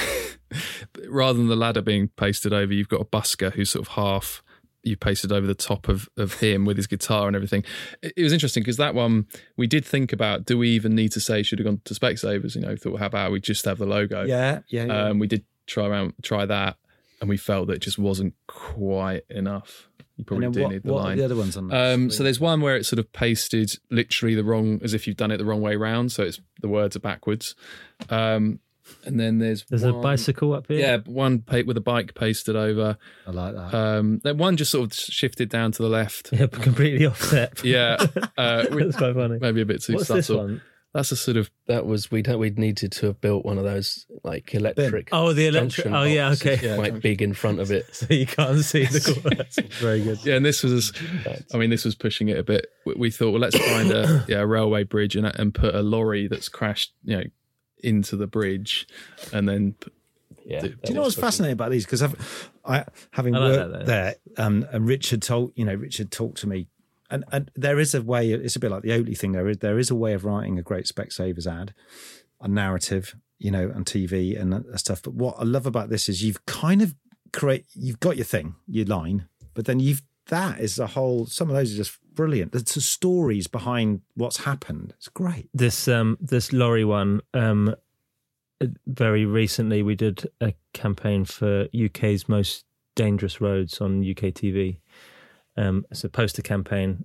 rather 1.08 1.38
than 1.38 1.48
the 1.48 1.56
ladder 1.56 1.82
being 1.82 2.08
pasted 2.08 2.52
over, 2.52 2.72
you've 2.72 2.88
got 2.88 3.00
a 3.00 3.04
busker 3.04 3.52
who's 3.52 3.70
sort 3.70 3.86
of 3.86 3.92
half 3.94 4.42
you 4.82 4.96
pasted 4.96 5.30
over 5.30 5.46
the 5.46 5.54
top 5.54 5.88
of 5.88 6.08
of 6.16 6.34
him 6.34 6.64
with 6.64 6.76
his 6.76 6.86
guitar 6.86 7.26
and 7.26 7.36
everything. 7.36 7.64
It, 8.02 8.14
it 8.16 8.22
was 8.22 8.32
interesting 8.32 8.62
because 8.62 8.78
that 8.78 8.94
one 8.94 9.26
we 9.56 9.66
did 9.66 9.84
think 9.84 10.12
about. 10.12 10.44
Do 10.44 10.58
we 10.58 10.70
even 10.70 10.94
need 10.94 11.12
to 11.12 11.20
say 11.20 11.42
should 11.42 11.58
have 11.58 11.66
gone 11.66 11.80
to 11.84 11.94
Specsavers? 11.94 12.54
You 12.54 12.62
know, 12.62 12.76
thought 12.76 12.98
how 12.98 13.06
about 13.06 13.32
we 13.32 13.40
just 13.40 13.64
have 13.66 13.78
the 13.78 13.86
logo? 13.86 14.24
Yeah, 14.24 14.60
yeah. 14.68 14.84
yeah. 14.86 15.04
Um, 15.04 15.18
we 15.18 15.26
did 15.26 15.44
try 15.70 15.86
around 15.86 16.14
try 16.22 16.44
that, 16.46 16.76
and 17.20 17.28
we 17.30 17.36
felt 17.36 17.68
that 17.68 17.74
it 17.74 17.82
just 17.82 17.98
wasn't 17.98 18.34
quite 18.46 19.22
enough. 19.30 19.88
You 20.16 20.24
probably 20.24 20.46
and 20.46 20.54
do 20.54 20.62
what, 20.62 20.72
need 20.72 20.82
the 20.82 20.92
what 20.92 21.00
are 21.00 21.04
line. 21.04 21.18
the 21.18 21.24
other 21.24 21.36
ones 21.36 21.56
on? 21.56 21.68
that 21.68 21.94
Um, 21.94 22.10
so 22.10 22.22
there's 22.22 22.38
one 22.40 22.60
where 22.60 22.76
it's 22.76 22.88
sort 22.88 22.98
of 22.98 23.10
pasted 23.12 23.72
literally 23.90 24.34
the 24.34 24.44
wrong, 24.44 24.78
as 24.82 24.92
if 24.92 25.06
you've 25.06 25.16
done 25.16 25.30
it 25.30 25.38
the 25.38 25.46
wrong 25.46 25.62
way 25.62 25.76
round. 25.76 26.12
So 26.12 26.24
it's 26.24 26.40
the 26.60 26.68
words 26.68 26.94
are 26.94 27.00
backwards. 27.00 27.54
Um, 28.10 28.58
and 29.06 29.18
then 29.20 29.38
there's 29.38 29.64
There's 29.70 29.84
a 29.84 29.92
bicycle 29.92 30.52
up 30.52 30.66
here. 30.66 30.78
Yeah, 30.80 30.96
one 31.06 31.38
pa- 31.40 31.62
with 31.64 31.76
a 31.76 31.80
bike 31.80 32.14
pasted 32.14 32.56
over. 32.56 32.98
I 33.26 33.30
like 33.30 33.54
that. 33.54 33.72
Um, 33.74 34.20
then 34.24 34.36
one 34.36 34.56
just 34.56 34.72
sort 34.72 34.90
of 34.90 34.94
shifted 34.94 35.48
down 35.48 35.72
to 35.72 35.82
the 35.82 35.88
left. 35.88 36.30
yeah, 36.32 36.46
completely 36.48 37.06
offset. 37.06 37.64
Yeah, 37.64 37.96
uh, 38.36 38.64
That's 38.68 38.96
quite 38.96 39.14
funny. 39.14 39.38
maybe 39.40 39.60
a 39.62 39.66
bit 39.66 39.82
too 39.82 39.94
What's 39.94 40.08
subtle. 40.08 40.16
this 40.18 40.30
one? 40.30 40.62
That's 40.92 41.12
a 41.12 41.16
sort 41.16 41.36
of 41.36 41.50
That 41.66 41.86
was 41.86 42.10
we 42.10 42.22
don't 42.22 42.38
we 42.38 42.50
needed 42.50 42.90
to 42.92 43.06
have 43.06 43.20
built 43.20 43.44
one 43.44 43.58
of 43.58 43.64
those 43.64 44.06
like 44.24 44.54
electric. 44.54 45.08
Oh, 45.12 45.32
the 45.32 45.46
electric. 45.46 45.84
junction 45.86 45.94
Oh, 45.94 46.02
yeah. 46.02 46.30
Okay. 46.32 46.58
Yeah. 46.62 46.76
quite 46.76 47.00
big 47.00 47.22
in 47.22 47.32
front 47.34 47.60
of 47.60 47.70
it. 47.70 47.86
So 47.94 48.06
you 48.12 48.26
can't 48.26 48.60
see 48.64 48.84
the 48.86 49.00
corner. 49.22 49.44
Very 49.80 50.02
good. 50.02 50.18
yeah. 50.24 50.34
And 50.36 50.44
this 50.44 50.62
was, 50.62 50.92
I 51.54 51.56
mean, 51.58 51.70
this 51.70 51.84
was 51.84 51.94
pushing 51.94 52.28
it 52.28 52.38
a 52.38 52.42
bit. 52.42 52.66
We- 52.86 52.94
We 52.94 53.10
thought, 53.10 53.30
well, 53.30 53.40
let's 53.40 53.56
find 53.58 53.90
a 53.92 54.24
yeah 54.28 54.40
a 54.40 54.46
railway 54.46 54.84
bridge 54.84 55.16
and 55.16 55.26
and 55.26 55.54
put 55.54 55.74
a 55.74 55.82
lorry 55.82 56.26
that's 56.28 56.48
crashed, 56.48 56.92
you 57.04 57.16
know, 57.16 57.24
into 57.82 58.16
the 58.16 58.26
bridge, 58.26 58.86
and 59.32 59.48
then 59.48 59.74
Yeah. 60.44 60.60
Do 60.62 60.68
Do 60.68 60.74
you 60.88 60.94
know 60.94 61.00
was 61.02 61.16
what's 61.16 61.20
fascinating 61.20 61.52
about 61.54 61.70
these? 61.70 61.84
Because 61.84 62.02
I, 62.64 62.84
having 63.12 63.34
I 63.34 63.38
like 63.38 63.58
worked 63.58 63.72
that, 63.72 63.86
there, 63.86 64.14
um, 64.44 64.66
and 64.72 64.86
Richard 64.86 65.22
told 65.22 65.52
you 65.54 65.64
know 65.64 65.74
Richard 65.74 66.10
talked 66.10 66.38
to 66.38 66.48
me, 66.48 66.66
and 67.10 67.24
and 67.32 67.50
there 67.54 67.78
is 67.78 67.94
a 67.94 68.02
way. 68.02 68.30
It's 68.32 68.56
a 68.56 68.60
bit 68.60 68.70
like 68.70 68.82
the 68.82 68.90
Oatly 68.90 69.16
thing. 69.16 69.32
There 69.32 69.48
is 69.48 69.58
there 69.58 69.78
is 69.78 69.90
a 69.90 69.94
way 69.94 70.12
of 70.14 70.24
writing 70.24 70.58
a 70.58 70.62
great 70.62 70.86
Specsavers 70.86 71.46
ad, 71.46 71.74
a 72.40 72.48
narrative, 72.48 73.16
you 73.38 73.50
know, 73.50 73.72
on 73.74 73.84
TV 73.84 74.40
and 74.40 74.64
stuff. 74.78 75.02
But 75.02 75.14
what 75.14 75.36
I 75.38 75.44
love 75.44 75.66
about 75.66 75.88
this 75.88 76.08
is 76.08 76.22
you've 76.22 76.44
kind 76.46 76.82
of 76.82 76.94
create 77.32 77.66
you've 77.74 78.00
got 78.00 78.16
your 78.16 78.24
thing, 78.24 78.54
your 78.66 78.86
line, 78.86 79.26
but 79.54 79.64
then 79.64 79.80
you've 79.80 80.02
that 80.26 80.60
is 80.60 80.76
the 80.76 80.88
whole. 80.88 81.26
Some 81.26 81.50
of 81.50 81.56
those 81.56 81.74
are 81.74 81.76
just 81.76 81.98
brilliant. 82.14 82.52
There's 82.52 82.64
the 82.64 82.80
stories 82.80 83.46
behind 83.46 84.02
what's 84.14 84.44
happened. 84.44 84.94
It's 84.96 85.08
great. 85.08 85.48
This 85.52 85.88
um 85.88 86.16
this 86.20 86.52
lorry 86.52 86.84
one 86.84 87.20
um 87.34 87.74
very 88.86 89.24
recently 89.24 89.82
we 89.82 89.94
did 89.94 90.28
a 90.40 90.52
campaign 90.74 91.24
for 91.24 91.66
UK's 91.74 92.28
most 92.28 92.64
dangerous 92.94 93.40
roads 93.40 93.80
on 93.80 94.02
UK 94.02 94.34
TV. 94.34 94.78
Um, 95.56 95.84
it's 95.90 96.04
a 96.04 96.08
poster 96.08 96.42
campaign. 96.42 97.04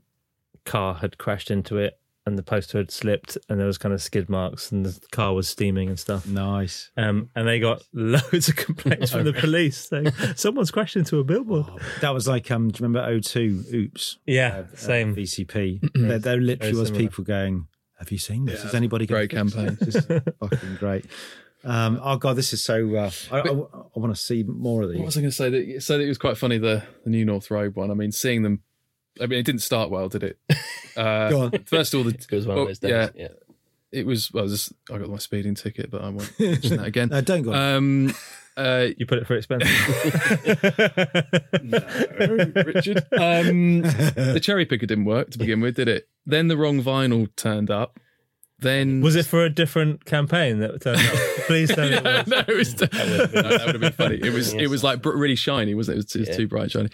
Car 0.66 0.96
had 0.96 1.18
crashed 1.18 1.52
into 1.52 1.78
it, 1.78 2.00
and 2.26 2.38
the 2.38 2.44
poster 2.44 2.80
had 2.80 2.90
slipped, 2.90 3.38
and 3.50 3.60
there 3.60 3.68
was 3.68 3.78
kind 3.78 3.94
of 3.94 4.02
skid 4.02 4.30
marks, 4.30 4.72
and 4.72 4.86
the 4.86 5.00
car 5.12 5.34
was 5.34 5.48
steaming 5.48 5.90
and 5.90 6.00
stuff. 6.00 6.26
Nice. 6.28 6.90
Um, 6.98 7.30
and 7.36 7.48
they 7.48 7.60
got 7.60 7.84
loads 7.94 8.50
of 8.50 8.56
complaints 8.56 9.12
from 9.12 9.26
the 9.26 9.34
police 9.34 9.90
saying 9.90 10.12
someone's 10.36 10.72
crashed 10.72 10.96
into 10.96 11.20
a 11.20 11.24
billboard. 11.24 11.68
That 12.02 12.14
was 12.14 12.28
like 12.28 12.50
um. 12.50 12.70
Do 12.70 12.80
you 12.82 12.88
remember 12.88 13.08
O2? 13.08 13.74
Oops. 13.74 14.18
Yeah, 14.26 14.64
uh, 14.72 14.76
same. 14.76 15.16
VCP. 15.16 15.88
there, 15.94 16.20
there 16.20 16.38
literally 16.38 16.76
was 16.76 16.88
similar. 16.88 17.04
people 17.04 17.24
going, 17.24 17.68
"Have 18.00 18.12
you 18.12 18.18
seen 18.18 18.46
this? 18.46 18.60
Yeah, 18.60 18.66
Has 18.66 18.74
anybody 18.76 19.06
got 19.06 19.16
great 19.16 19.34
a 19.34 19.44
fix?" 19.44 19.54
campaign. 19.54 19.78
Just 19.86 20.08
fucking 20.08 20.76
great. 20.80 21.06
Um, 21.66 22.00
oh 22.04 22.18
god, 22.18 22.36
this 22.36 22.54
is 22.54 22.64
so. 22.64 22.96
Uh, 22.96 23.12
I, 23.32 23.40
I, 23.40 23.50
I 23.50 24.00
want 24.00 24.16
to 24.16 24.22
see 24.22 24.44
more 24.44 24.84
of 24.84 24.90
these. 24.90 25.00
What 25.00 25.06
was. 25.08 25.18
I 25.18 25.22
going 25.22 25.32
to 25.32 25.36
say? 25.36 25.50
That 25.50 25.82
so 25.82 26.00
it 26.00 26.08
was 26.08 26.18
quite 26.18 26.38
funny 26.38 26.58
the 26.60 26.84
the 27.04 27.10
New 27.10 27.26
North 27.26 27.50
Road 27.50 27.76
one. 27.76 27.90
I 27.92 27.96
mean, 27.96 28.12
seeing 28.12 28.44
them. 28.44 28.62
I 29.22 29.28
mean, 29.28 29.40
it 29.40 29.46
didn't 29.46 29.62
start 29.62 29.90
well, 29.90 30.10
did 30.10 30.24
it? 30.24 30.38
Uh, 30.98 31.30
Go 31.30 31.42
on. 31.42 31.52
First 31.66 31.94
of 31.94 31.98
all, 31.98 32.04
the, 32.06 32.12
It 32.12 32.32
was 32.32 32.48
one 32.48 32.56
well, 32.56 32.64
of 32.64 32.70
those 32.70 32.80
days. 32.80 32.90
yeah, 32.92 33.10
Yeah. 33.16 33.28
it 33.92 34.06
was. 34.06 34.32
Well, 34.32 34.48
this, 34.48 34.72
I 34.90 34.98
got 34.98 35.10
my 35.10 35.18
speeding 35.18 35.56
ticket, 35.56 35.92
but 35.92 36.02
I 36.04 36.10
won't 36.10 36.32
mention 36.40 36.78
that 36.78 36.86
again. 36.86 37.10
No, 37.10 37.20
don't 37.20 37.42
go. 37.42 37.52
On. 37.52 37.76
Um, 37.76 38.14
uh, 38.56 38.88
You 38.98 39.06
put 39.06 39.18
it 39.18 39.28
for 39.28 39.36
expensive. 39.36 39.68
Richard. 42.66 43.00
Um, 43.18 43.82
the 43.82 44.40
cherry 44.42 44.66
picker 44.66 44.86
didn't 44.86 45.04
work 45.06 45.32
to 45.32 45.38
begin 45.38 45.60
with, 45.60 45.76
did 45.76 45.90
it? 45.90 46.08
Then 46.26 46.48
the 46.48 46.56
wrong 46.56 46.82
vinyl 46.82 47.28
turned 47.36 47.70
up. 47.70 48.00
Then 48.60 49.02
Was 49.02 49.16
it 49.18 49.26
for 49.26 49.44
a 49.44 49.50
different 49.50 50.06
campaign 50.06 50.60
that 50.60 50.82
turned 50.82 50.98
up? 51.00 51.14
Please 51.48 51.74
tell 51.76 51.90
me. 51.90 51.96
it 51.98 52.04
was. 52.04 52.28
no, 52.28 52.38
it 52.48 52.56
was, 52.58 52.80
no, 52.82 52.88
that 52.88 53.64
would 53.66 53.76
have 53.76 53.82
been 53.82 53.92
funny. 53.92 54.16
It 54.24 54.32
was 54.34 54.54
it 54.54 54.68
was 54.68 54.84
like 54.84 55.04
really 55.06 55.36
shiny, 55.36 55.76
wasn't 55.76 55.98
it? 55.98 56.00
It 56.00 56.04
was, 56.06 56.16
it 56.16 56.20
was 56.22 56.30
Yeah. 56.30 56.36
too 56.38 56.48
bright 56.48 56.72
shiny. 56.72 56.90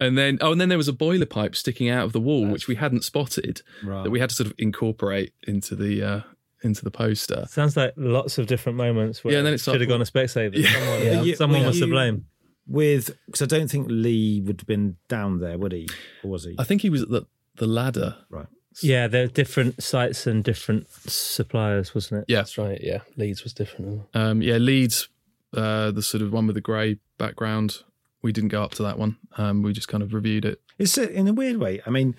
And 0.00 0.18
then 0.18 0.38
oh, 0.40 0.50
and 0.52 0.60
then 0.60 0.68
there 0.68 0.76
was 0.78 0.88
a 0.88 0.92
boiler 0.92 1.24
pipe 1.26 1.54
sticking 1.54 1.88
out 1.88 2.04
of 2.04 2.12
the 2.12 2.20
wall, 2.20 2.46
which 2.48 2.66
we 2.66 2.74
hadn't 2.74 3.04
spotted, 3.04 3.62
right. 3.84 4.02
that 4.02 4.10
we 4.10 4.18
had 4.20 4.30
to 4.30 4.34
sort 4.34 4.48
of 4.48 4.54
incorporate 4.58 5.32
into 5.46 5.76
the 5.76 6.02
uh, 6.02 6.20
into 6.62 6.82
the 6.84 6.90
poster. 6.90 7.46
Sounds 7.48 7.76
like 7.76 7.94
lots 7.96 8.36
of 8.38 8.46
different 8.48 8.76
moments 8.76 9.22
where 9.22 9.32
Yeah, 9.32 9.38
and 9.38 9.46
then 9.46 9.54
it 9.54 9.58
should 9.60 9.70
like- 9.72 9.80
have 9.82 9.88
gone 9.88 10.00
to 10.04 10.10
Specsavers. 10.12 10.56
Yeah. 10.56 10.72
Someone, 10.72 11.02
Yeah. 11.04 11.22
You- 11.22 11.36
someone 11.36 11.60
were 11.62 11.66
was 11.68 11.78
to 11.80 11.86
blame. 11.86 12.26
With 12.66 13.16
because 13.26 13.42
I 13.42 13.46
don't 13.46 13.70
think 13.70 13.86
Lee 13.88 14.40
would 14.44 14.60
have 14.60 14.66
been 14.66 14.96
down 15.08 15.38
there, 15.38 15.56
would 15.56 15.70
he? 15.70 15.88
Or 16.24 16.32
was 16.32 16.44
he? 16.44 16.56
I 16.58 16.64
think 16.64 16.82
he 16.82 16.90
was 16.90 17.02
at 17.02 17.10
the 17.10 17.22
the 17.54 17.66
ladder. 17.68 18.16
Right. 18.28 18.48
Yeah, 18.82 19.06
there 19.08 19.24
are 19.24 19.28
different 19.28 19.82
sites 19.82 20.26
and 20.26 20.42
different 20.44 20.88
suppliers, 20.90 21.94
wasn't 21.94 22.20
it? 22.22 22.24
Yeah, 22.32 22.38
That's 22.38 22.58
right. 22.58 22.80
Yeah. 22.82 23.00
Leeds 23.16 23.42
was 23.44 23.52
different. 23.52 24.02
um, 24.14 24.42
yeah. 24.42 24.56
Leeds, 24.56 25.08
uh, 25.54 25.90
the 25.90 26.02
sort 26.02 26.22
of 26.22 26.32
one 26.32 26.46
with 26.46 26.54
the 26.54 26.60
grey 26.60 26.98
background. 27.18 27.78
We 28.22 28.32
didn't 28.32 28.48
go 28.50 28.62
up 28.62 28.72
to 28.72 28.82
that 28.82 28.98
one. 28.98 29.16
Um, 29.36 29.62
we 29.62 29.72
just 29.72 29.88
kind 29.88 30.02
of 30.02 30.12
reviewed 30.12 30.44
it. 30.44 30.60
It's 30.78 30.98
a, 30.98 31.10
in 31.10 31.28
a 31.28 31.32
weird 31.32 31.56
way. 31.58 31.80
I 31.86 31.90
mean, 31.90 32.16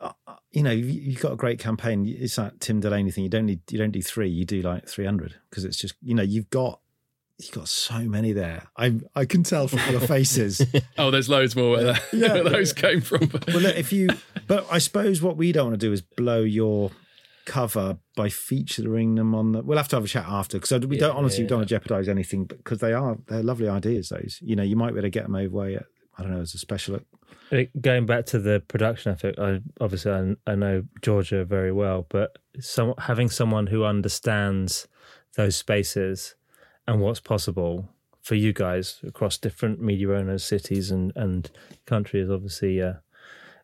uh, 0.00 0.12
uh, 0.26 0.34
you 0.52 0.62
know, 0.62 0.70
you- 0.70 0.84
you've 0.86 1.20
got 1.20 1.32
a 1.32 1.36
great 1.36 1.58
campaign. 1.58 2.06
It's 2.06 2.36
that 2.36 2.60
Tim 2.60 2.80
Delaney 2.80 3.10
thing. 3.10 3.24
You 3.24 3.30
don't 3.30 3.46
need 3.46 3.60
you 3.70 3.78
don't 3.78 3.90
do 3.90 4.02
three. 4.02 4.28
You 4.28 4.44
do 4.44 4.60
like 4.62 4.86
three 4.88 5.04
hundred 5.06 5.34
because 5.50 5.64
it's 5.64 5.78
just 5.78 5.94
you 6.02 6.14
know 6.14 6.22
you've 6.22 6.50
got 6.50 6.80
you've 7.38 7.52
got 7.52 7.68
so 7.68 8.00
many 8.00 8.32
there. 8.32 8.68
I 8.76 9.00
I 9.14 9.24
can 9.24 9.42
tell 9.42 9.68
from 9.68 9.80
your 9.90 10.00
faces. 10.00 10.64
Oh, 10.96 11.10
there's 11.10 11.28
loads 11.28 11.56
more 11.56 11.70
where, 11.70 11.84
that, 11.84 12.02
Yeah. 12.12 12.34
where 12.34 12.44
those 12.44 12.72
came 12.72 13.00
from. 13.00 13.30
well, 13.48 13.60
look, 13.60 13.76
if 13.76 13.92
you, 13.92 14.08
but 14.46 14.66
I 14.70 14.78
suppose 14.78 15.20
what 15.20 15.36
we 15.36 15.50
don't 15.50 15.66
want 15.68 15.80
to 15.80 15.86
do 15.86 15.92
is 15.92 16.02
blow 16.02 16.42
your 16.42 16.90
cover 17.46 17.98
by 18.16 18.28
featuring 18.28 19.16
them 19.16 19.34
on 19.34 19.52
the. 19.52 19.62
We'll 19.62 19.78
have 19.78 19.88
to 19.88 19.96
have 19.96 20.04
a 20.04 20.08
chat 20.08 20.26
after 20.26 20.58
because 20.58 20.86
we 20.86 20.98
don't 20.98 21.16
honestly 21.16 21.42
yeah. 21.42 21.48
don't 21.48 21.58
want 21.58 21.68
to 21.68 21.74
jeopardize 21.74 22.08
anything 22.08 22.44
because 22.44 22.78
they 22.78 22.92
are 22.92 23.18
they're 23.26 23.42
lovely 23.42 23.68
ideas. 23.68 24.10
Those 24.10 24.38
you 24.40 24.56
know 24.56 24.62
you 24.62 24.76
might 24.76 24.92
be 24.92 24.98
able 24.98 25.02
to 25.02 25.10
get 25.10 25.24
them 25.24 25.34
over 25.34 25.54
way. 25.54 25.76
At, 25.76 25.86
I 26.16 26.22
don't 26.22 26.32
know 26.32 26.40
as 26.40 26.54
a 26.54 26.58
special. 26.58 27.00
Going 27.80 28.06
back 28.06 28.26
to 28.26 28.38
the 28.38 28.60
production 28.66 29.12
ethic, 29.12 29.38
I 29.38 29.60
obviously 29.80 30.12
I, 30.12 30.34
I 30.50 30.54
know 30.54 30.84
Georgia 31.02 31.44
very 31.44 31.72
well, 31.72 32.06
but 32.08 32.36
some, 32.58 32.94
having 32.98 33.28
someone 33.28 33.66
who 33.66 33.84
understands 33.84 34.88
those 35.36 35.56
spaces 35.56 36.36
and 36.86 37.00
what's 37.00 37.20
possible 37.20 37.88
for 38.22 38.34
you 38.34 38.52
guys 38.52 39.00
across 39.06 39.36
different 39.38 39.80
media 39.80 40.10
owners, 40.12 40.44
cities, 40.44 40.90
and 40.90 41.12
and 41.16 41.50
country 41.86 42.20
is 42.20 42.30
obviously 42.30 42.80
a 42.80 43.00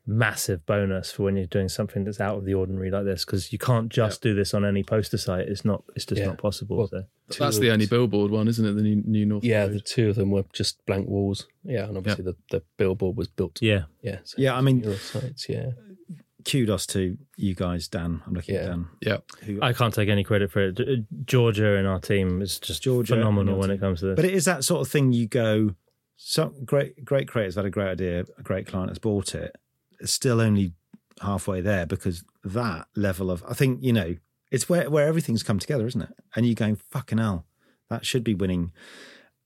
massive 0.06 0.64
bonus 0.66 1.12
for 1.12 1.24
when 1.24 1.36
you're 1.36 1.46
doing 1.46 1.68
something 1.68 2.04
that's 2.04 2.20
out 2.20 2.36
of 2.38 2.44
the 2.44 2.54
ordinary 2.54 2.90
like 2.90 3.04
this 3.04 3.24
because 3.24 3.52
you 3.52 3.58
can't 3.58 3.90
just 3.90 4.22
do 4.22 4.34
this 4.34 4.54
on 4.54 4.64
any 4.64 4.82
poster 4.82 5.18
site. 5.18 5.46
It's 5.48 5.64
not. 5.64 5.84
It's 5.94 6.04
just 6.04 6.20
Yeah. 6.20 6.28
not 6.28 6.38
possible. 6.38 6.78
Well, 6.78 6.88
so. 6.88 7.04
That's 7.38 7.58
the 7.58 7.70
only 7.70 7.86
billboard 7.86 8.30
one, 8.32 8.48
isn't 8.48 8.64
it? 8.66 8.72
The 8.72 8.82
new, 8.82 9.02
new 9.06 9.24
North. 9.26 9.44
Yeah, 9.44 9.62
Road. 9.62 9.74
the 9.74 9.80
two 9.80 10.08
of 10.10 10.16
them 10.16 10.30
were 10.30 10.44
just 10.52 10.84
blank 10.84 11.08
walls. 11.08 11.46
Yeah, 11.62 11.86
and 11.86 11.96
obviously 11.96 12.24
the, 12.24 12.34
the 12.50 12.62
billboard 12.76 13.16
was 13.16 13.28
built. 13.28 13.60
Yeah, 13.62 13.84
Yeah. 14.02 14.18
So 14.24 14.34
Yeah, 14.38 14.56
I 14.56 14.60
mean, 14.62 14.82
sites, 14.96 15.48
yeah. 15.48 15.70
Kudos 16.44 16.86
to 16.88 17.16
you 17.36 17.54
guys, 17.54 17.88
Dan. 17.88 18.22
I'm 18.26 18.34
looking 18.34 18.56
at 18.56 18.66
Dan. 18.66 18.88
yeah. 19.00 19.18
Who, 19.44 19.58
I 19.62 19.72
can't 19.72 19.94
take 19.94 20.08
any 20.08 20.24
credit 20.24 20.50
for 20.50 20.68
it. 20.68 20.80
Uh, 20.80 21.02
Georgia 21.24 21.76
in 21.76 21.86
our 21.86 22.00
team 22.00 22.42
is 22.42 22.58
just 22.58 22.82
Georgia 22.82 23.14
phenomenal 23.14 23.54
your 23.54 23.60
when 23.60 23.70
it 23.70 23.80
comes 23.80 24.00
to 24.00 24.06
this. 24.06 24.16
but 24.16 24.24
it 24.24 24.34
is 24.34 24.44
that 24.44 24.64
sort 24.64 24.80
of 24.80 24.88
thing. 24.90 25.12
You 25.12 25.26
go, 25.26 25.74
so 26.16 26.54
great, 26.64 27.04
great 27.04 27.28
creators 27.28 27.54
had 27.56 27.64
a 27.64 27.70
great 27.70 27.88
idea. 27.88 28.24
A 28.38 28.42
great 28.42 28.66
client 28.66 28.90
has 28.90 28.98
bought 28.98 29.34
it. 29.34 29.56
It's 30.00 30.12
still 30.12 30.40
only 30.40 30.72
halfway 31.22 31.60
there 31.60 31.86
because 31.86 32.24
that 32.44 32.86
level 32.96 33.30
of, 33.30 33.44
I 33.48 33.54
think 33.54 33.82
you 33.82 33.92
know, 33.92 34.16
it's 34.50 34.68
where 34.68 34.90
where 34.90 35.06
everything's 35.06 35.42
come 35.42 35.58
together, 35.58 35.86
isn't 35.86 36.02
it? 36.02 36.10
And 36.34 36.46
you're 36.46 36.54
going 36.54 36.76
fucking 36.76 37.18
hell, 37.18 37.46
that 37.88 38.04
should 38.04 38.24
be 38.24 38.34
winning 38.34 38.72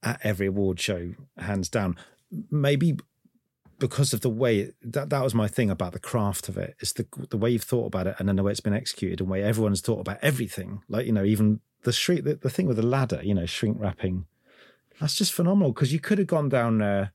at 0.01 0.19
every 0.23 0.47
award 0.47 0.79
show, 0.79 1.13
hands 1.37 1.69
down. 1.69 1.95
Maybe 2.49 2.97
because 3.79 4.13
of 4.13 4.21
the 4.21 4.29
way 4.29 4.59
it, 4.59 4.75
that 4.81 5.09
that 5.09 5.23
was 5.23 5.35
my 5.35 5.47
thing 5.47 5.69
about 5.69 5.93
the 5.93 5.99
craft 5.99 6.49
of 6.49 6.57
it. 6.57 6.75
It's 6.79 6.93
the 6.93 7.05
the 7.29 7.37
way 7.37 7.49
you've 7.49 7.63
thought 7.63 7.87
about 7.87 8.07
it, 8.07 8.15
and 8.19 8.27
then 8.27 8.35
the 8.35 8.43
way 8.43 8.51
it's 8.51 8.61
been 8.61 8.73
executed, 8.73 9.19
and 9.19 9.27
the 9.27 9.31
way 9.31 9.43
everyone's 9.43 9.81
thought 9.81 9.99
about 9.99 10.19
everything. 10.21 10.81
Like 10.87 11.05
you 11.05 11.11
know, 11.11 11.23
even 11.23 11.59
the 11.83 11.91
shrink, 11.91 12.23
the, 12.23 12.35
the 12.35 12.49
thing 12.49 12.67
with 12.67 12.77
the 12.77 12.85
ladder, 12.85 13.21
you 13.23 13.33
know, 13.33 13.45
shrink 13.45 13.77
wrapping. 13.79 14.25
That's 14.99 15.15
just 15.15 15.33
phenomenal 15.33 15.73
because 15.73 15.91
you 15.91 15.99
could 15.99 16.17
have 16.19 16.27
gone 16.27 16.49
down 16.49 16.77
there. 16.77 17.13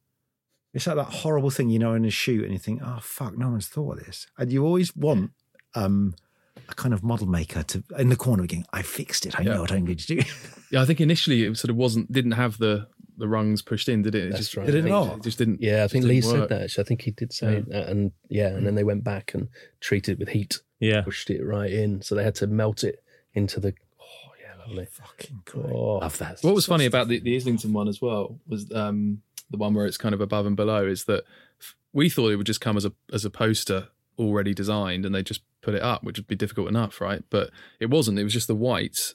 It's 0.73 0.87
like 0.87 0.97
that 0.97 1.05
horrible 1.05 1.51
thing, 1.51 1.71
you 1.71 1.79
know, 1.79 1.95
in 1.95 2.05
a 2.05 2.11
shoot, 2.11 2.45
and 2.45 2.53
you 2.53 2.59
think, 2.59 2.81
"Oh 2.85 2.99
fuck, 3.01 3.37
no 3.37 3.51
one's 3.51 3.69
thought 3.69 3.99
of 3.99 4.07
this." 4.07 4.27
And 4.39 4.53
you 4.53 4.65
always 4.65 4.95
want 4.95 5.33
um, 5.75 6.15
a 6.69 6.75
kind 6.75 6.95
of 6.95 7.03
model 7.03 7.27
maker 7.27 7.63
to 7.65 7.83
in 7.99 8.09
the 8.09 8.17
corner 8.17 8.45
again. 8.45 8.65
"I 8.73 8.83
fixed 8.83 9.27
it. 9.27 9.39
I 9.39 9.43
know 9.43 9.63
what 9.63 9.73
I'm 9.73 9.85
going 9.85 9.99
to 9.99 10.07
do." 10.07 10.23
Yeah, 10.71 10.83
I 10.83 10.85
think 10.85 11.01
initially 11.01 11.43
it 11.43 11.57
sort 11.57 11.71
of 11.71 11.77
wasn't 11.77 12.13
didn't 12.13 12.33
have 12.33 12.59
the 12.59 12.87
the 13.21 13.29
rungs 13.29 13.63
pushed 13.63 13.89
in, 13.89 14.03
did 14.03 14.15
it? 14.17 14.25
it 14.25 14.31
That's 14.31 14.39
just, 14.47 14.57
right. 14.57 14.67
Did 14.67 14.75
it 14.75 14.85
not? 14.89 15.19
It 15.19 15.23
just 15.23 15.39
didn't. 15.39 15.63
Yeah, 15.63 15.85
I 15.85 15.89
think 15.89 16.03
didn't 16.03 16.09
Lee 16.09 16.21
said 16.21 16.41
work. 16.41 16.49
that. 16.49 16.63
Actually. 16.63 16.85
I 16.85 16.87
think 16.89 17.03
he 17.03 17.11
did 17.13 17.33
say 17.33 17.61
that. 17.69 17.89
And 17.89 18.11
yeah, 18.29 18.49
and 18.49 18.67
then 18.67 18.75
they 18.75 18.85
went 18.85 19.05
back 19.05 19.33
and 19.35 19.49
treated 19.81 20.13
it 20.13 20.19
with 20.19 20.31
heat, 20.31 20.59
yeah, 20.81 21.03
pushed 21.03 21.31
it 21.31 21.43
right 21.45 21.71
in. 21.73 22.03
So 22.03 22.15
they 22.17 22.25
had 22.25 22.35
to 22.37 22.47
melt 22.49 22.83
it 22.83 23.03
into 23.35 23.61
the. 23.61 23.75
Oh, 24.01 24.33
yeah, 24.43 24.59
lovely. 24.67 24.87
Fucking 24.87 25.43
great. 25.45 25.73
Oh, 25.73 25.99
Love 25.99 26.19
that. 26.19 26.39
What 26.43 26.55
was 26.55 26.67
funny 26.67 26.87
about 26.87 27.09
the, 27.09 27.21
the 27.21 27.37
Islington 27.37 27.73
one 27.73 27.87
as 27.89 28.01
well 28.03 28.39
was 28.49 28.71
um, 28.75 29.23
the 29.51 29.57
one 29.59 29.75
where 29.75 29.87
it's 29.87 29.99
kind 29.99 30.15
of 30.15 30.21
above 30.21 30.47
and 30.47 30.57
below 30.57 30.87
is 30.87 31.05
that 31.05 31.25
we 31.93 32.09
thought 32.09 32.31
it 32.33 32.37
would 32.37 32.47
just 32.47 32.61
come 32.61 32.77
as 32.77 32.85
a 32.85 32.93
as 33.13 33.25
a 33.25 33.31
poster 33.31 33.89
already 34.19 34.53
designed 34.55 35.07
and 35.07 35.15
they 35.15 35.23
just 35.23 35.43
put 35.63 35.75
it 35.75 35.83
up, 35.83 36.03
which 36.05 36.19
would 36.19 36.27
be 36.29 36.37
difficult 36.37 36.69
enough, 36.69 37.01
right? 37.01 37.23
But 37.31 37.51
it 37.81 37.91
wasn't. 37.91 38.19
It 38.19 38.25
was 38.25 38.33
just 38.33 38.47
the 38.49 38.55
white 38.55 39.15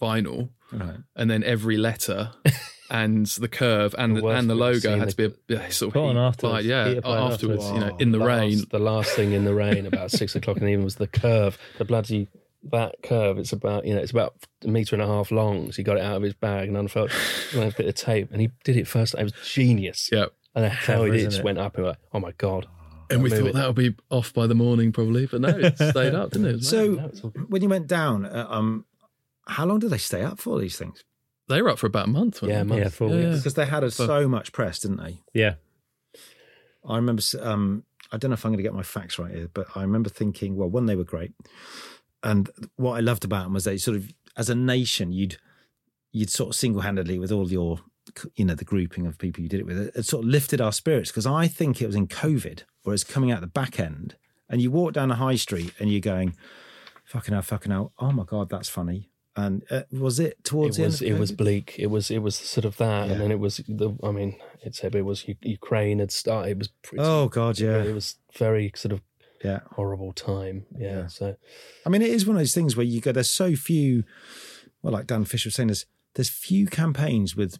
vinyl, 0.00 0.50
Right. 0.72 0.96
and 1.14 1.30
then 1.30 1.42
every 1.44 1.76
letter 1.76 2.32
and 2.90 3.26
the 3.26 3.48
curve 3.48 3.94
and 3.98 4.16
The 4.16 4.20
the, 4.20 4.26
and 4.28 4.50
the 4.50 4.54
logo 4.54 4.98
had 4.98 5.10
to 5.10 5.16
be 5.16 5.24
a, 5.26 5.32
yeah, 5.48 5.68
sort 5.68 5.94
of 5.94 6.02
on 6.02 6.14
heat 6.16 6.20
afterwards. 6.20 6.36
applied, 6.36 6.64
yeah, 6.64 6.86
afterwards, 7.04 7.34
afterwards. 7.64 7.70
you 7.70 7.80
know, 7.80 7.96
in 7.98 8.12
the 8.12 8.18
last, 8.18 8.28
rain. 8.28 8.64
The 8.70 8.78
last 8.78 9.10
thing 9.12 9.32
in 9.32 9.44
the 9.44 9.54
rain 9.54 9.86
about 9.86 10.10
six 10.10 10.34
o'clock 10.36 10.56
in 10.58 10.64
the 10.64 10.70
evening 10.70 10.84
was 10.84 10.96
the 10.96 11.06
curve, 11.06 11.58
the 11.78 11.84
bloody 11.84 12.28
that 12.72 12.96
curve. 13.02 13.38
It's 13.38 13.52
about 13.52 13.86
you 13.86 13.94
know 13.94 14.00
it's 14.00 14.10
about 14.12 14.34
a 14.64 14.68
meter 14.68 14.96
and 14.96 15.02
a 15.02 15.06
half 15.06 15.30
long. 15.30 15.72
So 15.72 15.76
he 15.76 15.82
got 15.82 15.96
it 15.98 16.02
out 16.02 16.16
of 16.16 16.22
his 16.22 16.34
bag 16.34 16.68
and 16.68 16.76
unfurled 16.76 17.10
a 17.54 17.70
bit 17.76 17.86
of 17.86 17.94
tape, 17.94 18.28
and 18.32 18.40
he 18.40 18.50
did 18.64 18.76
it 18.76 18.86
first. 18.86 19.14
It 19.14 19.22
was 19.22 19.32
genius. 19.44 20.08
Yeah. 20.12 20.26
and 20.54 20.64
don't 20.64 20.70
how 20.72 20.84
Clever, 20.96 21.04
he 21.06 21.10
did. 21.10 21.14
It 21.14 21.18
isn't 21.18 21.30
just 21.30 21.40
it? 21.40 21.44
went 21.44 21.58
up 21.58 21.76
and 21.76 21.84
went, 21.86 21.98
oh 22.12 22.20
my 22.20 22.32
god. 22.32 22.66
And 23.08 23.22
we 23.22 23.30
thought 23.30 23.52
that 23.52 23.66
would 23.68 23.76
be 23.76 23.94
off 24.10 24.34
by 24.34 24.48
the 24.48 24.54
morning, 24.56 24.90
probably, 24.90 25.26
but 25.26 25.40
no, 25.40 25.48
it 25.48 25.76
stayed 25.90 26.14
up, 26.14 26.32
didn't 26.32 26.46
it? 26.48 26.50
It 26.50 26.56
was 26.56 26.68
So 26.68 26.86
No, 26.94 27.10
all 27.22 27.30
when 27.48 27.62
you 27.62 27.68
went 27.68 27.86
down, 27.86 28.26
uh, 28.26 28.46
um, 28.50 28.84
how 29.46 29.64
long 29.64 29.78
do 29.78 29.88
they 29.88 29.98
stay 29.98 30.22
up 30.22 30.40
for 30.40 30.58
these 30.58 30.76
things? 30.76 31.04
They 31.48 31.62
were 31.62 31.70
up 31.70 31.78
for 31.78 31.86
about 31.86 32.06
a 32.06 32.10
month. 32.10 32.42
weren't 32.42 32.52
Yeah, 32.52 32.60
a 32.60 32.64
month. 32.64 32.82
Yeah, 32.82 32.88
four 32.88 33.10
Yeah, 33.10 33.28
weeks. 33.30 33.38
Because 33.38 33.54
they 33.54 33.66
had 33.66 33.84
us 33.84 33.94
so 33.96 34.28
much 34.28 34.52
press, 34.52 34.80
didn't 34.80 34.98
they? 34.98 35.20
Yeah. 35.32 35.54
I 36.84 36.96
remember. 36.96 37.22
Um, 37.40 37.84
I 38.12 38.18
don't 38.18 38.30
know 38.30 38.34
if 38.34 38.44
I'm 38.44 38.52
going 38.52 38.58
to 38.58 38.62
get 38.62 38.74
my 38.74 38.82
facts 38.84 39.18
right 39.18 39.34
here, 39.34 39.48
but 39.52 39.66
I 39.74 39.82
remember 39.82 40.08
thinking, 40.08 40.56
well, 40.56 40.68
one, 40.68 40.86
they 40.86 40.94
were 40.94 41.04
great, 41.04 41.32
and 42.22 42.48
what 42.76 42.92
I 42.92 43.00
loved 43.00 43.24
about 43.24 43.44
them 43.44 43.54
was 43.54 43.64
they 43.64 43.78
sort 43.78 43.96
of, 43.96 44.12
as 44.36 44.48
a 44.48 44.54
nation, 44.54 45.12
you'd 45.12 45.38
you'd 46.12 46.30
sort 46.30 46.50
of 46.50 46.54
single 46.54 46.82
handedly 46.82 47.18
with 47.18 47.32
all 47.32 47.50
your, 47.50 47.80
you 48.36 48.44
know, 48.44 48.54
the 48.54 48.64
grouping 48.64 49.06
of 49.06 49.18
people 49.18 49.42
you 49.42 49.48
did 49.48 49.60
it 49.60 49.66
with, 49.66 49.76
it 49.76 50.06
sort 50.06 50.24
of 50.24 50.30
lifted 50.30 50.60
our 50.60 50.72
spirits 50.72 51.10
because 51.10 51.26
I 51.26 51.46
think 51.48 51.82
it 51.82 51.86
was 51.86 51.96
in 51.96 52.06
COVID 52.06 52.62
or 52.84 52.94
it's 52.94 53.04
coming 53.04 53.32
out 53.32 53.40
the 53.40 53.46
back 53.48 53.80
end, 53.80 54.14
and 54.48 54.62
you 54.62 54.70
walk 54.70 54.92
down 54.92 55.08
the 55.08 55.16
high 55.16 55.34
street 55.36 55.74
and 55.80 55.90
you're 55.90 56.00
going, 56.00 56.36
fucking 57.04 57.34
hell, 57.34 57.42
fucking 57.42 57.72
hell, 57.72 57.92
oh 57.98 58.12
my 58.12 58.22
god, 58.24 58.48
that's 58.48 58.68
funny. 58.68 59.10
And 59.38 59.62
uh, 59.70 59.82
was 59.92 60.18
it 60.18 60.42
towards 60.44 60.78
It 60.78 60.82
the 60.82 60.86
was 60.86 61.02
end? 61.02 61.10
it 61.10 61.18
was 61.20 61.32
bleak. 61.32 61.76
It 61.78 61.88
was 61.88 62.10
it 62.10 62.20
was 62.20 62.34
sort 62.36 62.64
of 62.64 62.76
that, 62.78 63.06
Yeah. 63.06 63.12
and 63.12 63.20
then 63.20 63.30
it 63.30 63.38
was 63.38 63.58
the. 63.68 63.94
I 64.02 64.10
mean, 64.10 64.36
it's 64.62 64.82
it 64.82 65.04
was 65.04 65.26
Ukraine 65.42 65.98
had 65.98 66.10
started. 66.10 66.52
It 66.52 66.58
was 66.58 66.68
pretty. 66.82 67.04
Oh 67.04 67.28
god, 67.28 67.58
yeah, 67.58 67.82
It 67.82 67.92
was 67.94 68.16
very 68.38 68.72
sort 68.74 68.92
of 68.92 69.02
yeah. 69.44 69.60
horrible 69.72 70.12
time. 70.14 70.64
Yeah. 70.78 71.00
Yeah. 71.00 71.06
So 71.08 71.36
I 71.84 71.88
mean, 71.90 72.00
it 72.00 72.08
is 72.10 72.26
one 72.26 72.36
of 72.36 72.40
those 72.40 72.54
things 72.54 72.76
where 72.76 72.86
you 72.86 73.00
go, 73.02 73.12
there's 73.12 73.28
so 73.30 73.54
few, 73.54 74.04
well, 74.82 74.94
like 74.94 75.06
Dan 75.06 75.24
Fisher 75.26 75.48
was 75.48 75.54
saying, 75.54 75.68
there's, 75.68 75.84
there's 76.14 76.30
few 76.30 76.66
campaigns 76.66 77.36
with, 77.36 77.58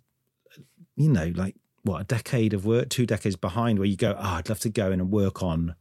you 0.97 1.11
know, 1.11 1.31
like 1.37 1.57
what, 1.83 2.01
a 2.01 2.05
decade 2.05 2.55
of 2.55 2.65
work, 2.65 2.89
two 2.89 3.05
decades 3.07 3.37
behind 3.37 3.79
where 3.79 3.87
you 3.87 3.97
go, 3.97 4.15
oh, 4.19 4.23
I'd 4.37 4.49
love 4.49 4.61
to 4.61 4.71
go 4.71 4.91
in 4.91 4.99
and 5.01 5.11
work 5.11 5.43
on, 5.43 5.75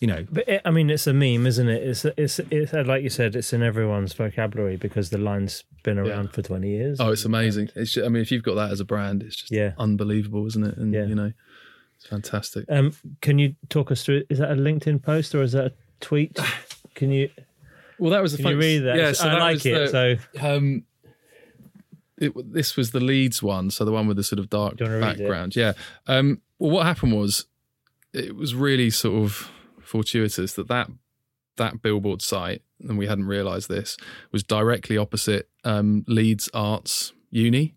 you 0.00 0.06
know, 0.06 0.24
But 0.30 0.48
it, 0.48 0.62
I 0.64 0.70
mean, 0.70 0.88
it's 0.90 1.06
a 1.06 1.12
meme, 1.12 1.46
isn't 1.46 1.68
it? 1.68 1.82
It's 1.82 2.04
it's 2.04 2.38
it's 2.50 2.72
like 2.72 3.02
you 3.02 3.10
said, 3.10 3.36
it's 3.36 3.52
in 3.52 3.62
everyone's 3.62 4.12
vocabulary 4.12 4.76
because 4.76 5.10
the 5.10 5.18
line's 5.18 5.64
been 5.82 5.98
around 5.98 6.32
for 6.32 6.42
twenty 6.42 6.70
years. 6.70 6.98
Oh, 7.00 7.10
it's 7.10 7.24
amazing. 7.24 7.70
It's 7.76 7.92
just, 7.92 8.06
I 8.06 8.08
mean, 8.08 8.22
if 8.22 8.30
you've 8.32 8.42
got 8.42 8.54
that 8.54 8.70
as 8.70 8.80
a 8.80 8.84
brand, 8.84 9.22
it's 9.22 9.36
just 9.36 9.50
Yeah. 9.52 9.72
unbelievable, 9.78 10.46
isn't 10.46 10.64
it? 10.66 10.76
And 10.76 10.92
Yeah. 10.94 11.06
you 11.06 11.14
know, 11.14 11.32
it's 11.96 12.06
fantastic. 12.06 12.64
Um, 12.68 12.92
can 13.20 13.38
you 13.38 13.54
talk 13.68 13.90
us 13.90 14.04
through? 14.04 14.22
Is 14.30 14.38
that 14.38 14.50
a 14.50 14.54
LinkedIn 14.54 15.02
post 15.02 15.34
or 15.34 15.42
is 15.42 15.52
that 15.52 15.66
a 15.66 15.72
tweet? 16.00 16.38
Can 16.94 17.10
you 17.12 17.30
Well, 17.98 18.10
that 18.10 18.20
was 18.22 18.32
the 18.32 18.38
can 18.38 18.46
you 18.46 18.52
fun- 18.52 18.58
read 18.58 18.78
that? 18.80 18.96
Yeah, 18.96 19.12
so 19.12 19.28
I 19.28 19.30
that 19.32 19.38
like 19.40 19.66
it. 19.66 19.92
the- 19.92 20.18
so 20.38 20.46
um, 20.56 20.84
it, 22.18 22.32
this 22.52 22.76
was 22.76 22.90
the 22.90 23.00
Leeds 23.00 23.42
one, 23.42 23.70
so 23.70 23.84
the 23.84 23.92
one 23.92 24.06
with 24.06 24.16
the 24.16 24.24
sort 24.24 24.38
of 24.38 24.50
dark 24.50 24.76
Do 24.76 24.84
you 24.84 24.90
wanna 24.90 25.00
read 25.02 25.14
it? 25.16 25.18
background. 25.20 25.56
Yeah. 25.56 25.72
Um, 26.06 26.40
well, 26.58 26.70
what 26.72 26.86
happened 26.86 27.12
was 27.16 27.46
it 28.12 28.34
was 28.36 28.54
really 28.54 28.90
sort 28.90 29.22
of 29.24 29.50
fortuitous 29.90 30.52
that 30.54 30.68
that 30.68 30.88
that 31.56 31.82
billboard 31.82 32.22
site, 32.22 32.62
and 32.88 32.96
we 32.96 33.06
hadn't 33.06 33.26
realised 33.26 33.68
this, 33.68 33.96
was 34.32 34.42
directly 34.42 34.96
opposite 34.96 35.48
um, 35.64 36.04
Leeds 36.06 36.48
Arts 36.54 37.12
Uni, 37.30 37.74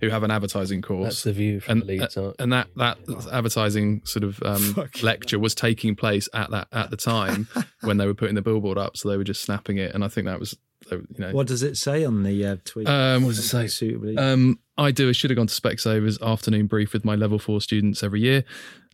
who 0.00 0.10
have 0.10 0.22
an 0.22 0.30
advertising 0.30 0.82
course. 0.82 1.04
that's 1.04 1.22
the 1.22 1.32
view 1.32 1.60
from 1.60 1.72
and, 1.72 1.82
the 1.82 1.86
Leeds. 1.86 2.16
art. 2.16 2.36
and 2.38 2.52
that 2.52 2.68
that 2.76 2.98
advertising 3.32 4.02
sort 4.04 4.24
of 4.24 4.42
um, 4.42 4.74
Fuck. 4.74 5.02
lecture 5.02 5.38
was 5.38 5.54
taking 5.54 5.96
place 5.96 6.28
at 6.34 6.50
that 6.50 6.68
at 6.70 6.90
the 6.90 6.96
time 6.96 7.48
when 7.80 7.96
they 7.96 8.06
were 8.06 8.14
putting 8.14 8.34
the 8.34 8.42
billboard 8.42 8.76
up, 8.78 8.96
so 8.96 9.08
they 9.08 9.16
were 9.16 9.24
just 9.24 9.42
snapping 9.42 9.78
it, 9.78 9.94
and 9.94 10.04
I 10.04 10.08
think 10.08 10.26
that 10.26 10.38
was 10.38 10.56
you 10.90 11.04
know 11.18 11.32
what 11.32 11.46
does 11.46 11.62
it 11.62 11.76
say 11.76 12.04
on 12.04 12.22
the 12.22 12.46
uh, 12.46 12.56
tweet? 12.64 12.88
um, 12.88 13.22
what 13.22 13.30
does 13.30 13.38
it 13.40 13.48
say? 13.48 13.66
Suitably. 13.66 14.16
Um, 14.16 14.58
I 14.76 14.90
do. 14.90 15.08
I 15.08 15.12
should 15.12 15.30
have 15.30 15.36
gone 15.36 15.48
to 15.48 15.60
Specsavers 15.60 16.22
afternoon 16.22 16.66
brief 16.66 16.92
with 16.92 17.04
my 17.04 17.16
level 17.16 17.38
four 17.38 17.60
students 17.60 18.02
every 18.02 18.20
year. 18.20 18.44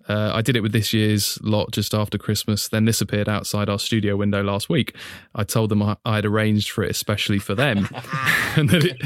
Uh, 0.07 0.33
I 0.35 0.43
did 0.43 0.55
it 0.55 0.61
with 0.61 0.73
this 0.73 0.93
year's 0.93 1.39
lot 1.43 1.71
just 1.73 1.95
after 1.95 2.19
Christmas. 2.19 2.69
Then 2.69 2.85
this 2.85 3.01
appeared 3.01 3.29
outside 3.29 3.69
our 3.71 3.79
studio 3.79 4.17
window 4.17 4.43
last 4.43 4.69
week. 4.69 4.95
I 5.35 5.45
told 5.45 5.71
them 5.71 5.83
I, 5.83 5.97
I 6.05 6.17
had 6.17 6.27
arranged 6.27 6.71
for 6.71 6.85
it 6.85 6.91
especially 6.91 7.39
for 7.39 7.55
them, 7.55 7.89
and 8.57 8.69
that 8.69 8.85
it 8.85 9.01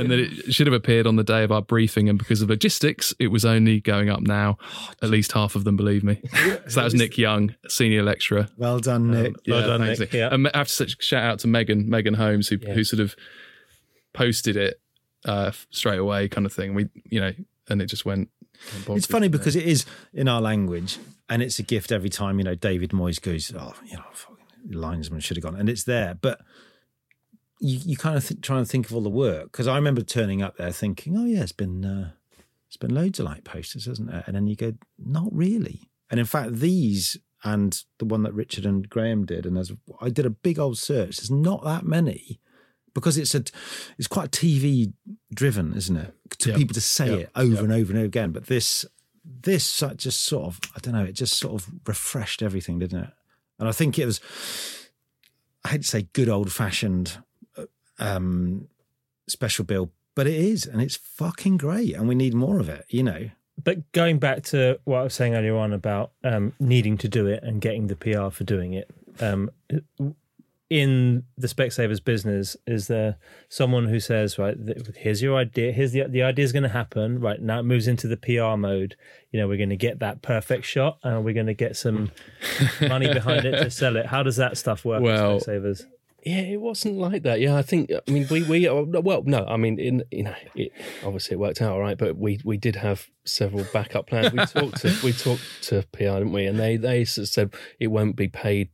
and 0.00 0.10
that 0.10 0.18
it 0.18 0.52
should 0.54 0.66
have 0.66 0.74
appeared 0.74 1.06
on 1.06 1.16
the 1.16 1.24
day 1.24 1.42
of 1.44 1.52
our 1.52 1.60
briefing. 1.62 2.08
And 2.08 2.18
because 2.18 2.40
of 2.40 2.48
logistics, 2.48 3.12
it 3.18 3.28
was 3.28 3.44
only 3.44 3.80
going 3.80 4.08
up 4.08 4.20
now. 4.22 4.56
At 5.02 5.10
least 5.10 5.32
half 5.32 5.54
of 5.56 5.64
them 5.64 5.76
believe 5.76 6.02
me. 6.04 6.20
So 6.68 6.80
that 6.80 6.84
was 6.84 6.94
Nick 6.94 7.18
Young, 7.18 7.54
senior 7.68 8.02
lecturer. 8.02 8.48
well 8.56 8.78
done, 8.78 9.10
Nick. 9.10 9.34
Well 9.46 9.66
done, 9.66 9.80
thanks, 9.80 10.00
Nick. 10.00 10.12
Yeah. 10.14 10.28
Um, 10.28 10.46
I 10.54 10.58
have 10.58 10.68
to 10.68 10.72
such 10.72 11.02
shout 11.02 11.22
out 11.22 11.38
to 11.40 11.46
Megan, 11.48 11.90
Megan 11.90 12.14
Holmes, 12.14 12.48
who 12.48 12.56
Yeah. 12.60 12.72
who 12.72 12.84
sort 12.84 13.00
of 13.00 13.14
posted 14.14 14.56
it 14.56 14.80
uh, 15.26 15.52
straight 15.70 15.98
away, 15.98 16.28
kind 16.28 16.46
of 16.46 16.52
thing. 16.52 16.74
We, 16.74 16.88
you 17.10 17.20
know, 17.20 17.32
and 17.68 17.82
it 17.82 17.86
just 17.86 18.04
went. 18.04 18.30
It's 18.88 19.06
funny 19.06 19.28
because 19.28 19.56
it 19.56 19.64
is 19.64 19.84
in 20.12 20.28
our 20.28 20.40
language, 20.40 20.98
and 21.28 21.42
it's 21.42 21.58
a 21.58 21.62
gift 21.62 21.92
every 21.92 22.10
time. 22.10 22.38
You 22.38 22.44
know, 22.44 22.54
David 22.54 22.90
Moyes 22.90 23.20
goes, 23.20 23.52
"Oh, 23.56 23.74
you 23.84 23.96
know, 23.96 24.04
fucking 24.12 24.36
linesman 24.70 25.20
should 25.20 25.36
have 25.36 25.44
gone," 25.44 25.56
and 25.56 25.68
it's 25.68 25.84
there. 25.84 26.16
But 26.20 26.40
you, 27.60 27.80
you 27.84 27.96
kind 27.96 28.16
of 28.16 28.26
th- 28.26 28.40
try 28.40 28.58
and 28.58 28.68
think 28.68 28.86
of 28.86 28.94
all 28.94 29.00
the 29.02 29.10
work 29.10 29.44
because 29.52 29.66
I 29.66 29.76
remember 29.76 30.02
turning 30.02 30.42
up 30.42 30.56
there 30.56 30.72
thinking, 30.72 31.16
"Oh 31.16 31.24
yeah, 31.24 31.42
it's 31.42 31.52
been 31.52 31.84
uh, 31.84 32.10
it's 32.68 32.76
been 32.76 32.94
loads 32.94 33.18
of 33.20 33.26
light 33.26 33.44
posters, 33.44 33.86
hasn't 33.86 34.10
it?" 34.10 34.24
And 34.26 34.36
then 34.36 34.46
you 34.46 34.56
go, 34.56 34.74
"Not 34.98 35.28
really." 35.32 35.90
And 36.10 36.20
in 36.20 36.26
fact, 36.26 36.54
these 36.54 37.18
and 37.42 37.82
the 37.98 38.06
one 38.06 38.22
that 38.22 38.32
Richard 38.32 38.64
and 38.64 38.88
Graham 38.88 39.26
did, 39.26 39.44
and 39.44 39.58
as 39.58 39.72
I 40.00 40.08
did 40.08 40.26
a 40.26 40.30
big 40.30 40.58
old 40.58 40.78
search, 40.78 41.18
there's 41.18 41.30
not 41.30 41.64
that 41.64 41.84
many 41.84 42.40
because 42.94 43.18
it's 43.18 43.34
a 43.34 43.42
it's 43.98 44.06
quite 44.08 44.30
TV 44.30 44.92
driven, 45.32 45.74
isn't 45.74 45.96
it? 45.96 46.14
To 46.38 46.50
Yeah. 46.50 46.56
people 46.56 46.74
to 46.74 46.80
say 46.80 47.08
Yeah. 47.08 47.16
it 47.16 47.30
over 47.36 47.54
Yeah. 47.54 47.60
and 47.60 47.72
over 47.72 47.90
and 47.92 47.98
over 47.98 48.06
again. 48.06 48.32
But 48.32 48.46
this 48.46 48.84
this 49.24 49.82
just 49.96 50.22
sort 50.24 50.46
of 50.46 50.60
I 50.76 50.80
don't 50.80 50.94
know, 50.94 51.04
it 51.04 51.12
just 51.12 51.34
sort 51.38 51.54
of 51.60 51.68
refreshed 51.86 52.42
everything, 52.42 52.78
didn't 52.78 53.04
it? 53.04 53.10
And 53.58 53.68
I 53.68 53.72
think 53.72 53.98
it 53.98 54.06
was 54.06 54.20
I 55.64 55.70
hate 55.70 55.82
to 55.82 55.88
say 55.88 56.08
good 56.12 56.28
old 56.28 56.52
fashioned 56.52 57.18
um 57.98 58.68
special 59.28 59.64
bill, 59.64 59.90
but 60.14 60.26
it 60.26 60.34
is, 60.34 60.66
and 60.66 60.82
it's 60.82 60.96
fucking 60.96 61.56
great, 61.56 61.94
and 61.94 62.06
we 62.08 62.14
need 62.14 62.34
more 62.34 62.58
of 62.60 62.68
it, 62.68 62.84
you 62.88 63.02
know. 63.02 63.30
But 63.62 63.90
going 63.92 64.18
back 64.18 64.42
to 64.46 64.78
what 64.84 64.98
I 64.98 65.02
was 65.04 65.14
saying 65.14 65.34
earlier 65.34 65.56
on 65.56 65.72
about 65.72 66.10
um, 66.24 66.52
needing 66.58 66.98
to 66.98 67.08
do 67.08 67.26
it 67.26 67.42
and 67.44 67.60
getting 67.60 67.86
the 67.86 67.94
PR 67.96 68.28
for 68.30 68.42
doing 68.44 68.74
it, 68.74 68.90
um, 69.20 69.48
in 70.74 71.22
the 71.38 71.46
Specsavers 71.46 72.02
business, 72.02 72.56
is 72.66 72.88
there 72.88 73.14
someone 73.48 73.86
who 73.86 74.00
says, 74.00 74.40
right, 74.40 74.56
here's 74.96 75.22
your 75.22 75.36
idea, 75.36 75.70
here's 75.70 75.92
the 75.92 76.02
the 76.08 76.24
idea 76.24 76.44
is 76.44 76.50
going 76.50 76.64
to 76.64 76.68
happen, 76.68 77.20
right 77.20 77.40
now 77.40 77.60
it 77.60 77.62
moves 77.62 77.86
into 77.86 78.08
the 78.08 78.16
PR 78.16 78.56
mode. 78.56 78.96
You 79.30 79.38
know, 79.38 79.46
we're 79.46 79.56
going 79.56 79.68
to 79.70 79.76
get 79.76 80.00
that 80.00 80.20
perfect 80.20 80.64
shot, 80.64 80.98
and 81.04 81.24
we're 81.24 81.32
going 81.32 81.46
to 81.46 81.54
get 81.54 81.76
some 81.76 82.10
money 82.80 83.06
behind 83.06 83.44
it 83.44 83.62
to 83.62 83.70
sell 83.70 83.94
it. 83.94 84.06
How 84.06 84.24
does 84.24 84.34
that 84.34 84.56
stuff 84.58 84.84
work? 84.84 85.00
Well- 85.00 85.38
Specsavers? 85.38 85.84
Yeah, 86.26 86.40
it 86.40 86.60
wasn't 86.60 86.96
like 86.96 87.22
that. 87.22 87.38
Yeah, 87.38 87.54
I 87.54 87.62
think. 87.62 87.92
I 87.92 88.10
mean, 88.10 88.26
we 88.30 88.42
we 88.44 88.66
uh, 88.66 88.82
well, 88.82 89.22
no, 89.26 89.44
I 89.46 89.58
mean, 89.58 89.78
in 89.78 90.02
you 90.10 90.22
know, 90.24 90.34
it, 90.54 90.72
obviously 91.04 91.34
it 91.34 91.38
worked 91.38 91.60
out 91.60 91.72
all 91.72 91.80
right, 91.80 91.98
but 91.98 92.16
we 92.16 92.40
we 92.42 92.56
did 92.56 92.76
have 92.76 93.06
several 93.26 93.66
backup 93.74 94.06
plans. 94.06 94.32
We 94.32 94.38
talked 94.46 94.80
to 94.80 94.96
we 95.04 95.12
talked 95.12 95.42
to 95.64 95.82
PR, 95.92 96.16
didn't 96.18 96.32
we? 96.32 96.46
And 96.46 96.58
they 96.58 96.78
they 96.78 97.04
said 97.04 97.52
it 97.78 97.88
won't 97.88 98.16
be 98.16 98.28
paid, 98.28 98.70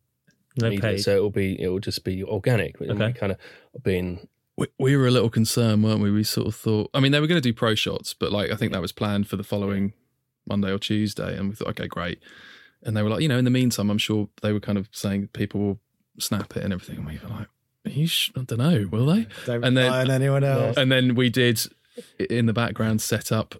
No 0.57 0.68
media, 0.68 0.80
paid. 0.80 0.98
so 1.01 1.12
it'll 1.16 1.30
be 1.30 1.61
it'll 1.61 1.78
just 1.78 2.05
be 2.05 2.22
organic. 2.24 2.80
And 2.80 2.90
Okay. 2.92 3.07
we 3.09 3.12
kind 3.12 3.32
of 3.32 3.38
been 3.82 4.28
we, 4.57 4.66
we 4.78 4.96
were 4.96 5.07
a 5.07 5.11
little 5.11 5.30
concerned, 5.30 5.82
weren't 5.84 6.01
we? 6.01 6.11
We 6.11 6.24
sort 6.24 6.46
of 6.48 6.55
thought. 6.55 6.90
I 6.92 7.01
mean, 7.01 7.12
they 7.12 7.20
were 7.20 7.26
going 7.26 7.40
to 7.40 7.48
do 7.48 7.55
pro 7.55 7.74
shots, 7.74 8.14
but 8.14 8.32
like 8.32 8.51
I 8.51 8.57
think 8.57 8.72
that 8.72 8.82
was 8.82 8.92
planned 8.92 9.28
for 9.28 9.36
the 9.36 9.44
following 9.44 9.92
Monday 10.48 10.70
or 10.72 10.78
Tuesday, 10.78 11.36
and 11.36 11.48
we 11.51 11.55
thought, 11.55 11.68
okay, 11.68 11.86
great. 11.86 12.18
And 12.82 12.96
they 12.96 13.03
were 13.03 13.11
like, 13.11 13.20
you 13.20 13.28
know, 13.28 13.38
in 13.38 13.44
the 13.44 13.51
meantime, 13.51 13.90
I'm 13.90 13.98
sure 13.98 14.28
they 14.42 14.53
were 14.53 14.61
kind 14.61 14.76
of 14.78 14.88
saying 14.92 15.28
people 15.32 15.61
will 15.61 15.80
snap 16.18 16.57
it 16.57 16.64
and 16.64 16.72
everything, 16.72 16.96
and 16.98 17.07
we 17.07 17.18
were 17.22 17.28
like, 17.28 17.48
Are 17.86 17.90
you 17.90 18.07
sh- 18.07 18.32
I 18.36 18.42
don't 18.42 18.59
know, 18.59 18.88
will 18.90 19.07
they? 19.07 19.26
Don't 19.46 19.64
And 19.64 19.76
then- 19.76 19.84
rely 19.86 20.01
on 20.01 20.11
anyone 20.11 20.44
else. 20.44 20.76
And 20.76 20.90
then 20.90 21.14
we 21.14 21.30
did 21.30 21.61
in 22.28 22.46
the 22.46 22.53
background 22.53 23.01
set 23.03 23.30
up 23.32 23.55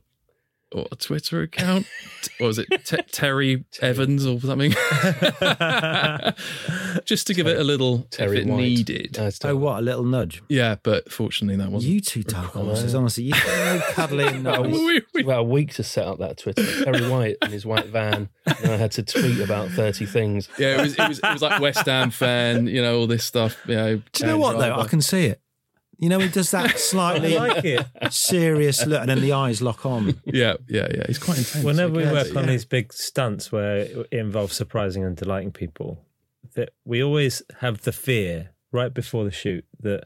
what, 0.73 0.89
a 0.93 0.97
Twitter 0.97 1.43
account. 1.43 1.87
what 2.39 2.47
was 2.47 2.59
it? 2.59 2.68
Te- 2.85 3.03
Terry 3.11 3.64
Evans 3.81 4.27
or 4.27 4.41
something? 4.41 4.73
Just 7.05 7.27
to 7.27 7.35
give 7.35 7.47
it 7.47 7.59
a 7.59 7.64
little 7.64 8.01
Terry 8.11 8.39
if 8.39 8.47
it 8.47 8.51
White. 8.51 8.61
needed. 8.61 9.18
Oh, 9.45 9.57
what 9.57 9.79
a 9.79 9.83
little 9.83 10.05
nudge! 10.05 10.43
Yeah, 10.49 10.77
but 10.83 11.11
fortunately 11.11 11.57
that 11.62 11.71
wasn't. 11.73 11.93
You 11.95 12.01
two 12.01 12.23
dark 12.23 12.53
horses, 12.53 12.95
honestly, 12.95 13.25
you 13.25 13.33
no 13.33 13.83
cuddling. 13.91 14.43
No. 14.43 14.62
We- 14.62 15.03
we- 15.14 15.23
about 15.23 15.41
a 15.41 15.45
week 15.45 15.75
to 15.75 15.83
set 15.83 16.07
up 16.07 16.18
that 16.18 16.39
Twitter. 16.39 16.64
Terry 16.85 17.09
White 17.09 17.37
and 17.43 17.53
his 17.53 17.64
white 17.66 17.87
van, 17.87 18.29
and 18.47 18.71
I 18.73 18.77
had 18.77 18.93
to 18.93 19.03
tweet 19.03 19.41
about 19.41 19.68
thirty 19.71 20.07
things. 20.07 20.49
yeah, 20.59 20.79
it 20.79 20.83
was, 20.83 20.95
it 20.99 21.09
was 21.09 21.18
it 21.18 21.33
was 21.33 21.43
like 21.43 21.61
West 21.61 21.87
Ham 21.87 22.11
fan, 22.11 22.66
you 22.66 22.83
know, 22.83 23.01
all 23.01 23.07
this 23.07 23.25
stuff. 23.25 23.57
You 23.66 23.75
know, 23.77 23.97
Do 24.12 24.25
you 24.25 24.27
know 24.27 24.39
what 24.39 24.59
though? 24.59 24.77
I 24.77 24.87
can 24.87 25.01
see 25.03 25.27
it. 25.27 25.39
You 26.01 26.09
know, 26.09 26.18
he 26.18 26.28
does 26.28 26.51
that 26.53 26.78
slightly 26.78 27.36
like 27.36 27.64
it. 27.64 27.86
serious 28.11 28.86
look, 28.86 29.01
and 29.03 29.11
then 29.11 29.20
the 29.20 29.32
eyes 29.34 29.61
lock 29.61 29.84
on. 29.84 30.20
Yeah, 30.24 30.55
yeah, 30.66 30.88
yeah. 30.94 31.05
He's 31.07 31.18
quite 31.18 31.38
intense. 31.38 31.62
Whenever 31.64 31.92
we 31.92 32.05
work 32.05 32.34
on 32.34 32.44
yeah. 32.44 32.51
these 32.51 32.64
big 32.64 32.92
stunts 32.92 33.53
where 33.53 33.76
it 33.80 34.09
involves 34.11 34.57
surprising 34.57 35.05
and 35.05 35.14
delighting 35.14 35.53
people, 35.53 36.03
that 36.55 36.70
we 36.84 37.03
always 37.03 37.42
have 37.61 37.82
the 37.82 37.92
fear 37.92 38.51
right 38.72 38.92
before 38.94 39.24
the 39.24 39.30
shoot 39.30 39.64
that 39.80 40.05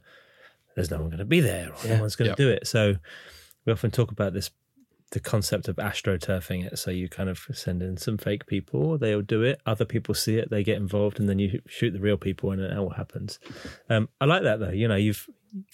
there's 0.75 0.91
no 0.91 0.99
one 0.99 1.07
going 1.11 1.19
to 1.19 1.25
be 1.25 1.41
there 1.41 1.69
or 1.71 1.87
Yeah. 1.87 1.95
no 1.97 2.01
one's 2.01 2.17
going 2.17 2.35
to 2.35 2.43
Yeah. 2.43 2.47
do 2.49 2.53
it. 2.53 2.67
So 2.67 2.97
we 3.65 3.73
often 3.73 3.91
talk 3.91 4.11
about 4.11 4.33
this 4.35 4.51
the 5.11 5.21
concept 5.21 5.69
of 5.69 5.77
astroturfing 5.77 6.65
it. 6.67 6.77
So 6.77 6.91
you 6.91 7.09
kind 7.09 7.29
of 7.29 7.47
send 7.53 7.83
in 7.83 7.97
some 7.97 8.19
fake 8.19 8.47
people, 8.47 8.99
they'll 8.99 9.23
do 9.23 9.43
it. 9.45 9.61
Other 9.65 9.85
people 9.85 10.13
see 10.13 10.39
it, 10.39 10.51
they 10.51 10.65
get 10.65 10.77
involved, 10.77 11.21
and 11.21 11.29
then 11.29 11.39
you 11.39 11.61
shoot 11.69 11.93
the 11.93 12.01
real 12.01 12.17
people, 12.17 12.51
and 12.51 12.61
it 12.61 12.77
all 12.77 12.91
happens. 12.91 13.39
Um, 13.89 14.09
I 14.21 14.25
like 14.25 14.43
that 14.43 14.59
though. 14.59 14.71
You 14.73 14.89
know, 14.89 14.97
you've 14.97 15.29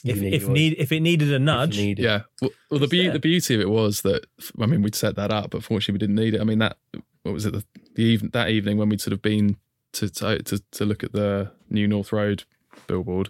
if 0.04 0.22
if 0.22 0.48
need 0.48 0.76
if 0.78 0.92
it 0.92 1.00
needed 1.00 1.32
a 1.32 1.38
nudge, 1.38 1.76
Needed. 1.78 2.02
Yeah. 2.04 2.22
Well, 2.40 2.50
well 2.70 2.78
the 2.80 2.84
It's 2.84 2.90
beauty 2.90 3.06
there. 3.08 3.12
the 3.14 3.18
beauty 3.20 3.54
of 3.54 3.60
it 3.60 3.70
was 3.70 4.02
that 4.02 4.26
I 4.60 4.66
mean 4.66 4.82
we'd 4.82 4.94
set 4.94 5.16
that 5.16 5.30
up, 5.30 5.50
but 5.50 5.62
fortunately 5.64 5.94
we 5.94 5.98
didn't 5.98 6.16
need 6.16 6.34
it. 6.34 6.40
I 6.40 6.44
mean 6.44 6.58
that 6.58 6.76
what 7.22 7.32
was 7.32 7.46
it 7.46 7.52
the, 7.52 7.64
the 7.94 8.02
even 8.02 8.30
that 8.32 8.50
evening 8.50 8.78
when 8.78 8.88
we'd 8.88 9.00
sort 9.00 9.12
of 9.12 9.22
been 9.22 9.56
to 9.94 10.08
to 10.08 10.38
to, 10.42 10.62
to 10.72 10.84
look 10.84 11.02
at 11.04 11.12
the 11.12 11.50
new 11.68 11.86
North 11.88 12.12
Road 12.12 12.44
billboard. 12.86 13.28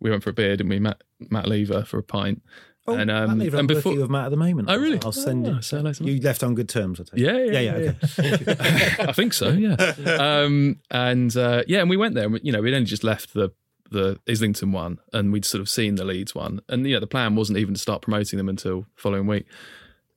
We 0.00 0.10
went 0.10 0.22
for 0.22 0.30
a 0.30 0.34
beer, 0.34 0.56
didn't 0.56 0.68
we? 0.70 0.78
Matt 0.78 1.02
Matt 1.30 1.46
Lever 1.48 1.84
for 1.84 1.98
a 1.98 2.02
pint. 2.02 2.42
Oh, 2.88 2.94
And, 2.94 3.10
um, 3.10 3.30
Matt 3.30 3.38
Lever, 3.38 3.56
and 3.56 3.60
I'm 3.60 3.66
before- 3.66 3.90
working 3.92 4.02
with 4.02 4.10
Matt 4.10 4.26
at 4.26 4.30
the 4.30 4.36
moment. 4.36 4.68
Oh, 4.70 4.76
really? 4.78 5.00
I'll 5.02 5.10
send 5.10 5.44
Oh, 5.48 5.54
you. 5.54 5.62
say 5.62 5.78
hello 5.78 5.92
to 5.92 6.02
Matt. 6.04 6.12
You 6.12 6.20
left 6.20 6.44
on 6.44 6.54
good 6.54 6.68
terms, 6.68 7.00
I 7.00 7.04
think. 7.04 7.14
it. 7.14 7.20
Yeah, 7.20 7.60
yeah, 7.60 7.60
yeah, 7.60 7.92
yeah. 8.20 8.34
okay. 8.34 8.96
I 9.08 9.12
think 9.12 9.32
so. 9.32 9.48
Yeah. 9.48 9.74
Um, 10.44 10.78
and 10.90 11.36
uh, 11.36 11.64
yeah, 11.66 11.80
and 11.80 11.90
we 11.90 11.96
went 11.96 12.14
there. 12.14 12.24
And 12.24 12.34
we, 12.34 12.40
you 12.44 12.52
know, 12.52 12.60
we'd 12.62 12.74
only 12.74 12.86
just 12.86 13.02
left 13.02 13.34
the 13.34 13.50
the 13.90 14.18
Islington 14.28 14.72
one, 14.72 14.98
and 15.12 15.32
we'd 15.32 15.44
sort 15.44 15.60
of 15.60 15.68
seen 15.68 15.96
the 15.96 16.04
Leeds 16.04 16.34
one, 16.34 16.60
and 16.68 16.86
you 16.86 16.94
know, 16.94 17.00
the 17.00 17.06
plan 17.06 17.36
wasn't 17.36 17.58
even 17.58 17.74
to 17.74 17.80
start 17.80 18.02
promoting 18.02 18.36
them 18.36 18.48
until 18.48 18.82
the 18.82 18.86
following 18.96 19.26
week. 19.26 19.46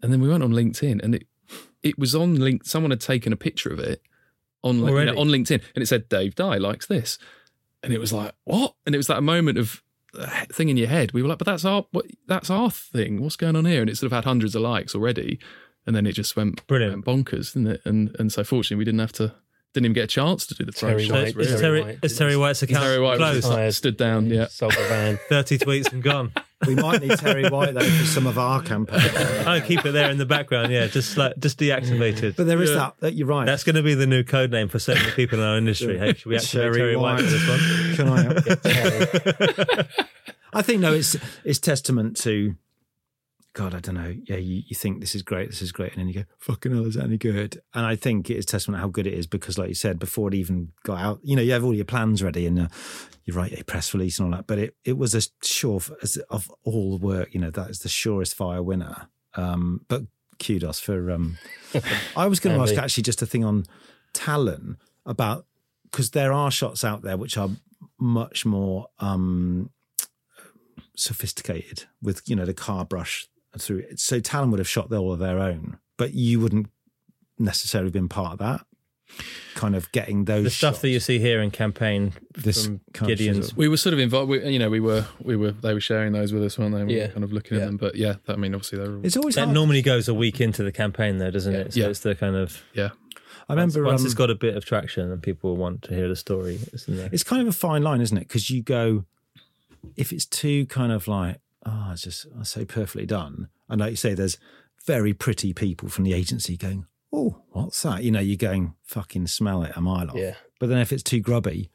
And 0.02 0.12
then 0.14 0.22
we 0.22 0.30
went 0.30 0.44
on 0.44 0.52
LinkedIn, 0.52 1.04
and 1.04 1.16
it 1.16 1.28
it 1.84 1.98
was 1.98 2.16
on 2.16 2.36
link. 2.36 2.66
Someone 2.66 2.92
had 2.92 3.02
taken 3.02 3.34
a 3.34 3.38
picture 3.38 3.72
of 3.72 3.80
it 3.80 4.02
on 4.64 4.80
you 4.80 4.86
know, 4.86 5.20
on 5.20 5.28
LinkedIn, 5.28 5.62
and 5.76 5.82
it 5.82 5.88
said 5.88 6.10
Dave 6.10 6.36
Dye 6.36 6.58
likes 6.58 6.86
this, 6.88 7.18
and 7.84 7.94
it 7.94 8.00
was 8.00 8.14
like 8.14 8.34
what? 8.44 8.76
And 8.86 8.96
it 8.96 8.98
was 8.98 9.08
that 9.08 9.24
moment 9.24 9.58
of 9.58 9.82
uh, 10.18 10.46
thing 10.52 10.70
in 10.70 10.78
your 10.78 10.88
head. 10.88 11.12
We 11.14 11.22
were 11.22 11.30
like, 11.30 11.38
but 11.38 11.48
that's 11.48 11.66
our 11.66 11.86
what, 11.92 12.06
that's 12.28 12.50
our 12.50 12.72
thing. 12.72 13.22
What's 13.22 13.36
going 13.36 13.56
on 13.56 13.66
here? 13.66 13.82
And 13.82 13.90
it 13.90 13.98
sort 13.98 14.12
of 14.12 14.16
had 14.16 14.26
hundreds 14.26 14.56
of 14.56 14.62
likes 14.62 14.96
already, 14.96 15.40
and 15.86 15.96
then 15.96 16.06
it 16.06 16.14
just 16.14 16.36
went 16.36 16.66
Brilliant. 16.68 17.06
went 17.06 17.28
bonkers, 17.28 17.54
didn't 17.54 17.68
it? 17.68 17.82
And 17.86 18.16
and 18.20 18.32
so 18.32 18.44
fortunately, 18.44 18.78
we 18.78 18.86
didn't 18.86 19.00
have 19.00 19.14
to 19.14 19.36
didn't 19.74 19.86
even 19.86 19.94
get 19.94 20.06
a 20.06 20.08
chance 20.08 20.48
to 20.48 20.56
do 20.56 20.66
the 20.66 20.72
pro 20.72 20.90
Terry 20.90 21.04
shots. 21.06 21.12
White- 21.14 21.28
is, 21.28 21.36
really. 21.36 21.62
Terry, 21.62 21.82
White 21.82 22.00
is 22.02 22.18
Terry 22.18 22.36
White's 22.38 22.64
account 22.64 22.84
Terry 22.84 23.00
White 23.00 23.20
was 23.20 23.30
closed? 23.42 23.48
Tired. 23.48 23.74
stood 23.74 23.98
down. 23.98 24.26
Yeah, 24.28 24.48
Sold 24.48 24.74
the 24.74 24.84
van. 24.90 25.20
Thirty 25.30 25.58
tweets 25.60 25.92
and 25.94 26.02
gone. 26.02 26.32
We 26.68 26.76
might 26.76 27.02
need 27.02 27.18
Terry 27.20 27.48
White 27.48 27.74
though 27.74 27.80
for 27.90 28.06
some 28.06 28.28
of 28.28 28.38
our 28.38 28.62
campaign. 28.62 29.00
I 29.48 29.62
keep 29.62 29.86
it 29.86 29.92
there 29.92 30.10
in 30.12 30.18
the 30.18 30.26
background. 30.26 30.72
Yeah, 30.72 30.88
just 30.88 31.16
like 31.18 31.38
just 31.40 31.58
deacativated. 31.60 32.36
But 32.36 32.48
there 32.48 32.62
is 32.62 32.72
Yeah. 32.72 32.76
that, 32.78 32.94
that. 33.00 33.14
You're 33.14 33.28
right. 33.28 33.46
That's 33.46 33.64
going 33.64 33.76
to 33.78 33.84
be 33.84 33.94
the 33.94 34.08
new 34.08 34.24
code 34.24 34.52
name 34.52 34.68
for 34.68 34.80
certain 34.80 35.10
people 35.12 35.40
in 35.40 35.46
our 35.46 35.58
industry. 35.58 35.98
Hey, 36.00 36.14
should 36.16 36.26
we 36.26 36.36
activate 36.36 36.74
Terry, 36.74 36.96
White 36.98 37.22
for 37.22 37.28
this 37.28 37.48
one? 37.48 37.96
Can 37.96 38.08
I? 38.10 39.88
I 40.54 40.62
think 40.64 40.82
no, 40.82 40.94
it's 40.94 41.16
it's 41.46 41.60
testament 41.60 42.18
to 42.18 42.56
God. 43.54 43.74
I 43.74 43.80
don't 43.80 43.96
know. 43.96 44.16
Yeah, 44.26 44.38
you, 44.38 44.64
you 44.68 44.76
think 44.76 45.00
this 45.00 45.16
is 45.16 45.24
great, 45.24 45.50
this 45.50 45.62
is 45.62 45.72
great, 45.72 45.92
and 45.94 46.02
then 46.02 46.08
you 46.08 46.14
go, 46.14 46.24
"Fucking 46.38 46.72
hell, 46.72 46.86
is 46.86 46.96
that 46.96 47.06
any 47.06 47.18
good?" 47.18 47.62
And 47.74 47.86
I 47.86 47.96
think 47.96 48.30
it 48.30 48.38
is 48.38 48.46
testament 48.46 48.78
to 48.78 48.82
how 48.82 48.88
good 48.90 49.08
it 49.08 49.14
is 49.14 49.28
because, 49.28 49.58
like 49.58 49.70
you 49.70 49.76
said, 49.76 50.00
before 50.00 50.28
it 50.28 50.36
even 50.36 50.72
got 50.84 51.00
out, 51.00 51.20
you 51.24 51.36
know, 51.36 51.42
you 51.42 51.52
have 51.54 51.64
all 51.64 51.74
your 51.74 51.86
plans 51.86 52.22
ready 52.22 52.46
and 52.46 52.60
uh, 52.60 52.68
you 53.26 53.34
write 53.34 53.60
a 53.60 53.64
press 53.64 53.94
release 53.94 54.20
and 54.20 54.28
all 54.28 54.38
that. 54.38 54.48
But 54.48 54.60
it 54.60 54.76
it 54.86 54.98
was 54.98 55.16
a 55.16 55.22
sure 55.44 55.82
as 56.02 56.18
of 56.30 56.52
all 56.64 56.98
the 56.98 57.06
work, 57.06 57.34
you 57.34 57.40
know, 57.40 57.52
that 57.52 57.70
is 57.70 57.80
the 57.80 57.90
surest 57.90 58.36
fire 58.36 58.62
winner. 58.62 59.08
Um, 59.36 59.86
but 59.88 60.04
kudos 60.40 60.80
for. 60.80 61.12
Um, 61.12 61.38
I 62.16 62.28
was 62.28 62.40
going 62.40 62.56
to 62.56 62.62
ask 62.62 62.76
actually 62.76 63.04
just 63.04 63.22
a 63.22 63.26
thing 63.26 63.44
on 63.44 63.66
Talon 64.14 64.78
about 65.06 65.46
because 65.92 66.12
there 66.12 66.32
are 66.32 66.52
shots 66.52 66.84
out 66.84 67.02
there 67.02 67.18
which 67.18 67.38
are 67.38 67.50
much 68.00 68.46
more 68.46 68.88
um 69.00 69.70
sophisticated 70.96 71.86
with 72.02 72.22
you 72.30 72.36
know 72.36 72.46
the 72.46 72.54
car 72.54 72.86
brush 72.86 73.28
through 73.58 73.80
it. 73.80 74.00
So 74.00 74.20
Talon 74.20 74.52
would 74.52 74.60
have 74.60 74.68
shot 74.68 74.92
all 74.94 75.12
of 75.14 75.20
their 75.20 75.40
own, 75.40 75.78
but 75.98 76.14
you 76.14 76.40
wouldn't 76.40 76.68
necessarily 77.38 77.88
have 77.88 77.94
been 77.94 78.10
part 78.10 78.34
of 78.34 78.40
that 78.40 78.62
kind 79.56 79.76
of 79.76 79.92
getting 79.92 80.26
those 80.26 80.44
The 80.44 80.50
stuff 80.52 80.74
shots. 80.76 80.82
that 80.84 80.90
you 80.90 81.00
see 81.00 81.18
here 81.18 81.42
in 81.42 81.50
campaign 81.50 82.14
This 82.36 82.66
from 82.68 82.80
kind 82.94 83.12
of 83.12 83.18
Gideon's. 83.18 83.56
we 83.58 83.68
were 83.68 83.76
sort 83.76 83.94
of 83.94 84.00
involved. 84.00 84.30
We, 84.30 84.48
you 84.48 84.60
know, 84.60 84.70
we 84.70 84.80
were 84.80 85.06
we 85.20 85.36
were 85.36 85.50
they 85.52 85.74
were 85.74 85.82
sharing 85.82 86.14
those 86.14 86.32
with 86.32 86.44
us, 86.44 86.60
weren't 86.60 86.76
they? 86.76 86.84
We 86.84 86.96
Yeah. 86.98 87.08
were 87.08 87.14
kind 87.14 87.24
of 87.24 87.34
looking 87.34 87.58
at 87.58 87.66
them. 87.66 87.78
But 87.78 87.96
yeah, 87.96 88.16
I 88.28 88.36
mean, 88.36 88.54
obviously 88.54 88.78
they 88.78 88.88
were. 88.88 89.00
It's 89.04 89.18
always 89.18 89.34
That 89.36 89.46
hard. 89.46 89.56
normally 89.56 89.82
goes 89.82 90.08
a 90.08 90.14
week 90.14 90.40
into 90.40 90.64
the 90.64 90.72
campaign, 90.72 91.18
though, 91.18 91.32
doesn't 91.32 91.54
it? 91.56 91.74
So 91.74 91.80
Yeah. 91.80 91.88
it's 91.88 92.02
the 92.02 92.14
kind 92.14 92.36
of 92.36 92.62
Yeah, 92.74 92.90
I 93.50 93.54
remember 93.54 93.82
once, 93.82 93.94
once 93.94 94.02
um, 94.02 94.06
it's 94.06 94.14
got 94.14 94.30
a 94.30 94.36
bit 94.36 94.56
of 94.56 94.64
traction 94.64 95.12
and 95.12 95.24
people 95.24 95.58
want 95.58 95.82
to 95.84 95.96
hear 95.96 96.08
the 96.08 96.16
story, 96.16 96.60
isn't 96.72 96.96
there? 96.96 97.10
it's 97.12 97.24
kind 97.24 97.42
of 97.42 97.48
a 97.48 97.52
fine 97.52 97.82
line, 97.82 98.02
isn't 98.02 98.16
it? 98.18 98.28
Because 98.28 98.52
you 98.52 98.62
go, 98.62 99.06
if 99.96 100.14
it's 100.14 100.28
too 100.28 100.68
kind 100.68 100.92
of 100.92 101.08
like, 101.08 101.38
oh, 101.66 101.90
it's 101.92 102.04
just 102.04 102.26
uh, 102.28 102.42
I 102.42 102.44
say 102.44 102.66
perfectly 102.66 103.06
done, 103.06 103.50
and 103.68 103.80
like 103.82 103.92
you 103.92 103.96
say, 103.98 104.14
there's 104.14 104.38
very 104.86 105.14
pretty 105.14 105.54
people 105.54 105.90
from 105.90 106.04
the 106.04 106.14
agency 106.14 106.58
going, 106.58 106.86
oh, 107.12 107.42
what's 107.50 107.82
that? 107.84 108.04
You 108.04 108.12
know, 108.12 108.20
you're 108.20 108.38
going, 108.38 108.76
fucking 108.84 109.28
smell 109.28 109.64
it 109.64 109.74
a 109.76 109.82
mile 109.82 110.10
off. 110.10 110.16
Yeah. 110.16 110.36
But 110.60 110.70
then 110.70 110.80
if 110.80 110.92
it's 110.92 111.04
too 111.04 111.20
grubby, 111.20 111.70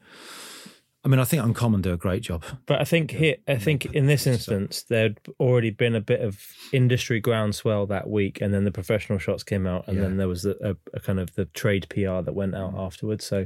I 1.03 1.07
mean, 1.07 1.19
I 1.19 1.23
think 1.23 1.43
Uncommon 1.43 1.81
do 1.81 1.93
a 1.93 1.97
great 1.97 2.23
job. 2.23 2.43
But 2.65 2.81
I 2.81 2.83
think 2.83 3.11
here, 3.11 3.35
I 3.47 3.57
think 3.57 3.85
in 3.85 4.07
this 4.07 4.25
instance, 4.25 4.83
there'd 4.83 5.19
already 5.39 5.69
been 5.69 5.93
a 5.93 6.01
bit 6.01 6.21
of 6.21 6.41
industry 6.73 7.19
groundswell 7.19 7.85
that 7.87 8.09
week, 8.09 8.41
and 8.41 8.51
then 8.51 8.63
the 8.63 8.71
professional 8.71 9.19
shots 9.19 9.43
came 9.43 9.67
out, 9.67 9.87
and 9.87 9.97
Yeah. 9.97 10.03
then 10.03 10.17
there 10.17 10.27
was 10.27 10.45
a, 10.45 10.55
a, 10.63 10.75
a 10.95 10.99
kind 10.99 11.19
of 11.19 11.35
the 11.35 11.45
trade 11.45 11.87
PR 11.89 12.21
that 12.21 12.33
went 12.33 12.55
out 12.55 12.73
mm. 12.73 12.79
afterwards. 12.79 13.23
So 13.23 13.45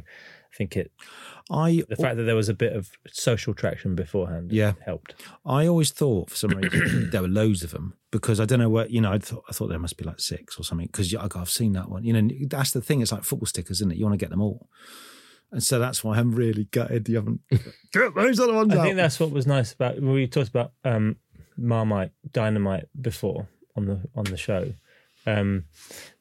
I 0.51 0.55
think 0.57 0.75
it, 0.77 0.91
I 1.51 1.83
the 1.87 1.95
fact 1.95 2.17
that 2.17 2.23
there 2.23 2.35
was 2.35 2.49
a 2.49 2.53
bit 2.53 2.73
of 2.73 2.89
social 3.07 3.53
traction 3.53 3.95
beforehand, 3.95 4.51
Yeah. 4.51 4.73
helped. 4.83 5.13
I 5.45 5.67
always 5.67 5.91
thought 5.91 6.29
for 6.31 6.35
some 6.35 6.51
reason 6.51 7.09
there 7.11 7.21
were 7.21 7.27
loads 7.27 7.63
of 7.63 7.71
them 7.71 7.93
because 8.11 8.39
I 8.39 8.45
don't 8.45 8.59
know 8.59 8.69
what 8.69 8.89
you 8.91 8.99
know. 9.01 9.11
I 9.11 9.19
thought 9.19 9.43
I 9.49 9.53
thought 9.53 9.67
there 9.67 9.79
must 9.79 9.97
be 9.97 10.05
like 10.05 10.19
six 10.19 10.57
or 10.59 10.63
something 10.63 10.87
because 10.87 11.13
I've 11.15 11.49
seen 11.49 11.73
that 11.73 11.89
one. 11.89 12.03
You 12.03 12.13
know, 12.19 12.27
that's 12.47 12.71
the 12.71 12.81
thing. 12.81 13.01
It's 13.01 13.11
like 13.11 13.23
football 13.23 13.45
stickers, 13.45 13.77
isn't 13.77 13.91
it? 13.91 13.97
You 13.97 14.05
want 14.05 14.13
to 14.19 14.23
get 14.23 14.31
them 14.31 14.41
all, 14.41 14.69
and 15.51 15.61
so 15.63 15.77
that's 15.79 16.03
why 16.03 16.17
I'm 16.17 16.31
really 16.31 16.65
gutted. 16.65 17.07
You 17.09 17.15
haven't 17.17 17.41
get 17.93 18.15
those 18.15 18.39
other 18.39 18.53
ones 18.53 18.73
I 18.73 18.77
out. 18.79 18.83
think 18.83 18.95
that's 18.95 19.19
what 19.19 19.31
was 19.31 19.45
nice 19.47 19.71
about 19.71 19.99
we 20.01 20.27
talked 20.27 20.49
about 20.49 20.71
um, 20.83 21.17
Marmite 21.57 22.11
Dynamite 22.31 22.87
before 22.99 23.47
on 23.75 23.85
the 23.85 24.01
on 24.15 24.25
the 24.25 24.37
show. 24.37 24.73
Um, 25.37 25.65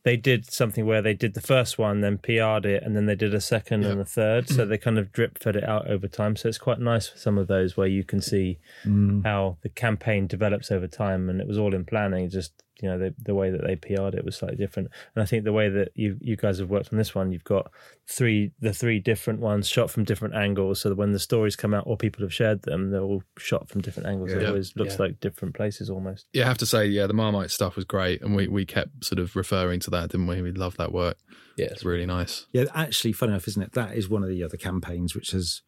they 0.04 0.16
did 0.16 0.50
something 0.50 0.86
where 0.86 1.02
they 1.02 1.12
did 1.14 1.34
the 1.34 1.40
first 1.40 1.76
one, 1.78 2.00
then 2.00 2.18
PR'd 2.18 2.64
it, 2.64 2.82
and 2.82 2.96
then 2.96 3.06
they 3.06 3.14
did 3.14 3.34
a 3.34 3.40
second 3.40 3.84
and 3.84 4.00
a 4.00 4.04
third. 4.04 4.48
So 4.48 4.64
they 4.64 4.78
kind 4.78 4.98
of 4.98 5.12
drip 5.12 5.38
fed 5.42 5.56
it 5.56 5.64
out 5.64 5.90
over 5.90 6.08
time. 6.08 6.34
So 6.36 6.48
it's 6.48 6.56
quite 6.58 6.78
nice 6.80 7.08
for 7.08 7.18
some 7.18 7.36
of 7.36 7.46
those 7.46 7.76
where 7.76 7.86
you 7.88 8.04
can 8.04 8.20
see 8.22 8.58
Mm. 8.84 9.24
how 9.24 9.58
the 9.62 9.68
campaign 9.68 10.26
develops 10.26 10.70
over 10.70 10.86
time, 10.86 11.28
and 11.28 11.40
it 11.40 11.46
was 11.46 11.58
all 11.58 11.74
in 11.74 11.84
planning. 11.84 12.30
Just 12.30 12.52
you 12.80 12.88
know 12.88 12.98
the 12.98 13.14
the 13.22 13.34
way 13.34 13.50
that 13.50 13.62
they 13.64 13.76
PR'd 13.76 14.14
it 14.14 14.24
was 14.24 14.36
slightly 14.36 14.56
different. 14.56 14.90
And 15.14 15.22
I 15.22 15.26
think 15.26 15.44
the 15.44 15.52
way 15.52 15.68
that 15.68 15.90
you 15.94 16.16
you 16.20 16.36
guys 16.36 16.58
have 16.58 16.70
worked 16.70 16.92
on 16.92 16.98
this 16.98 17.14
one, 17.14 17.32
you've 17.32 17.44
got 17.44 17.70
three 18.06 18.52
the 18.60 18.72
three 18.72 19.00
different 19.00 19.40
ones 19.40 19.68
shot 19.68 19.90
from 19.90 20.04
different 20.04 20.34
angles, 20.34 20.80
so 20.80 20.88
that 20.88 20.94
when 20.96 21.12
the 21.12 21.18
stories 21.18 21.56
come 21.56 21.74
out 21.74 21.84
or 21.86 21.96
people 21.96 22.22
have 22.22 22.32
shared 22.34 22.62
them, 22.62 22.90
they're 22.90 23.00
all 23.02 23.22
shot 23.38 23.68
from 23.68 23.80
different 23.80 24.08
angles. 24.08 24.32
It 24.32 24.42
Yeah. 24.42 24.48
always 24.48 24.76
looks 24.76 24.94
Yeah. 24.94 25.02
like 25.06 25.20
different 25.20 25.54
places 25.54 25.90
almost. 25.90 26.26
yeah. 26.32 26.44
I 26.44 26.48
have 26.48 26.58
to 26.58 26.66
say, 26.66 26.86
yeah, 26.86 27.06
the 27.06 27.14
Marmite 27.14 27.50
stuff 27.50 27.76
was 27.76 27.84
great, 27.84 28.22
and 28.22 28.34
we 28.36 28.48
we 28.48 28.64
kept 28.64 29.04
sort 29.04 29.18
of 29.18 29.34
referring 29.36 29.80
to 29.80 29.90
that, 29.90 30.10
didn't 30.10 30.26
we? 30.26 30.40
We 30.42 30.52
loved 30.52 30.78
that 30.78 30.92
work. 30.92 31.18
Yeah. 31.56 31.66
It's 31.66 31.84
really 31.84 32.06
nice. 32.06 32.46
Yeah, 32.52 32.64
actually, 32.74 33.12
funny 33.12 33.32
enough, 33.32 33.48
isn't 33.48 33.62
it? 33.62 33.72
That 33.72 33.96
is 33.96 34.08
one 34.08 34.22
of 34.22 34.28
the 34.28 34.42
other 34.44 34.56
campaigns 34.56 35.14
which 35.14 35.32
has. 35.32 35.62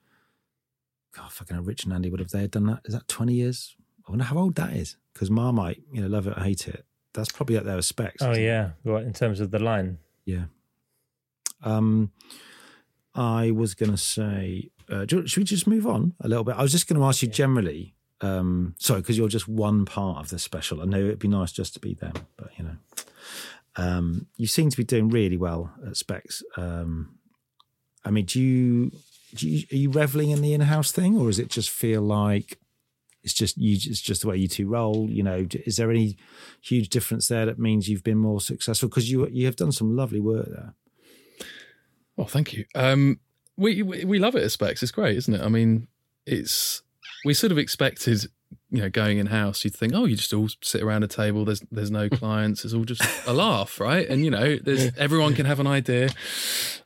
God, 1.17 1.33
fucking 1.33 1.57
hell, 1.57 1.65
Rich 1.65 1.83
and 1.85 1.93
Andy 1.93 2.09
would 2.09 2.21
have 2.21 2.31
they 2.31 2.47
done 2.47 2.67
that? 2.67 2.83
Is 2.85 2.95
that 2.95 3.09
twenty 3.09 3.35
years? 3.35 3.75
I 4.07 4.13
wonder 4.13 4.25
how 4.25 4.39
old 4.39 4.55
that 4.55 4.73
is. 4.75 4.97
Because 5.13 5.29
Marmite, 5.31 5.83
you 5.93 6.01
know, 6.01 6.07
love 6.07 6.29
it 6.29 6.37
or 6.39 6.43
hate 6.43 6.69
it. 6.69 6.85
That's 7.15 7.33
probably 7.33 7.57
up 7.57 7.65
there 7.65 7.77
with 7.77 7.85
specs. 7.85 8.23
Oh 8.23 8.35
yeah, 8.35 8.71
right. 8.85 9.05
In 9.05 9.13
terms 9.13 9.41
of 9.41 9.51
the 9.51 9.59
line, 9.59 9.99
Yeah. 10.25 10.45
Um, 11.63 12.11
I 13.15 13.51
was 13.51 13.75
going 13.75 13.91
to 13.91 13.97
say, 13.99 14.71
uh, 14.91 15.05
you- 15.11 15.27
should 15.27 15.41
we 15.41 15.45
just 15.45 15.67
move 15.67 15.87
on 15.87 16.15
a 16.21 16.29
little 16.29 16.45
bit? 16.45 16.55
I 16.57 16.63
was 16.63 16.73
just 16.73 16.87
going 16.89 16.99
to 17.01 17.07
ask 17.07 17.23
you 17.23 17.29
generally. 17.29 17.95
Um, 18.23 18.75
sorry, 18.79 19.01
because 19.01 19.17
you're 19.19 19.29
just 19.29 19.49
one 19.49 19.85
part 19.87 20.19
of 20.25 20.29
the 20.31 20.39
special. 20.39 20.81
I 20.81 20.85
know 20.85 20.99
it'd 20.99 21.19
be 21.19 21.29
nice 21.29 21.53
just 21.53 21.75
to 21.75 21.81
be 21.81 21.95
them, 21.95 22.13
but 22.37 22.51
you 22.59 22.65
know, 22.65 22.77
um, 23.77 24.27
you 24.37 24.47
seem 24.47 24.69
to 24.71 24.77
be 24.77 24.85
doing 24.85 25.09
really 25.09 25.37
well 25.39 25.73
at 25.87 25.97
Specs. 25.97 26.43
Um, 26.57 27.19
I 28.05 28.11
mean, 28.11 28.27
do 28.27 28.41
you, 28.41 28.93
do 29.35 29.49
you 29.49 29.65
are 29.73 29.77
you 29.77 29.91
reveling 29.91 30.31
in 30.31 30.43
the 30.43 30.53
in-house 30.55 30.93
thing, 30.93 31.17
or 31.19 31.27
does 31.29 31.39
it 31.39 31.49
just 31.49 31.71
feel 31.71 32.03
like 32.03 32.59
it's 33.23 33.35
just 33.35 33.59
you? 33.59 33.75
It's 33.75 34.01
just 34.01 34.23
the 34.23 34.29
way 34.29 34.37
you 34.37 34.49
two 34.49 34.69
roll. 34.69 35.09
You 35.11 35.23
know, 35.23 35.47
is 35.67 35.77
there 35.77 35.91
any 35.91 36.17
huge 36.61 36.89
difference 36.89 37.29
there 37.29 37.47
that 37.47 37.59
means 37.59 37.89
you've 37.89 38.05
been 38.05 38.19
more 38.19 38.41
successful? 38.41 38.89
Because 38.89 39.11
you 39.11 39.27
you 39.29 39.47
have 39.47 39.57
done 39.57 39.73
some 39.73 39.95
lovely 39.95 40.21
work 40.21 40.49
there. 40.49 40.75
Oh, 42.17 42.25
thank 42.25 42.53
you. 42.53 42.65
Um, 42.75 43.21
we, 43.57 43.83
we 43.83 44.05
we 44.05 44.19
love 44.19 44.37
it 44.37 44.43
at 44.43 44.53
Specs. 44.53 44.83
It's 44.83 44.93
great, 44.93 45.17
isn't 45.19 45.35
it? 45.35 45.43
I 45.43 45.49
mean, 45.49 45.89
it's 46.27 46.83
we 47.25 47.35
sort 47.35 47.53
of 47.53 47.59
expected, 47.59 48.27
you 48.71 48.81
know, 48.81 48.89
going 48.89 49.19
in 49.19 49.27
house. 49.27 49.65
You'd 49.65 49.75
think, 49.75 49.93
oh, 49.95 50.07
you 50.07 50.17
just 50.17 50.33
all 50.33 50.49
sit 50.63 50.83
around 50.83 51.05
a 51.05 51.09
table. 51.09 51.45
There's 51.45 51.61
there's 51.71 51.91
no 51.91 52.09
clients. 52.11 52.65
It's 52.65 52.73
all 52.75 52.85
just 52.85 53.03
a 53.27 53.33
laugh, 53.35 53.79
right? 53.79 54.09
And 54.09 54.25
you 54.25 54.31
know, 54.31 54.57
there's 54.57 54.97
everyone 54.97 55.35
can 55.35 55.47
have 55.47 55.61
an 55.61 55.67
idea, 55.67 56.09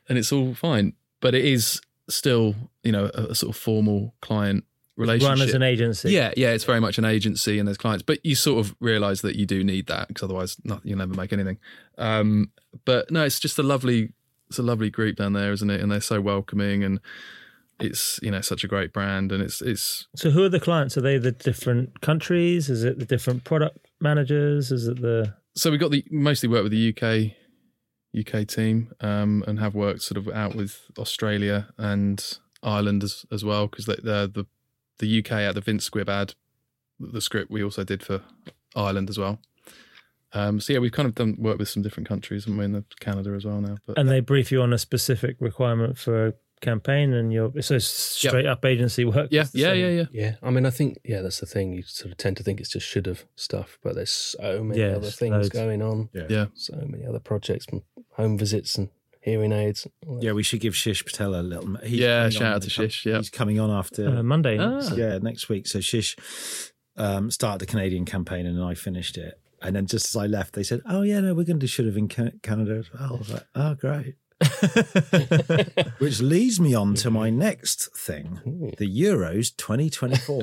and 0.09 0.17
it's 0.17 0.31
all 0.31 0.53
fine. 0.53 0.93
But 1.21 1.33
it 1.33 1.45
is 1.45 1.81
still, 2.09 2.55
you 2.83 2.91
know, 2.91 3.09
a, 3.13 3.27
a 3.27 3.35
sort 3.35 3.55
of 3.55 3.61
formal 3.61 4.13
client 4.21 4.65
relationship. 4.97 5.39
Run 5.39 5.41
as 5.41 5.53
an 5.53 5.63
agency. 5.63 6.11
Yeah, 6.11 6.33
yeah, 6.37 6.49
it's 6.49 6.63
very 6.63 6.79
much 6.79 6.97
an 6.97 7.05
agency 7.05 7.59
and 7.59 7.67
there's 7.67 7.77
clients, 7.77 8.03
but 8.03 8.25
you 8.25 8.35
sort 8.35 8.65
of 8.65 8.75
realise 8.79 9.21
that 9.21 9.35
you 9.35 9.45
do 9.45 9.63
need 9.63 9.87
that 9.87 10.07
because 10.07 10.23
otherwise, 10.23 10.57
nothing, 10.63 10.89
you'll 10.89 10.99
never 10.99 11.13
make 11.13 11.33
anything. 11.33 11.57
Um, 11.97 12.51
but 12.85 13.11
no, 13.11 13.23
it's 13.23 13.39
just 13.39 13.57
a 13.59 13.63
lovely, 13.63 14.13
it's 14.49 14.59
a 14.59 14.63
lovely 14.63 14.89
group 14.89 15.17
down 15.17 15.33
there, 15.33 15.51
isn't 15.51 15.69
it? 15.69 15.81
And 15.81 15.91
they're 15.91 16.01
so 16.01 16.21
welcoming 16.21 16.83
and 16.83 16.99
it's 17.79 18.19
you 18.23 18.31
know 18.31 18.41
such 18.41 18.63
a 18.63 18.67
great 18.67 18.93
brand 18.93 19.31
and 19.31 19.43
it's 19.43 19.61
it's 19.61 20.07
So 20.15 20.29
who 20.29 20.43
are 20.43 20.49
the 20.49 20.59
clients? 20.59 20.97
Are 20.97 21.01
they 21.01 21.17
the 21.17 21.31
different 21.31 22.01
countries? 22.01 22.69
Is 22.69 22.83
it 22.83 22.99
the 22.99 23.05
different 23.05 23.43
product 23.43 23.79
managers? 23.99 24.71
Is 24.71 24.87
it 24.87 25.01
the 25.01 25.35
so 25.55 25.71
we 25.71 25.77
got 25.77 25.91
the 25.91 26.05
mostly 26.09 26.49
work 26.49 26.63
with 26.63 26.71
the 26.71 26.89
UK 26.93 27.35
UK 28.17 28.47
team 28.47 28.93
um, 29.01 29.43
and 29.45 29.59
have 29.59 29.75
worked 29.75 30.01
sort 30.01 30.17
of 30.17 30.29
out 30.33 30.55
with 30.55 30.79
Australia 30.97 31.67
and 31.77 32.37
Ireland 32.63 33.03
as 33.03 33.25
as 33.31 33.43
well 33.43 33.67
because 33.67 33.85
they're 33.85 33.97
the 33.97 34.31
the 34.33 34.47
the 34.99 35.19
UK 35.19 35.31
at 35.33 35.55
the 35.55 35.61
Vince 35.61 35.89
Squibb 35.89 36.09
ad 36.09 36.33
the 36.99 37.19
script 37.21 37.51
we 37.51 37.61
also 37.63 37.83
did 37.83 38.01
for 38.03 38.21
Ireland 38.75 39.09
as 39.09 39.17
well. 39.17 39.39
Um, 40.33 40.59
so 40.59 40.73
yeah, 40.73 40.79
we've 40.79 40.91
kind 40.91 41.07
of 41.07 41.15
done 41.15 41.35
work 41.37 41.57
with 41.59 41.69
some 41.69 41.83
different 41.83 42.07
countries, 42.09 42.45
and 42.45 42.57
we're 42.57 42.65
in 42.65 42.85
Canada 42.99 43.31
as 43.33 43.45
well 43.45 43.61
now. 43.61 43.77
But 43.85 43.97
and 43.97 44.09
they 44.09 44.19
brief 44.19 44.51
you 44.51 44.61
on 44.61 44.73
a 44.73 44.77
specific 44.77 45.37
requirement 45.39 45.97
for 45.97 46.27
a 46.27 46.33
campaign 46.61 47.13
and 47.13 47.31
you're 47.33 47.51
so 47.61 47.77
straight 47.77 48.45
up 48.45 48.63
agency 48.65 49.05
work. 49.05 49.27
yeah, 49.31 49.45
yeah, 49.53 49.73
yeah, 49.73 49.89
yeah. 49.89 50.05
Yeah, 50.11 50.35
I 50.41 50.49
mean, 50.51 50.65
I 50.65 50.69
think 50.71 50.97
yeah, 51.03 51.21
that's 51.21 51.39
the 51.39 51.45
thing. 51.45 51.73
You 51.73 51.83
sort 51.83 52.11
of 52.11 52.17
tend 52.17 52.37
to 52.37 52.43
think 52.43 52.59
it's 52.59 52.69
just 52.69 52.87
should 52.87 53.05
have 53.05 53.25
stuff, 53.35 53.77
but 53.83 53.95
there's 53.95 54.11
so 54.11 54.63
many 54.63 54.79
Yes, 54.79 54.97
other 54.97 55.09
things 55.09 55.31
loads. 55.31 55.49
going 55.49 55.81
on. 55.81 56.09
Yeah. 56.13 56.25
Yeah. 56.29 56.45
So 56.53 56.75
many 56.87 57.05
other 57.05 57.19
projects, 57.19 57.65
from 57.65 57.83
home 58.11 58.37
visits 58.37 58.75
and 58.77 58.89
hearing 59.25 59.51
aids. 59.51 59.87
all 60.07 60.15
that. 60.15 60.23
Yeah, 60.23 60.31
we 60.33 60.43
should 60.43 60.61
give 60.61 60.75
Shish 60.75 61.03
Patel 61.03 61.35
a 61.35 61.41
little. 61.41 61.75
He's 61.83 61.99
Yeah, 61.99 62.29
shout 62.29 62.43
out 62.55 62.61
to 62.61 62.67
the 62.69 62.73
com- 62.73 62.85
Shish, 62.85 63.05
yeah. 63.05 63.17
he's 63.17 63.29
coming 63.31 63.59
on 63.59 63.71
after. 63.71 64.07
Uh, 64.07 64.23
Monday. 64.23 64.57
Ah. 64.59 64.81
yeah, 64.95 65.17
next 65.17 65.49
week. 65.49 65.67
So 65.67 65.81
Shish 65.81 66.15
um, 66.95 67.31
started 67.31 67.59
the 67.59 67.65
Canadian 67.65 68.05
campaign, 68.05 68.45
and 68.45 68.63
I 68.63 68.75
finished 68.75 69.17
it. 69.17 69.39
And 69.61 69.75
then 69.75 69.87
just 69.87 70.05
as 70.07 70.15
I 70.15 70.27
left, 70.27 70.53
they 70.53 70.63
said, 70.63 70.81
"Oh 70.87 71.01
yeah, 71.01 71.19
no, 71.21 71.33
we're 71.33 71.43
going 71.43 71.59
to 71.59 71.63
do 71.63 71.67
should 71.67 71.87
have 71.87 71.97
in 71.97 72.07
Canada 72.07 72.75
as 72.75 72.93
well." 72.93 73.13
I 73.15 73.17
was 73.17 73.33
like, 73.33 73.47
"Oh 73.55 73.73
great." 73.73 74.15
Which 75.99 76.19
leads 76.19 76.59
me 76.59 76.73
on 76.73 76.93
to 76.95 77.09
my 77.09 77.29
next 77.29 77.95
thing, 77.95 78.73
the 78.77 78.85
Euros 78.85 79.55
2024. 79.55 80.41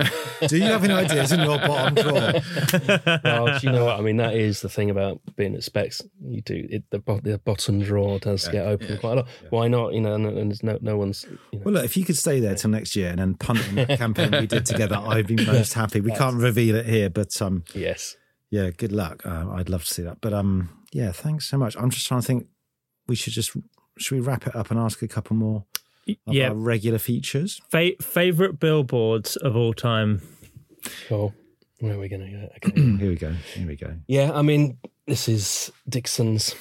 do 0.49 0.57
you 0.57 0.63
have 0.63 0.83
any 0.83 0.95
ideas 0.95 1.31
in 1.31 1.41
your 1.41 1.59
bottom 1.59 1.95
drawer? 1.97 2.33
well, 3.25 3.59
do 3.59 3.67
you 3.67 3.73
know 3.73 3.85
what? 3.85 3.99
I 3.99 4.01
mean, 4.01 4.17
that 4.17 4.35
is 4.35 4.63
the 4.63 4.71
thing 4.71 4.89
about 4.89 5.21
being 5.37 5.55
at 5.55 5.63
Specs. 5.63 6.01
You 6.25 6.41
do 6.41 6.67
it. 6.71 6.85
The, 6.91 7.03
the 7.23 7.39
bottom 7.45 7.81
drawer 7.81 8.19
does 8.19 8.49
get 8.49 8.67
open 8.67 8.97
quite 8.97 9.13
a 9.13 9.17
lot. 9.17 9.29
Why 9.51 9.69
not? 9.69 9.93
You 9.93 10.01
know, 10.01 10.15
and, 10.15 10.27
and 10.27 10.51
there's 10.51 10.63
no 10.63 10.79
no 10.81 10.97
one's. 10.97 11.25
You 11.25 11.59
know, 11.59 11.65
Well, 11.65 11.75
look, 11.75 11.85
if 11.85 11.95
you 11.97 12.07
could 12.07 12.17
stay 12.17 12.41
there 12.41 12.55
till 12.55 12.71
next 12.71 12.97
year 12.97 13.11
and 13.11 13.19
then 13.19 13.35
punt 13.35 13.61
on 13.69 13.75
the 13.75 13.97
campaign 13.99 14.31
we 14.31 14.47
did 14.47 14.65
together, 14.65 14.97
I'd 15.07 15.27
be 15.27 15.37
most 15.37 15.75
happy. 15.75 16.01
We 16.01 16.13
can't 16.13 16.37
reveal 16.37 16.77
it 16.77 16.87
here, 16.87 17.11
but 17.11 17.41
um, 17.43 17.65
yes. 17.75 18.17
yeah, 18.51 18.71
good 18.71 18.93
luck. 18.93 19.27
Uh, 19.27 19.51
I'd 19.51 19.69
love 19.69 19.85
to 19.85 19.93
see 19.93 20.03
that. 20.03 20.23
But 20.23 20.33
um, 20.33 20.71
yeah, 20.93 21.13
thanks 21.13 21.47
so 21.47 21.59
much. 21.59 21.77
I'm 21.77 21.91
just 21.91 22.07
trying 22.07 22.23
to 22.23 22.27
think. 22.27 22.47
We 23.09 23.17
should 23.17 23.33
just 23.33 23.55
should 23.99 24.17
we 24.17 24.21
wrap 24.21 24.47
it 24.47 24.55
up 24.55 24.71
and 24.71 24.79
ask 24.79 25.03
a 25.03 25.09
couple 25.09 25.37
more 25.37 25.65
of 26.09 26.35
yeah. 26.35 26.49
our 26.49 26.55
regular 26.55 26.99
features? 26.99 27.61
Fa- 27.71 27.97
favorite 28.01 28.59
billboards 28.59 29.37
of 29.37 29.57
all 29.57 29.73
time. 29.73 30.23
Cool. 31.09 31.35
Where 31.81 31.95
are 31.95 31.99
we 31.99 32.09
going 32.09 32.23
to 32.23 32.31
go? 32.31 32.49
Okay. 32.57 32.81
Here 32.99 33.11
we 33.11 33.17
go. 33.17 33.33
Here 33.55 33.67
we 33.67 33.77
go. 33.77 33.95
yeah, 34.07 34.31
I 34.33 34.43
mean, 34.43 34.79
this 35.07 35.29
is 35.29 35.73
Dixon's, 35.89 36.55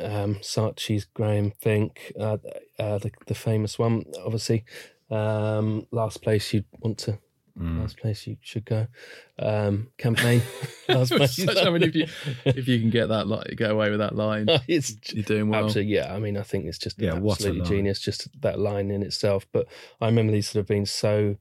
um, 0.00 0.36
Saatchi's, 0.36 1.04
Graham 1.04 1.52
Fink, 1.60 2.12
uh, 2.18 2.38
uh, 2.78 2.98
the 2.98 3.10
the 3.26 3.34
famous 3.34 3.78
one, 3.78 4.04
obviously. 4.24 4.64
Um, 5.10 5.86
last 5.90 6.22
place 6.22 6.54
you'd 6.54 6.64
want 6.80 6.98
to. 6.98 7.18
Mm. 7.58 7.80
Last 7.80 7.98
place 7.98 8.26
you 8.26 8.36
should 8.40 8.64
go. 8.64 8.86
Um, 9.38 9.88
campaign. 9.98 10.40
last 10.88 11.10
place. 11.16 11.36
Such- 11.36 11.58
I 11.58 11.70
mean, 11.70 11.82
if 11.82 11.94
you 11.94 12.06
if 12.46 12.66
you 12.68 12.80
can 12.80 12.90
get 12.90 13.08
that 13.08 13.26
li- 13.28 13.54
get 13.56 13.70
away 13.70 13.90
with 13.90 13.98
that 13.98 14.14
line, 14.16 14.46
it's 14.68 14.96
you're 15.12 15.22
doing 15.24 15.48
well. 15.50 15.64
Absolutely, 15.64 15.94
yeah. 15.94 16.14
I 16.14 16.18
mean, 16.18 16.36
I 16.38 16.42
think 16.42 16.64
it's 16.66 16.78
just 16.78 16.98
Yeah, 17.00 17.14
absolutely 17.14 17.60
genius, 17.62 18.00
just 18.00 18.28
that 18.40 18.58
line 18.58 18.90
in 18.90 19.02
itself. 19.02 19.46
But 19.52 19.66
I 20.00 20.06
remember 20.06 20.32
these 20.32 20.48
sort 20.48 20.60
of 20.60 20.66
being 20.68 20.86
so, 20.86 21.36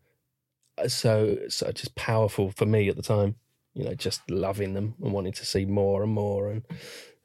so, 0.87 1.37
so 1.47 1.71
just 1.71 1.95
powerful 1.95 2.51
for 2.51 2.65
me 2.65 2.89
at 2.89 2.95
the 2.95 3.03
time. 3.03 3.35
You 3.73 3.85
know, 3.85 3.93
just 3.93 4.29
loving 4.29 4.73
them 4.73 4.95
and 5.01 5.13
wanting 5.13 5.31
to 5.33 5.45
see 5.45 5.63
more 5.65 6.03
and 6.03 6.11
more, 6.11 6.49
and 6.51 6.65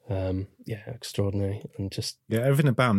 um, 0.08 0.46
yeah, 0.64 0.82
extraordinary, 0.86 1.64
and 1.76 1.90
just 1.90 2.18
Yeah, 2.28 2.40
everything 2.40 2.68
about 2.68 2.98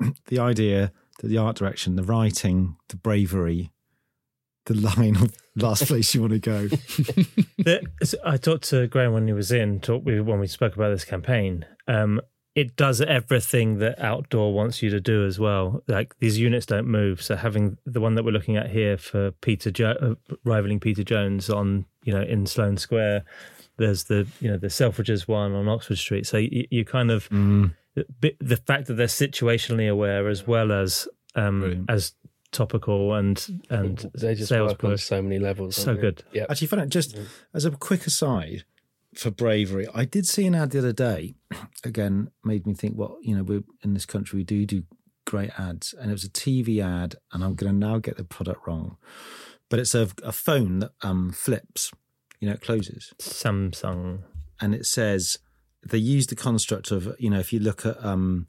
the 0.00 0.14
the 0.26 0.38
idea, 0.38 0.92
the, 1.18 1.26
the 1.26 1.38
art 1.38 1.56
direction, 1.56 1.96
the 1.96 2.04
writing, 2.04 2.76
the 2.88 2.96
bravery, 2.96 3.72
the 4.66 4.74
line 4.74 5.16
of 5.16 5.34
last 5.56 5.86
place 5.88 6.14
you 6.14 6.20
want 6.20 6.32
to 6.34 6.38
go. 6.38 6.68
I 8.24 8.36
talked 8.36 8.64
to 8.70 8.86
Graham 8.86 9.12
when 9.12 9.26
he 9.26 9.32
was 9.32 9.50
in, 9.52 9.80
talk, 9.80 10.02
we, 10.04 10.20
when 10.20 10.38
we 10.40 10.46
spoke 10.46 10.74
about 10.76 10.90
this 10.90 11.04
campaign. 11.04 11.64
Um, 11.88 12.20
it 12.54 12.74
does 12.76 13.00
everything 13.02 13.78
that 13.80 13.98
outdoor 13.98 14.54
wants 14.54 14.82
you 14.82 14.88
to 14.90 15.00
do 15.00 15.26
as 15.26 15.38
well. 15.38 15.82
Like 15.88 16.18
these 16.20 16.38
units 16.38 16.64
don't 16.66 16.86
move, 16.86 17.20
so 17.22 17.36
having 17.36 17.76
the 17.84 18.00
one 18.00 18.14
that 18.14 18.24
we're 18.24 18.30
looking 18.30 18.56
at 18.56 18.70
here 18.70 18.96
for 18.96 19.30
Peter 19.32 19.70
jo- 19.70 19.96
uh, 20.00 20.34
rivaling 20.44 20.80
Peter 20.80 21.04
Jones 21.04 21.50
on 21.50 21.84
you 22.04 22.14
know 22.14 22.22
in 22.22 22.46
Sloane 22.46 22.78
Square. 22.78 23.24
There's 23.76 24.04
the 24.04 24.26
you 24.40 24.50
know 24.50 24.56
the 24.56 24.68
Selfridges 24.68 25.28
one 25.28 25.52
on 25.52 25.68
Oxford 25.68 25.98
Street. 25.98 26.26
So 26.26 26.38
you, 26.38 26.66
you 26.70 26.84
kind 26.86 27.10
of 27.10 27.28
Mm. 27.28 27.74
the, 27.94 28.34
the 28.40 28.56
fact 28.56 28.86
that 28.86 28.94
they're 28.94 29.06
situationally 29.06 29.90
aware 29.90 30.26
as 30.28 30.46
well 30.46 30.72
as 30.72 31.06
um, 31.34 31.60
Brilliant. 31.60 31.90
as 31.90 32.14
topical 32.56 33.14
and 33.14 33.62
and 33.68 34.10
they 34.14 34.34
just 34.34 34.48
sales 34.48 34.72
work 34.72 34.84
on 34.84 34.98
so 34.98 35.20
many 35.20 35.38
levels. 35.38 35.76
So 35.76 35.86
don't 35.86 35.96
they? 35.96 36.00
good. 36.00 36.24
Yeah, 36.32 36.46
Actually, 36.48 36.68
funny, 36.68 36.86
just 36.86 37.16
as 37.52 37.64
a 37.64 37.70
quick 37.70 38.06
aside 38.06 38.64
for 39.14 39.30
bravery, 39.30 39.86
I 39.94 40.04
did 40.04 40.26
see 40.26 40.46
an 40.46 40.54
ad 40.54 40.70
the 40.70 40.78
other 40.78 40.92
day. 40.92 41.34
Again, 41.84 42.30
made 42.44 42.66
me 42.66 42.74
think. 42.74 42.94
Well, 42.96 43.18
you 43.22 43.36
know, 43.36 43.42
we're 43.42 43.64
in 43.82 43.94
this 43.94 44.06
country, 44.06 44.38
we 44.38 44.44
do 44.44 44.64
do 44.64 44.84
great 45.26 45.50
ads, 45.58 45.92
and 45.92 46.10
it 46.10 46.14
was 46.14 46.24
a 46.24 46.30
TV 46.30 46.82
ad, 46.82 47.16
and 47.32 47.44
I'm 47.44 47.54
going 47.54 47.72
to 47.72 47.78
now 47.78 47.98
get 47.98 48.16
the 48.16 48.24
product 48.24 48.66
wrong, 48.66 48.96
but 49.68 49.78
it's 49.78 49.94
a, 49.94 50.08
a 50.22 50.32
phone 50.32 50.78
that 50.80 50.92
um, 51.02 51.32
flips. 51.32 51.92
You 52.40 52.48
know, 52.48 52.54
it 52.54 52.62
closes, 52.62 53.12
Samsung. 53.20 54.22
and 54.60 54.74
it 54.74 54.86
says 54.86 55.38
they 55.82 55.98
use 55.98 56.26
the 56.26 56.36
construct 56.36 56.90
of 56.90 57.14
you 57.18 57.30
know, 57.30 57.38
if 57.38 57.52
you 57.52 57.60
look 57.60 57.84
at 57.84 58.02
um, 58.04 58.46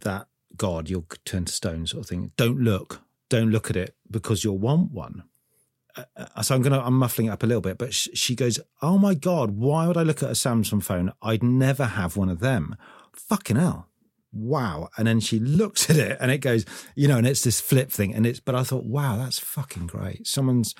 that 0.00 0.28
God, 0.56 0.88
you'll 0.88 1.06
turn 1.24 1.44
to 1.44 1.52
stone, 1.52 1.86
sort 1.86 2.04
of 2.04 2.08
thing. 2.08 2.32
Don't 2.36 2.60
look, 2.60 3.02
don't 3.28 3.50
look 3.50 3.70
at 3.70 3.76
it 3.76 3.94
because 4.10 4.44
you'll 4.44 4.58
want 4.58 4.92
one 4.92 5.24
uh, 6.16 6.42
so 6.42 6.54
I'm 6.54 6.62
gonna 6.62 6.80
I'm 6.80 6.98
muffling 6.98 7.28
it 7.28 7.30
up 7.30 7.42
a 7.42 7.46
little 7.46 7.60
bit, 7.60 7.78
but 7.78 7.94
sh- 7.94 8.08
she 8.14 8.34
goes, 8.34 8.60
"Oh 8.82 8.98
my 8.98 9.14
god, 9.14 9.52
why 9.52 9.86
would 9.86 9.96
I 9.96 10.02
look 10.02 10.22
at 10.22 10.28
a 10.28 10.32
Samsung 10.32 10.82
phone? 10.82 11.12
I'd 11.22 11.42
never 11.42 11.84
have 11.84 12.16
one 12.16 12.28
of 12.28 12.40
them. 12.40 12.76
Fucking 13.14 13.56
hell, 13.56 13.88
wow!" 14.32 14.88
And 14.96 15.06
then 15.06 15.20
she 15.20 15.38
looks 15.38 15.88
at 15.88 15.96
it, 15.96 16.18
and 16.20 16.30
it 16.30 16.38
goes, 16.38 16.64
you 16.94 17.08
know, 17.08 17.18
and 17.18 17.26
it's 17.26 17.44
this 17.44 17.60
flip 17.60 17.90
thing, 17.90 18.14
and 18.14 18.26
it's. 18.26 18.40
But 18.40 18.54
I 18.54 18.62
thought, 18.62 18.84
wow, 18.84 19.16
that's 19.16 19.38
fucking 19.38 19.86
great. 19.86 20.26
Someone's 20.26 20.74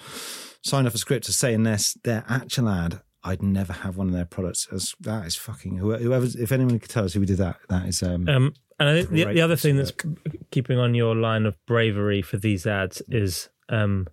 signed 0.62 0.86
off 0.86 0.94
a 0.94 0.98
script 0.98 1.26
to 1.26 1.32
say 1.32 1.54
in 1.54 1.62
their 1.62 1.78
their 2.04 2.24
actual 2.28 2.68
ad, 2.68 3.00
"I'd 3.24 3.42
never 3.42 3.72
have 3.72 3.96
one 3.96 4.08
of 4.08 4.12
their 4.12 4.26
products." 4.26 4.68
As 4.70 4.94
that 5.00 5.26
is 5.26 5.36
fucking 5.36 5.78
whoever. 5.78 6.26
If 6.26 6.52
anyone 6.52 6.78
could 6.78 6.90
tell 6.90 7.04
us 7.04 7.14
who 7.14 7.20
we 7.20 7.26
did 7.26 7.38
that, 7.38 7.56
that 7.68 7.86
is 7.86 8.02
um. 8.02 8.28
Um, 8.28 8.54
and 8.78 8.88
I 8.88 8.94
think 9.02 9.10
the, 9.10 9.24
the 9.24 9.40
other 9.40 9.56
thing 9.56 9.76
that's 9.76 9.92
keeping 10.50 10.78
on 10.78 10.94
your 10.94 11.14
line 11.14 11.46
of 11.46 11.56
bravery 11.66 12.22
for 12.22 12.36
these 12.36 12.66
ads 12.66 13.02
is 13.08 13.48
um, 13.68 14.06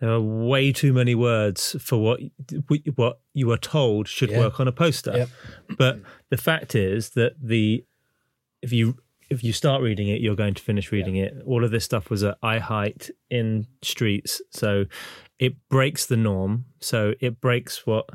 there 0.00 0.10
are 0.10 0.20
way 0.20 0.72
too 0.72 0.92
many 0.92 1.14
words 1.14 1.76
for 1.80 1.98
what 1.98 2.20
what 2.96 3.20
you 3.34 3.50
are 3.50 3.56
told 3.58 4.08
should 4.08 4.30
Yeah. 4.30 4.38
work 4.40 4.60
on 4.60 4.66
a 4.68 4.72
poster. 4.72 5.12
Yep. 5.16 5.28
But 5.78 6.00
the 6.30 6.36
fact 6.36 6.74
is 6.74 7.10
that 7.10 7.34
the 7.40 7.84
if 8.62 8.72
you 8.72 8.96
if 9.28 9.44
you 9.44 9.52
start 9.52 9.80
reading 9.80 10.08
it, 10.08 10.20
you're 10.20 10.34
going 10.34 10.54
to 10.54 10.62
finish 10.62 10.90
reading 10.90 11.16
it. 11.16 11.34
All 11.46 11.62
of 11.64 11.70
this 11.70 11.84
stuff 11.84 12.10
was 12.10 12.24
at 12.24 12.36
eye 12.42 12.58
height 12.58 13.10
in 13.30 13.66
streets, 13.82 14.42
so 14.50 14.86
it 15.38 15.54
breaks 15.68 16.06
the 16.06 16.16
norm. 16.16 16.64
So 16.80 17.14
it 17.20 17.40
breaks 17.40 17.86
what 17.86 18.08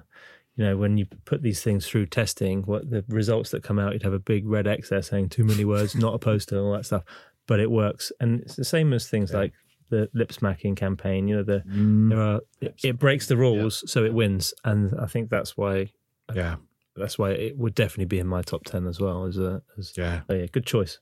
you 0.56 0.66
know 0.66 0.78
when 0.78 0.97
you 0.97 1.06
put 1.26 1.41
these 1.41 1.62
things 1.62 1.88
through 1.88 2.08
testing. 2.08 2.64
What 2.64 2.89
the 2.89 3.03
results 3.08 3.51
that 3.51 3.64
come 3.64 3.80
out, 3.80 3.93
you'd 3.93 4.03
have 4.03 4.14
a 4.14 4.20
big 4.20 4.47
red 4.47 4.68
X 4.68 4.89
there 4.89 5.01
saying 5.01 5.30
too 5.30 5.43
many 5.43 5.66
words, 5.66 5.95
not 5.95 6.14
a 6.14 6.20
poster, 6.20 6.58
and 6.58 6.66
all 6.66 6.74
that 6.74 6.86
stuff. 6.86 7.03
But 7.47 7.60
it 7.60 7.70
works, 7.70 8.12
and 8.20 8.41
it's 8.41 8.56
the 8.56 8.66
same 8.66 8.93
as 8.93 9.08
things 9.08 9.34
like 9.34 9.53
the 9.89 10.10
lip 10.14 10.34
smacking 10.34 10.76
campaign. 10.76 11.28
You 11.28 11.38
know, 11.38 11.43
the 11.43 11.64
mm, 11.68 12.10
there 12.10 12.22
are 12.22 12.41
it, 12.62 12.76
it 12.84 12.99
breaks 12.99 13.28
the 13.28 13.38
rules, 13.38 13.89
so 13.91 14.03
it 14.03 14.14
wins, 14.14 14.53
and 14.64 14.93
I 14.99 15.06
think 15.06 15.30
that's 15.30 15.56
why 15.56 15.91
yeah, 16.34 16.56
that's 16.95 17.20
why 17.20 17.32
it 17.32 17.58
would 17.58 17.76
definitely 17.76 18.06
be 18.06 18.20
in 18.20 18.28
my 18.28 18.41
top 18.41 18.64
ten 18.64 18.88
as 18.88 18.99
well. 18.99 19.26
As 19.26 19.38
a 19.38 19.62
as 19.78 19.93
yeah. 19.95 20.22
yeah, 20.30 20.45
good 20.51 20.66
choice. 20.66 20.99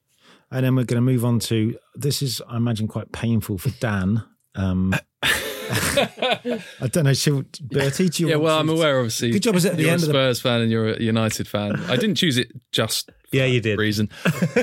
And 0.51 0.65
then 0.65 0.75
we're 0.75 0.85
going 0.85 0.97
to 0.97 1.01
move 1.01 1.25
on 1.25 1.39
to 1.39 1.77
this 1.95 2.21
is, 2.21 2.41
I 2.47 2.57
imagine, 2.57 2.87
quite 2.87 3.11
painful 3.11 3.57
for 3.57 3.69
Dan. 3.71 4.23
Um, 4.55 4.93
I 5.69 6.87
don't 6.87 7.03
know, 7.05 7.13
she'll, 7.13 7.43
Bertie, 7.61 8.09
do 8.09 8.23
you 8.23 8.29
yeah, 8.29 8.35
want 8.35 8.43
well, 8.45 8.55
to- 8.55 8.59
I'm 8.59 8.69
aware. 8.69 8.97
Obviously, 8.99 9.31
Good 9.31 9.43
job, 9.43 9.55
is 9.55 9.65
it 9.65 9.71
at 9.71 9.77
the 9.77 9.83
you're 9.83 9.91
end 9.91 10.01
a 10.01 10.05
of 10.05 10.07
the- 10.07 10.13
Spurs 10.13 10.41
fan 10.41 10.61
and 10.61 10.71
you're 10.71 10.89
a 10.93 11.01
United 11.01 11.47
fan. 11.47 11.75
I 11.87 11.95
didn't 11.95 12.15
choose 12.15 12.37
it 12.37 12.51
just. 12.71 13.09
For 13.29 13.37
Yeah, 13.37 13.45
you 13.45 13.61
did. 13.61 13.79
Reason. 13.79 14.09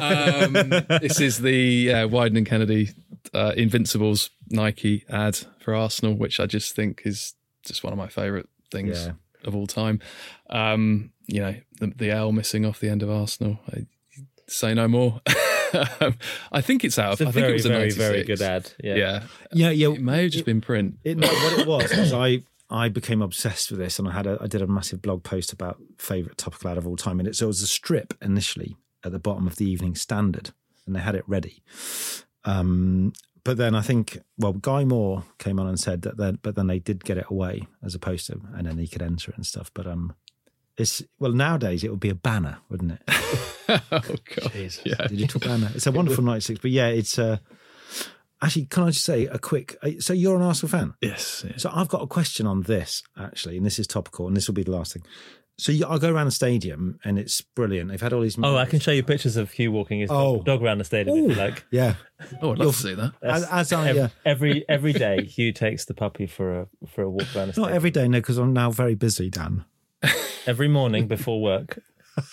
Um, 0.01 0.53
this 1.01 1.21
is 1.21 1.39
the 1.41 1.93
uh, 1.93 2.09
Wieden 2.09 2.37
and 2.39 2.47
Kennedy 2.47 2.91
uh, 3.35 3.53
Invincibles 3.57 4.31
Nike 4.49 5.05
ad 5.09 5.39
for 5.61 5.75
Arsenal, 5.75 6.15
which 6.15 6.39
I 6.41 6.47
just 6.47 6.75
think 6.77 7.03
is 7.05 7.35
just 7.65 7.83
one 7.83 7.93
of 7.93 7.99
my 7.99 8.07
favourite 8.09 8.47
things 8.71 9.07
Yeah. 9.07 9.13
of 9.45 9.55
all 9.57 9.67
time. 9.67 10.01
Um, 10.51 11.11
you 11.27 11.41
know, 11.41 11.55
the, 11.81 11.93
the 11.97 12.11
L 12.11 12.33
missing 12.33 12.65
off 12.65 12.79
the 12.81 12.89
end 12.89 13.03
of 13.03 13.11
Arsenal. 13.11 13.59
I, 13.73 13.87
say 14.49 14.75
no 14.75 14.87
more. 14.89 15.21
I 16.53 16.61
think 16.61 16.85
it's 16.85 16.99
out. 16.99 17.13
It's 17.13 17.21
of, 17.21 17.29
a 17.29 17.31
I 17.31 17.33
think 17.33 17.43
very, 17.43 17.51
it 17.51 17.55
was 17.55 17.67
a 17.67 17.69
very, 17.69 17.91
very 17.91 18.25
good 18.25 18.43
ad. 18.43 18.73
Yeah. 18.83 18.95
Yeah. 18.95 19.23
Yeah, 19.53 19.71
yeah. 19.71 19.89
It 19.89 20.03
may 20.03 20.23
have 20.25 20.33
just 20.33 20.45
been 20.45 20.61
print. 20.61 20.99
It, 21.05 21.19
no, 21.19 21.29
what 21.29 21.59
it 21.59 21.67
was 21.67 21.97
was 21.97 22.13
I 22.13 22.43
I 22.71 22.89
became 22.89 23.21
obsessed 23.21 23.71
with 23.71 23.81
this, 23.81 23.99
and 23.99 24.09
I 24.09 24.13
had 24.13 24.27
a 24.27 24.39
I 24.41 24.47
did 24.47 24.63
a 24.63 24.67
massive 24.67 25.03
blog 25.03 25.23
post 25.23 25.53
about 25.53 25.79
favorite 25.99 26.39
topical 26.39 26.71
ad 26.71 26.79
of 26.79 26.87
all 26.87 26.97
time, 26.97 27.19
and 27.19 27.29
it, 27.29 27.37
so 27.37 27.47
it 27.47 27.49
was 27.49 27.63
a 27.63 27.67
strip 27.67 28.15
initially 28.23 28.77
at 29.05 29.13
the 29.13 29.19
bottom 29.19 29.47
of 29.47 29.57
the 29.57 29.69
Evening 29.69 29.95
Standard, 29.95 30.51
and 30.87 30.95
they 30.95 31.01
had 31.01 31.15
it 31.15 31.25
ready. 31.27 31.63
Um, 32.45 33.13
but 33.43 33.57
then 33.57 33.75
I 33.75 33.81
think 33.81 34.19
well, 34.39 34.53
Guy 34.53 34.85
Moore 34.85 35.25
came 35.39 35.59
on 35.59 35.67
and 35.67 35.81
said 35.81 36.03
that 36.03 36.17
then, 36.17 36.39
but 36.43 36.55
then 36.55 36.69
they 36.69 36.79
did 36.79 37.05
get 37.05 37.19
it 37.19 37.27
away 37.29 37.67
as 37.83 37.95
a 37.95 37.99
poster, 37.99 38.37
and 38.55 38.67
then 38.67 38.79
he 38.79 38.87
could 38.87 39.03
enter 39.03 39.31
it 39.33 39.37
and 39.37 39.47
stuff. 39.47 39.71
But 39.75 39.87
um, 39.87 40.15
it's 40.81 41.03
well 41.19 41.33
nowadays 41.33 41.85
it 41.85 41.91
would 41.91 42.01
be 42.01 42.11
a 42.11 42.15
banner, 42.15 42.59
wouldn't 42.69 42.93
it? 42.93 43.03
oh 43.69 43.81
god. 43.91 44.53
Jesus. 44.53 44.83
Yeah. 44.85 45.07
digital 45.07 45.41
banner. 45.41 45.71
It's 45.75 45.87
a 45.87 45.93
wonderful 46.01 46.25
ninety 46.25 46.41
six, 46.41 46.59
but 46.61 46.71
yeah, 46.71 46.89
it's 46.89 47.19
uh, 47.19 47.39
actually. 48.43 48.67
Can 48.67 48.85
I 48.85 48.91
just 48.91 49.05
say 49.05 49.27
a 49.27 49.39
quick? 49.39 49.77
uh, 49.83 49.91
So 50.01 50.13
you're 50.13 50.37
an 50.37 50.43
Arsenal 50.43 50.71
fan. 50.71 50.95
Yes. 51.01 51.45
yes. 51.47 51.63
So 51.63 51.71
I've 51.73 51.89
got 51.89 52.03
a 52.03 52.07
question 52.07 52.47
on 52.47 52.63
this 52.63 53.03
actually, 53.19 53.57
and 53.57 53.67
this 53.67 53.79
is 53.79 53.87
topical, 53.87 54.27
and 54.27 54.37
this 54.37 54.47
will 54.49 54.55
be 54.55 54.63
the 54.65 54.73
last 54.73 54.93
thing. 54.95 55.03
So 55.59 55.73
you, 55.73 55.87
I 55.87 55.99
go 55.99 56.11
around 56.11 56.25
the 56.25 56.31
stadium, 56.33 56.99
and 57.05 57.19
it's 57.19 57.43
brilliant. 57.43 57.91
They've 57.91 58.01
had 58.01 58.15
all 58.15 58.23
these. 58.23 58.39
Oh, 58.43 58.57
I 58.57 58.65
can 58.65 58.81
show 58.81 58.93
you 58.93 59.03
pictures 59.03 59.37
of 59.37 59.51
Hugh 59.51 59.71
walking 59.71 60.01
his 60.01 60.11
Oh. 60.11 60.41
dog 60.43 60.63
around 60.63 60.79
the 60.79 60.85
stadium 60.85 61.19
if 61.19 61.37
you 61.37 61.37
like. 61.37 61.65
Yeah, 61.71 61.97
Oh, 62.41 62.53
I'd 62.53 62.59
love 62.61 62.75
to 62.77 62.81
see 62.83 62.95
that. 62.95 63.13
as, 63.23 63.45
as 63.45 63.71
I 63.73 63.91
Ev- 63.91 63.97
uh, 63.99 64.09
every 64.25 64.65
every 64.71 64.93
day, 65.07 65.23
Hugh 65.25 65.53
takes 65.53 65.85
the 65.85 65.93
puppy 65.93 66.27
for 66.27 66.61
a 66.63 66.67
for 66.89 67.03
a 67.03 67.11
walk 67.11 67.27
around 67.37 67.49
the 67.49 67.53
Stadium. 67.53 67.69
not 67.69 67.77
every 67.77 67.91
day, 67.91 68.09
no, 68.09 68.19
because 68.21 68.39
I'm 68.39 68.55
now 68.55 68.71
very 68.71 68.95
busy, 68.95 69.29
Dan. 69.29 69.67
Every 70.47 70.69
morning 70.69 71.07
before 71.07 71.41
work, 71.43 71.79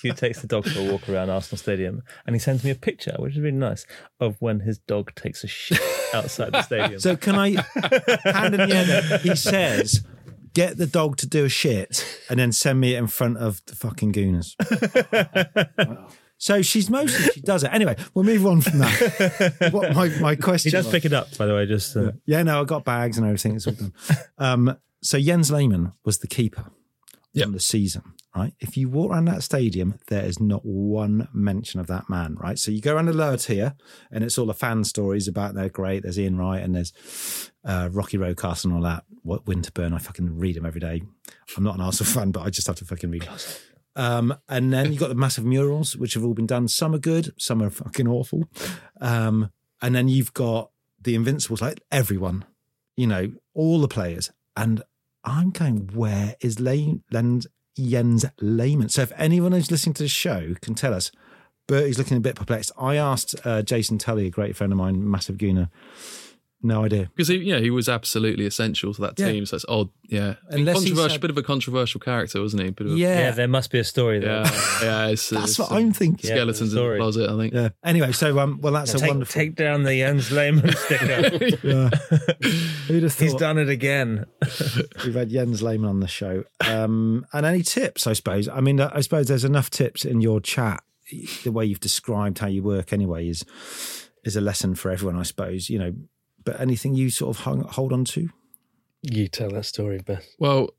Hugh 0.01 0.13
takes 0.13 0.41
the 0.41 0.47
dog 0.47 0.65
for 0.67 0.79
a 0.79 0.83
walk 0.91 1.07
around 1.09 1.29
Arsenal 1.29 1.57
Stadium, 1.57 2.01
and 2.25 2.35
he 2.35 2.39
sends 2.39 2.63
me 2.63 2.71
a 2.71 2.75
picture, 2.75 3.15
which 3.19 3.33
is 3.33 3.39
really 3.39 3.55
nice, 3.57 3.85
of 4.19 4.35
when 4.39 4.61
his 4.61 4.77
dog 4.79 5.13
takes 5.15 5.43
a 5.43 5.47
shit 5.47 5.79
outside 6.13 6.51
the 6.53 6.61
stadium. 6.63 6.99
So 6.99 7.15
can 7.15 7.35
I 7.35 7.49
hand 8.23 8.55
in 8.55 8.69
the 8.69 8.75
end? 8.75 9.21
He 9.21 9.35
says, 9.35 10.05
"Get 10.53 10.77
the 10.77 10.87
dog 10.87 11.17
to 11.17 11.27
do 11.27 11.45
a 11.45 11.49
shit, 11.49 12.05
and 12.29 12.39
then 12.39 12.51
send 12.51 12.79
me 12.79 12.95
it 12.95 12.97
in 12.97 13.07
front 13.07 13.37
of 13.37 13.61
the 13.65 13.75
fucking 13.75 14.13
gooners." 14.13 14.55
So 16.39 16.61
she's 16.61 16.87
mostly 16.87 17.31
she 17.33 17.41
does 17.41 17.63
it 17.63 17.69
anyway. 17.73 17.95
We'll 18.13 18.23
move 18.23 18.45
on 18.45 18.61
from 18.61 18.77
that. 18.79 19.69
What 19.71 19.95
my 19.95 20.09
my 20.19 20.35
question? 20.35 20.69
he 20.69 20.71
does 20.71 20.85
was- 20.85 20.91
pick 20.93 21.03
it 21.05 21.11
up, 21.13 21.35
by 21.37 21.47
the 21.47 21.55
way. 21.55 21.65
Just 21.65 21.97
uh, 21.97 22.11
Yeah, 22.27 22.43
no, 22.43 22.61
I 22.61 22.63
got 22.63 22.85
bags 22.85 23.17
and 23.17 23.25
everything. 23.25 23.55
It's 23.55 23.65
all 23.65 23.73
done. 23.73 23.93
Um, 24.37 24.77
so 25.01 25.19
Jens 25.19 25.51
Lehmann 25.51 25.93
was 26.05 26.19
the 26.19 26.27
keeper 26.27 26.71
Yep. 27.33 27.45
from 27.45 27.53
the 27.53 27.59
season, 27.59 28.01
right? 28.35 28.53
If 28.59 28.77
you 28.77 28.89
walk 28.89 29.11
around 29.11 29.25
that 29.25 29.43
stadium, 29.43 29.99
there 30.07 30.23
is 30.23 30.39
not 30.39 30.61
one 30.65 31.27
mention 31.33 31.79
of 31.79 31.87
that 31.87 32.09
man, 32.09 32.35
right? 32.35 32.57
So 32.57 32.71
you 32.71 32.81
go 32.81 32.95
around 32.95 33.05
the 33.07 33.13
lower 33.13 33.37
tier, 33.37 33.75
and 34.11 34.23
it's 34.23 34.37
all 34.37 34.45
the 34.45 34.53
fan 34.53 34.83
stories 34.83 35.27
about 35.27 35.53
they're 35.53 35.69
great. 35.69 36.03
There's 36.03 36.19
Ian 36.19 36.37
Wright 36.37 36.63
and 36.63 36.75
there's 36.75 37.51
uh, 37.63 37.89
Rocky 37.91 38.17
Rocastle 38.17 38.65
and 38.65 38.73
all 38.73 38.81
that. 38.81 39.03
What 39.23 39.45
Winterburn? 39.45 39.93
I 39.93 39.99
fucking 39.99 40.37
read 40.37 40.55
them 40.55 40.65
every 40.65 40.81
day. 40.81 41.03
I'm 41.55 41.63
not 41.63 41.75
an 41.75 41.81
Arsenal 41.85 42.11
fan, 42.11 42.31
but 42.31 42.41
I 42.41 42.49
just 42.49 42.67
have 42.67 42.77
to 42.77 42.85
fucking 42.85 43.11
read. 43.11 43.27
Um, 43.95 44.35
and 44.47 44.71
then 44.71 44.91
you've 44.91 44.99
got 44.99 45.09
the 45.09 45.15
massive 45.15 45.43
murals, 45.43 45.97
which 45.97 46.13
have 46.13 46.23
all 46.23 46.35
been 46.35 46.45
done. 46.45 46.67
Some 46.67 46.93
are 46.93 46.99
good, 46.99 47.33
some 47.37 47.63
are 47.63 47.71
fucking 47.71 48.07
awful. 48.07 48.45
Um, 49.01 49.49
and 49.81 49.95
then 49.95 50.07
you've 50.07 50.33
got 50.33 50.69
the 51.01 51.15
Invincibles, 51.15 51.61
like 51.61 51.81
everyone, 51.91 52.45
you 52.95 53.07
know, 53.07 53.31
all 53.53 53.81
the 53.81 53.87
players. 53.87 54.31
And 54.55 54.83
I'm 55.23 55.51
going, 55.51 55.89
where 55.93 56.35
is 56.41 56.59
Lane, 56.59 57.03
Lens, 57.11 57.47
Jens 57.77 58.25
Lehmann? 58.39 58.89
So 58.89 59.01
if 59.01 59.11
anyone 59.17 59.51
who's 59.51 59.71
listening 59.71 59.93
to 59.95 60.03
the 60.03 60.09
show 60.09 60.55
can 60.61 60.75
tell 60.75 60.93
us, 60.93 61.11
Bertie's 61.67 61.97
looking 61.97 62.17
a 62.17 62.21
bit 62.21 62.35
perplexed. 62.35 62.71
I 62.77 62.95
asked 62.95 63.35
uh, 63.45 63.61
Jason 63.61 63.97
Tully, 63.97 64.27
a 64.27 64.31
great 64.31 64.55
friend 64.55 64.71
of 64.71 64.77
mine, 64.77 65.09
massive 65.09 65.37
gooner, 65.37 65.69
no 66.63 66.83
idea. 66.85 67.09
Because 67.15 67.27
he, 67.27 67.37
yeah, 67.37 67.59
he 67.59 67.69
was 67.69 67.87
absolutely 67.87 68.45
essential 68.47 68.93
to 68.93 69.01
that 69.01 69.19
Yeah. 69.19 69.31
team. 69.31 69.45
So 69.45 69.55
it's 69.57 69.65
odd, 69.69 69.89
yeah. 70.09 70.35
Unless 70.49 70.81
he 70.83 70.89
controversial, 70.89 71.09
said- 71.09 71.21
bit 71.21 71.29
of 71.29 71.37
a 71.37 71.43
controversial 71.43 71.99
character, 72.01 72.41
wasn't 72.41 72.63
he? 72.63 72.69
Bit 72.71 72.87
of 72.87 72.93
a, 72.93 72.95
yeah, 72.97 73.31
there 73.31 73.47
must 73.47 73.69
be 73.71 73.77
a 73.79 73.83
story 73.83 74.19
there. 74.19 74.43
yeah, 74.43 74.81
yeah. 74.81 75.07
It's, 75.07 75.29
That's 75.31 75.51
it's, 75.51 75.59
what 75.59 75.71
I'm 75.71 75.93
thinking. 75.93 76.29
Yeah, 76.29 76.37
Skeletons 76.37 76.61
in 76.61 76.75
the 76.75 76.81
sorry. 76.81 76.97
closet, 76.99 77.29
I 77.29 77.37
think. 77.37 77.53
Yeah. 77.53 77.69
Anyway, 77.83 78.11
so 78.11 78.39
um, 78.39 78.59
well, 78.61 78.73
that's 78.73 78.93
a 78.93 78.99
take, 78.99 79.07
wonderful. 79.09 79.39
take 79.39 79.55
down 79.55 79.83
the 79.83 79.97
Jens 79.99 80.31
Lehmann 80.31 80.71
sticker. 80.73 81.57
Yeah. 81.67 81.89
Who'd 82.87 83.03
have 83.03 83.17
He's 83.17 83.31
thought 83.31 83.39
done 83.39 83.57
it 83.57 83.69
again. 83.69 84.25
we've 85.05 85.13
had 85.15 85.29
Jens 85.29 85.61
Lehmann 85.61 85.89
on 85.89 85.99
the 85.99 86.07
show? 86.07 86.43
Um, 86.65 87.25
and 87.33 87.45
any 87.45 87.61
tips? 87.63 88.07
I 88.07 88.13
suppose. 88.13 88.47
I 88.49 88.61
mean, 88.61 88.79
I 88.79 89.01
suppose 89.01 89.27
there's 89.27 89.43
enough 89.45 89.69
tips 89.69 90.05
in 90.05 90.21
your 90.21 90.39
chat. 90.39 90.81
The 91.43 91.51
way 91.51 91.65
you've 91.65 91.79
described 91.79 92.39
how 92.39 92.47
you 92.47 92.63
work, 92.63 92.91
anyway, 92.91 93.29
is 93.29 93.45
is 94.23 94.35
a 94.35 94.41
lesson 94.41 94.75
for 94.75 94.91
everyone. 94.91 95.17
I 95.17 95.23
suppose. 95.23 95.69
You 95.69 95.79
know, 95.79 95.93
but 96.47 96.61
anything 96.61 96.95
you 96.95 97.09
sort 97.09 97.35
of 97.35 97.43
hung, 97.43 97.59
hold 97.59 97.91
on 97.91 98.05
to? 98.05 98.29
You 99.01 99.27
tell 99.27 99.49
that 99.49 99.65
story 99.65 99.97
best. 99.97 100.33
Well, 100.39 100.69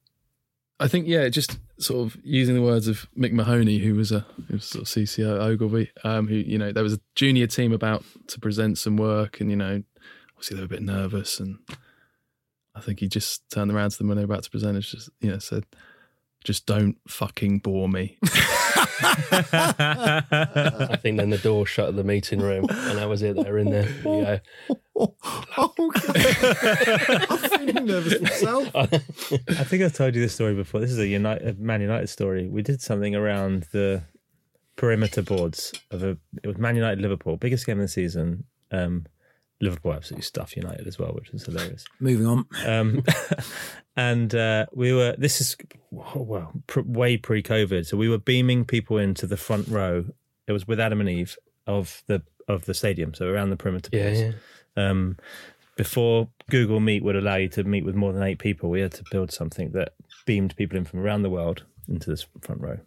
I 0.80 0.88
think 0.88 1.06
yeah, 1.06 1.28
just 1.28 1.58
sort 1.78 2.06
of 2.06 2.16
using 2.24 2.54
the 2.54 2.62
words 2.62 2.88
of 2.88 3.06
Mick 3.14 3.32
Mahoney, 3.32 3.76
who 3.76 3.94
was 3.94 4.10
a 4.10 4.24
who 4.46 4.54
was 4.54 4.64
sort 4.64 4.82
of 4.82 4.88
CCO 4.88 5.34
at 5.34 5.42
Ogilvy, 5.42 5.90
um, 6.04 6.26
who 6.26 6.36
you 6.36 6.56
know 6.56 6.72
there 6.72 6.82
was 6.82 6.94
a 6.94 7.00
junior 7.14 7.46
team 7.46 7.74
about 7.74 8.02
to 8.28 8.40
present 8.40 8.78
some 8.78 8.96
work, 8.96 9.42
and 9.42 9.50
you 9.50 9.56
know 9.56 9.82
obviously 10.30 10.54
they 10.54 10.62
were 10.62 10.66
a 10.66 10.68
bit 10.68 10.82
nervous, 10.82 11.38
and 11.38 11.58
I 12.74 12.80
think 12.80 13.00
he 13.00 13.08
just 13.08 13.42
turned 13.50 13.70
around 13.70 13.90
to 13.90 13.98
them 13.98 14.08
when 14.08 14.16
they 14.16 14.24
were 14.24 14.32
about 14.32 14.44
to 14.44 14.50
present 14.50 14.74
and 14.74 14.82
just 14.82 15.10
you 15.20 15.30
know 15.30 15.38
said, 15.38 15.66
"Just 16.44 16.64
don't 16.64 16.96
fucking 17.06 17.58
bore 17.58 17.90
me." 17.90 18.16
I 19.00 20.96
think 21.00 21.18
then 21.18 21.30
the 21.30 21.38
door 21.38 21.66
shut 21.66 21.88
at 21.88 21.96
the 21.96 22.04
meeting 22.04 22.40
room, 22.40 22.66
and 22.68 22.98
that 22.98 23.08
was 23.08 23.22
it. 23.22 23.36
They 23.36 23.50
were 23.50 23.58
in 23.58 23.70
there. 23.70 23.88
You 23.88 24.24
go, 24.24 24.40
Oh, 25.00 25.14
I'm 27.30 27.38
feeling 27.50 27.84
nervous 27.86 28.20
myself. 28.20 28.68
I 28.74 28.86
think 29.64 29.82
I've 29.82 29.94
told 29.94 30.14
you 30.14 30.20
this 30.20 30.34
story 30.34 30.54
before. 30.54 30.80
This 30.80 30.90
is 30.90 30.98
a 30.98 31.06
United 31.06 31.60
Man 31.60 31.80
United 31.80 32.08
story. 32.08 32.48
We 32.48 32.62
did 32.62 32.80
something 32.82 33.14
around 33.14 33.66
the 33.72 34.02
perimeter 34.76 35.22
boards 35.22 35.72
of 35.90 36.02
a. 36.02 36.16
It 36.42 36.48
was 36.48 36.58
Man 36.58 36.74
United 36.76 37.00
Liverpool, 37.00 37.36
biggest 37.36 37.66
game 37.66 37.78
of 37.78 37.84
the 37.84 37.88
season. 37.88 38.44
Um, 38.70 39.06
Liverpool 39.60 39.92
absolutely 39.92 40.22
stuffed 40.22 40.56
United 40.56 40.86
as 40.86 40.98
well, 40.98 41.10
which 41.12 41.32
was 41.32 41.44
hilarious. 41.44 41.84
Moving 42.00 42.26
on. 42.26 42.46
Um, 42.64 43.02
and 43.96 44.34
uh, 44.34 44.66
we 44.72 44.92
were. 44.92 45.14
This 45.18 45.40
is 45.40 45.56
well 45.90 46.52
pr- 46.66 46.80
way 46.80 47.16
pre-COVID, 47.16 47.86
so 47.86 47.96
we 47.96 48.08
were 48.08 48.18
beaming 48.18 48.64
people 48.64 48.98
into 48.98 49.26
the 49.26 49.36
front 49.36 49.68
row. 49.68 50.04
It 50.46 50.52
was 50.52 50.66
with 50.66 50.78
Adam 50.80 51.00
and 51.00 51.08
Eve 51.08 51.36
of 51.66 52.02
the 52.06 52.22
of 52.46 52.66
the 52.66 52.74
stadium, 52.74 53.14
so 53.14 53.28
around 53.28 53.50
the 53.50 53.56
perimeter. 53.56 53.90
yeah, 53.92 54.32
yeah. 54.76 54.90
um, 54.90 55.16
before 55.76 56.28
Google 56.50 56.80
Meet 56.80 57.04
would 57.04 57.16
allow 57.16 57.36
you 57.36 57.48
to 57.50 57.64
meet 57.64 57.84
with 57.84 57.94
more 57.94 58.12
than 58.12 58.22
eight 58.22 58.38
people, 58.38 58.68
we 58.68 58.80
had 58.80 58.92
to 58.92 59.04
build 59.10 59.30
something 59.30 59.70
that 59.72 59.94
beamed 60.26 60.56
people 60.56 60.76
in 60.76 60.84
from 60.84 61.00
around 61.00 61.22
the 61.22 61.30
world 61.30 61.64
into 61.88 62.10
this 62.10 62.26
front 62.40 62.60
row. 62.60 62.78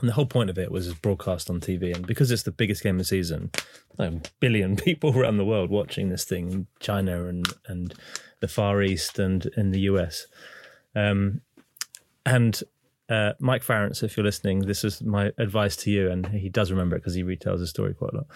And 0.00 0.08
the 0.08 0.14
whole 0.14 0.26
point 0.26 0.50
of 0.50 0.58
it 0.58 0.70
was 0.70 0.94
broadcast 0.94 1.50
on 1.50 1.60
TV. 1.60 1.94
And 1.94 2.06
because 2.06 2.30
it's 2.30 2.44
the 2.44 2.50
biggest 2.50 2.82
game 2.82 2.94
of 2.96 3.00
the 3.00 3.04
season, 3.04 3.50
a 3.98 4.12
billion 4.40 4.76
people 4.88 5.16
around 5.16 5.36
the 5.36 5.44
world 5.44 5.70
watching 5.70 6.08
this 6.08 6.24
thing 6.24 6.50
in 6.50 6.66
China 6.80 7.26
and, 7.26 7.46
and 7.66 7.94
the 8.40 8.48
Far 8.48 8.82
East 8.82 9.18
and 9.18 9.46
in 9.56 9.70
the 9.70 9.80
US. 9.80 10.26
Um, 10.94 11.42
and 12.24 12.60
uh, 13.08 13.32
Mike 13.38 13.62
Farrance, 13.62 14.02
if 14.02 14.16
you're 14.16 14.24
listening, 14.24 14.60
this 14.60 14.82
is 14.82 15.02
my 15.02 15.32
advice 15.36 15.76
to 15.76 15.90
you. 15.90 16.10
And 16.10 16.26
he 16.26 16.48
does 16.48 16.70
remember 16.70 16.96
it 16.96 17.00
because 17.00 17.14
he 17.14 17.22
retells 17.22 17.58
the 17.58 17.66
story 17.66 17.92
quite 17.94 18.12
a 18.12 18.16
lot. 18.16 18.26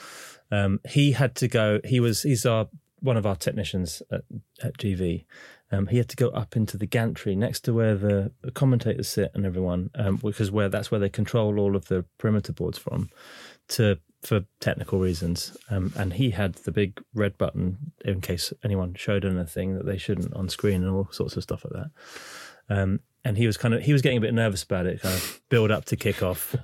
Um, 0.51 0.81
he 0.87 1.13
had 1.13 1.35
to 1.37 1.49
go, 1.49 1.81
he 1.85 2.01
was, 2.01 2.23
he's 2.23 2.45
our, 2.45 2.69
one 3.01 3.17
of 3.17 3.27
our 3.27 3.37
technicians 3.37 4.03
at, 4.11 4.23
at 4.63 4.77
GV. 4.77 5.25
Um, 5.73 5.89
he 5.89 5.97
had 5.99 6.09
to 6.11 6.17
go 6.17 6.29
up 6.29 6.57
into 6.57 6.79
the 6.79 6.87
gantry 6.87 7.35
next 7.35 7.61
to 7.61 7.75
where 7.75 7.97
the, 7.97 8.33
commentators 8.55 9.09
sit 9.09 9.33
and 9.35 9.45
everyone, 9.45 9.91
um, 9.97 10.17
because 10.17 10.51
where 10.51 10.69
that's 10.69 10.91
where 10.91 11.01
they 11.01 11.09
control 11.09 11.59
all 11.59 11.75
of 11.75 11.89
the 11.89 12.05
perimeter 12.19 12.53
boards 12.53 12.79
from, 12.79 13.11
to 13.69 13.99
for 14.23 14.45
technical 14.61 14.99
reasons. 14.99 15.57
Um, 15.71 15.93
and 15.97 16.13
he 16.13 16.31
had 16.31 16.55
the 16.55 16.73
big 16.73 17.01
red 17.15 17.37
button 17.39 17.93
in 18.05 18.21
case 18.21 18.53
anyone 18.65 18.95
showed 18.95 19.25
anything 19.25 19.75
that 19.75 19.87
they 19.87 19.99
shouldn't 19.99 20.35
on 20.35 20.49
screen 20.49 20.83
and 20.83 20.93
all 20.93 21.09
sorts 21.11 21.37
of 21.37 21.43
stuff 21.43 21.65
like 21.65 21.85
that. 22.69 23.01
And 23.27 23.37
he 23.37 23.49
was 23.49 23.57
kind 23.57 23.75
of 23.75 23.83
he 23.83 23.93
was 23.93 24.03
getting 24.03 24.19
a 24.19 24.21
bit 24.21 24.33
nervous 24.33 24.63
about 24.63 24.87
it, 24.87 25.03
kind 25.03 25.17
of 25.17 25.41
build 25.49 25.73
up 25.73 25.85
to 25.87 25.97
kick 25.97 26.23
off. 26.23 26.55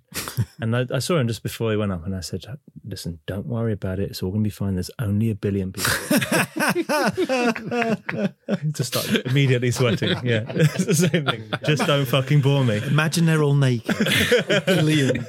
and 0.60 0.76
I, 0.76 0.84
I 0.92 0.98
saw 0.98 1.16
him 1.16 1.26
just 1.26 1.42
before 1.42 1.70
he 1.70 1.76
went 1.78 1.90
up, 1.90 2.04
and 2.04 2.14
I 2.14 2.20
said, 2.20 2.44
"Listen, 2.84 3.20
don't 3.26 3.46
worry 3.46 3.72
about 3.72 3.98
it. 3.98 4.10
It's 4.10 4.22
all 4.22 4.30
going 4.30 4.44
to 4.44 4.46
be 4.46 4.50
fine. 4.50 4.74
There's 4.74 4.90
only 4.98 5.30
a 5.30 5.34
billion 5.34 5.72
people." 5.72 5.90
just 8.72 8.94
start 8.94 9.08
immediately 9.24 9.70
sweating. 9.70 10.10
Yeah, 10.22 10.44
it's 10.48 10.84
the 10.84 10.94
same 10.94 11.24
thing. 11.24 11.44
Just 11.64 11.86
don't 11.86 12.04
fucking 12.04 12.42
bore 12.42 12.62
me. 12.62 12.76
Imagine 12.86 13.24
they're 13.24 13.42
all 13.42 13.54
naked. 13.54 13.96
Billion. 14.66 15.24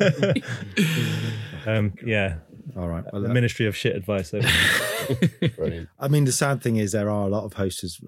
Um, 1.65 1.93
yeah, 2.05 2.39
All 2.75 2.89
right. 2.89 3.05
Well, 3.13 3.21
the 3.21 3.29
uh, 3.29 3.33
Ministry 3.33 3.67
of 3.67 3.77
Shit 3.77 3.95
advice. 3.95 4.31
Brilliant. 4.31 5.87
I 5.97 6.09
mean, 6.09 6.25
the 6.25 6.33
sad 6.33 6.61
thing 6.61 6.75
is 6.75 6.91
there 6.91 7.09
are 7.09 7.25
a 7.25 7.29
lot 7.29 7.45
of 7.45 7.51
posters, 7.51 8.01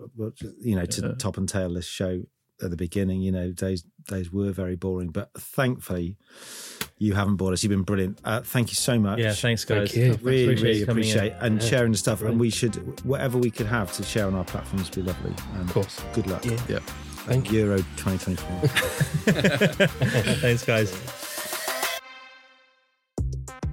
you 0.59 0.75
know, 0.75 0.85
to 0.85 1.01
Yeah. 1.01 1.13
top 1.17 1.37
and 1.37 1.47
tail 1.47 1.73
this 1.73 1.87
show 1.87 2.23
at 2.61 2.69
the 2.71 2.77
beginning. 2.77 3.21
You 3.21 3.31
know, 3.31 3.51
days 3.51 3.83
days 4.07 4.31
were 4.31 4.51
very 4.51 4.75
boring, 4.75 5.09
but 5.09 5.29
thankfully, 5.37 6.17
you 6.97 7.13
haven't 7.13 7.35
bored 7.37 7.53
us. 7.53 7.63
You've 7.63 7.71
been 7.71 7.83
brilliant. 7.83 8.19
Uh, 8.23 8.41
thank 8.41 8.69
you 8.69 8.75
so 8.75 8.97
much. 8.99 9.19
yeah, 9.19 9.33
thanks 9.33 9.63
Thank 9.65 9.87
guys. 9.89 9.97
you. 9.97 10.13
Really, 10.21 10.43
Appreciate 10.45 10.63
really 10.63 10.79
you 10.79 10.85
coming 10.85 11.03
in. 11.05 11.09
appreciate 11.17 11.33
and 11.41 11.61
Yeah. 11.61 11.67
sharing 11.69 11.91
the 11.91 11.97
stuff. 11.97 12.21
And 12.21 12.39
we 12.39 12.49
should, 12.49 12.75
whatever 13.05 13.37
we 13.37 13.51
could 13.51 13.67
have 13.67 13.91
to 13.93 14.03
share 14.03 14.27
on 14.27 14.35
our 14.35 14.45
platforms, 14.45 14.89
would 14.89 14.95
be 14.95 15.01
lovely. 15.11 15.33
And 15.55 15.61
Of 15.67 15.73
course. 15.73 15.99
good 16.13 16.27
luck. 16.27 16.45
Yeah. 16.45 16.57
Yeah. 16.69 16.79
Thank 17.27 17.51
you. 17.51 17.61
Euro 17.65 17.77
2024. 17.97 18.67
thanks, 20.37 20.63
guys. 20.63 20.91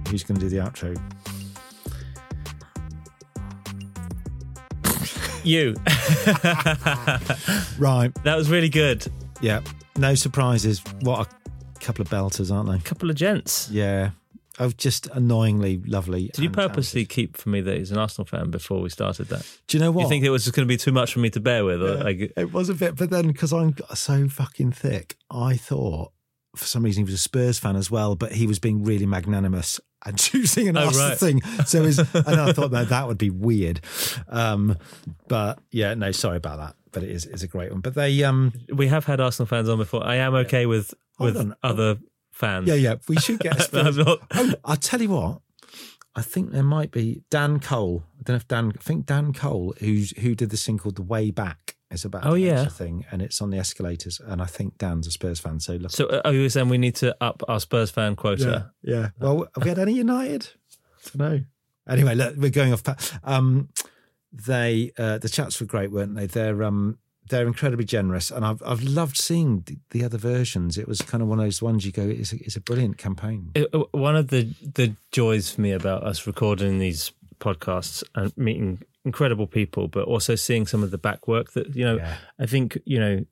Who's 0.09 0.23
going 0.23 0.39
to 0.39 0.47
do 0.47 0.49
the 0.49 0.57
outro? 0.57 0.95
You. 5.43 5.75
Right. 7.77 8.13
that 8.23 8.35
was 8.35 8.49
really 8.49 8.69
good. 8.69 9.05
Yeah. 9.41 9.61
No 9.97 10.15
surprises. 10.15 10.81
What 11.01 11.27
a 11.27 11.79
couple 11.79 12.01
of 12.01 12.09
belters, 12.09 12.53
aren't 12.53 12.69
they? 12.69 12.75
A 12.75 12.79
couple 12.79 13.09
of 13.09 13.15
gents. 13.15 13.69
Yeah. 13.69 14.11
Oh, 14.59 14.69
just 14.69 15.07
annoyingly 15.07 15.81
lovely. 15.85 16.27
Did 16.27 16.39
you 16.39 16.45
and 16.45 16.53
purposely 16.53 17.01
talented. 17.01 17.09
keep 17.09 17.37
for 17.37 17.49
me 17.49 17.61
that 17.61 17.77
he's 17.77 17.91
an 17.91 17.97
Arsenal 17.97 18.25
fan 18.25 18.51
before 18.51 18.81
we 18.81 18.89
started 18.89 19.27
that? 19.29 19.45
Do 19.67 19.77
you 19.77 19.83
know 19.83 19.91
what? 19.91 20.03
You 20.03 20.09
think 20.09 20.23
it 20.23 20.29
was 20.29 20.43
just 20.43 20.55
going 20.55 20.67
to 20.67 20.71
be 20.71 20.77
too 20.77 20.91
much 20.91 21.13
for 21.13 21.19
me 21.19 21.29
to 21.31 21.39
bear 21.39 21.65
with? 21.65 21.81
Or 21.81 21.95
like, 21.95 22.31
It 22.37 22.53
was 22.53 22.69
a 22.69 22.75
bit, 22.75 22.95
but 22.95 23.09
then 23.09 23.27
because 23.27 23.51
I'm 23.51 23.75
so 23.95 24.27
fucking 24.29 24.73
thick, 24.73 25.17
I 25.31 25.57
thought 25.57 26.11
for 26.55 26.65
some 26.65 26.83
reason 26.83 27.01
he 27.01 27.05
was 27.05 27.15
a 27.15 27.17
Spurs 27.17 27.57
fan 27.57 27.75
as 27.75 27.89
well, 27.89 28.15
but 28.15 28.33
he 28.33 28.45
was 28.45 28.59
being 28.59 28.83
really 28.83 29.07
magnanimous 29.07 29.79
and 30.05 30.17
choosing 30.17 30.67
an 30.67 30.77
Oh, 30.77 30.85
Arsenal 30.85 31.09
right. 31.09 31.17
thing. 31.17 31.41
So 31.65 31.83
his, 31.83 31.99
and 32.13 32.27
I 32.41 32.51
thought 32.53 32.71
that 32.71 32.89
that 32.89 33.07
would 33.07 33.17
be 33.17 33.29
weird. 33.29 33.81
Um, 34.29 34.77
but 35.27 35.59
yeah, 35.71 35.93
no, 35.93 36.11
sorry 36.11 36.37
about 36.37 36.57
that. 36.57 36.75
But 36.91 37.03
it 37.03 37.09
is, 37.09 37.25
it's 37.25 37.43
a 37.43 37.47
great 37.47 37.71
one. 37.71 37.81
But 37.81 37.95
they, 37.95 38.23
um, 38.23 38.53
we 38.73 38.87
have 38.87 39.05
had 39.05 39.19
Arsenal 39.19 39.47
fans 39.47 39.67
on 39.69 39.77
before. 39.77 40.05
I 40.05 40.15
am 40.17 40.35
okay 40.35 40.65
with 40.65 40.93
with 41.19 41.37
on. 41.37 41.55
other 41.63 41.97
fans. 42.31 42.67
yeah, 42.67 42.75
yeah, 42.75 42.95
we 43.07 43.15
should 43.17 43.39
get. 43.39 43.73
I'm 43.75 43.95
not- 43.95 44.19
oh, 44.31 44.53
I'll 44.65 44.75
tell 44.77 45.01
you 45.01 45.09
what. 45.09 45.41
I 46.15 46.21
think 46.21 46.51
there 46.51 46.61
might 46.61 46.91
be 46.91 47.23
Dan 47.31 47.59
Cole. 47.59 48.03
I 48.19 48.21
don't 48.23 48.33
know 48.35 48.37
if 48.37 48.47
Dan. 48.47 48.71
I 48.77 48.81
think 48.83 49.07
Dan 49.07 49.33
Cole, 49.33 49.73
who's 49.79 50.11
who 50.19 50.35
did 50.35 50.51
this 50.51 50.63
thing 50.63 50.77
called 50.77 50.95
the 50.97 51.01
Way 51.01 51.31
Back. 51.31 51.72
It's 51.93 52.05
about 52.05 52.25
Oh, 52.25 52.33
a 52.33 52.37
yeah. 52.39 52.65
thing, 52.67 53.05
and 53.11 53.21
it's 53.21 53.41
on 53.41 53.49
the 53.51 53.57
escalators. 53.57 54.19
And 54.19 54.41
I 54.41 54.45
think 54.45 54.77
Dan's 54.77 55.07
a 55.07 55.11
Spurs 55.11 55.39
fan. 55.39 55.59
So 55.59 55.73
look, 55.75 55.91
So, 55.91 56.07
uh, 56.07 56.21
are 56.25 56.33
you 56.33 56.49
saying 56.49 56.69
we 56.69 56.77
need 56.77 56.95
to 56.95 57.15
up 57.21 57.41
our 57.47 57.59
Spurs 57.59 57.91
fan 57.91 58.15
quota? 58.15 58.71
Yeah, 58.81 58.93
yeah. 58.95 59.09
Well, 59.19 59.47
have 59.55 59.63
we 59.63 59.69
had 59.69 59.79
any 59.79 59.93
United? 59.93 60.49
I 61.05 61.17
don't 61.17 61.31
know. 61.31 61.43
Anyway, 61.87 62.15
look, 62.15 62.35
we're 62.37 62.49
going 62.49 62.73
off. 62.73 62.83
pa- 62.83 62.95
Um, 63.23 63.69
they 64.31 64.91
uh, 64.97 65.17
the 65.19 65.29
chats 65.29 65.59
were 65.59 65.65
great, 65.67 65.91
weren't 65.91 66.15
they? 66.15 66.25
They're 66.25 66.63
um, 66.63 66.97
they're 67.29 67.45
incredibly 67.47 67.85
generous, 67.85 68.31
and 68.31 68.43
I've 68.45 68.61
I've 68.65 68.83
loved 68.83 69.17
seeing 69.17 69.61
the, 69.65 69.77
the 69.91 70.03
other 70.03 70.17
versions. 70.17 70.77
It 70.77 70.87
was 70.87 71.01
kind 71.01 71.21
of 71.21 71.27
one 71.29 71.39
of 71.39 71.45
those 71.45 71.61
ones 71.61 71.85
you 71.85 71.91
go, 71.91 72.03
it's 72.03 72.33
a, 72.33 72.37
it's 72.37 72.55
a 72.55 72.61
brilliant 72.61 72.97
campaign. 72.97 73.51
It- 73.55 73.69
uh, 73.73 73.83
one 73.91 74.15
of 74.15 74.29
the 74.29 74.53
the 74.61 74.95
joys 75.11 75.51
for 75.51 75.61
me 75.61 75.71
about 75.71 76.03
us 76.03 76.25
recording 76.25 76.79
these 76.79 77.11
podcasts 77.39 78.03
and 78.15 78.35
meeting 78.37 78.81
incredible 79.05 79.47
people, 79.47 79.87
but 79.87 80.05
also 80.05 80.35
seeing 80.35 80.65
some 80.67 80.83
of 80.83 80.91
the 80.91 80.97
back 80.97 81.27
work 81.27 81.53
that 81.53 81.75
you 81.75 81.83
know. 81.85 81.97
Yeah. 81.97 82.15
I 82.39 82.45
think 82.45 82.77
you 82.85 82.99
know 82.99 83.25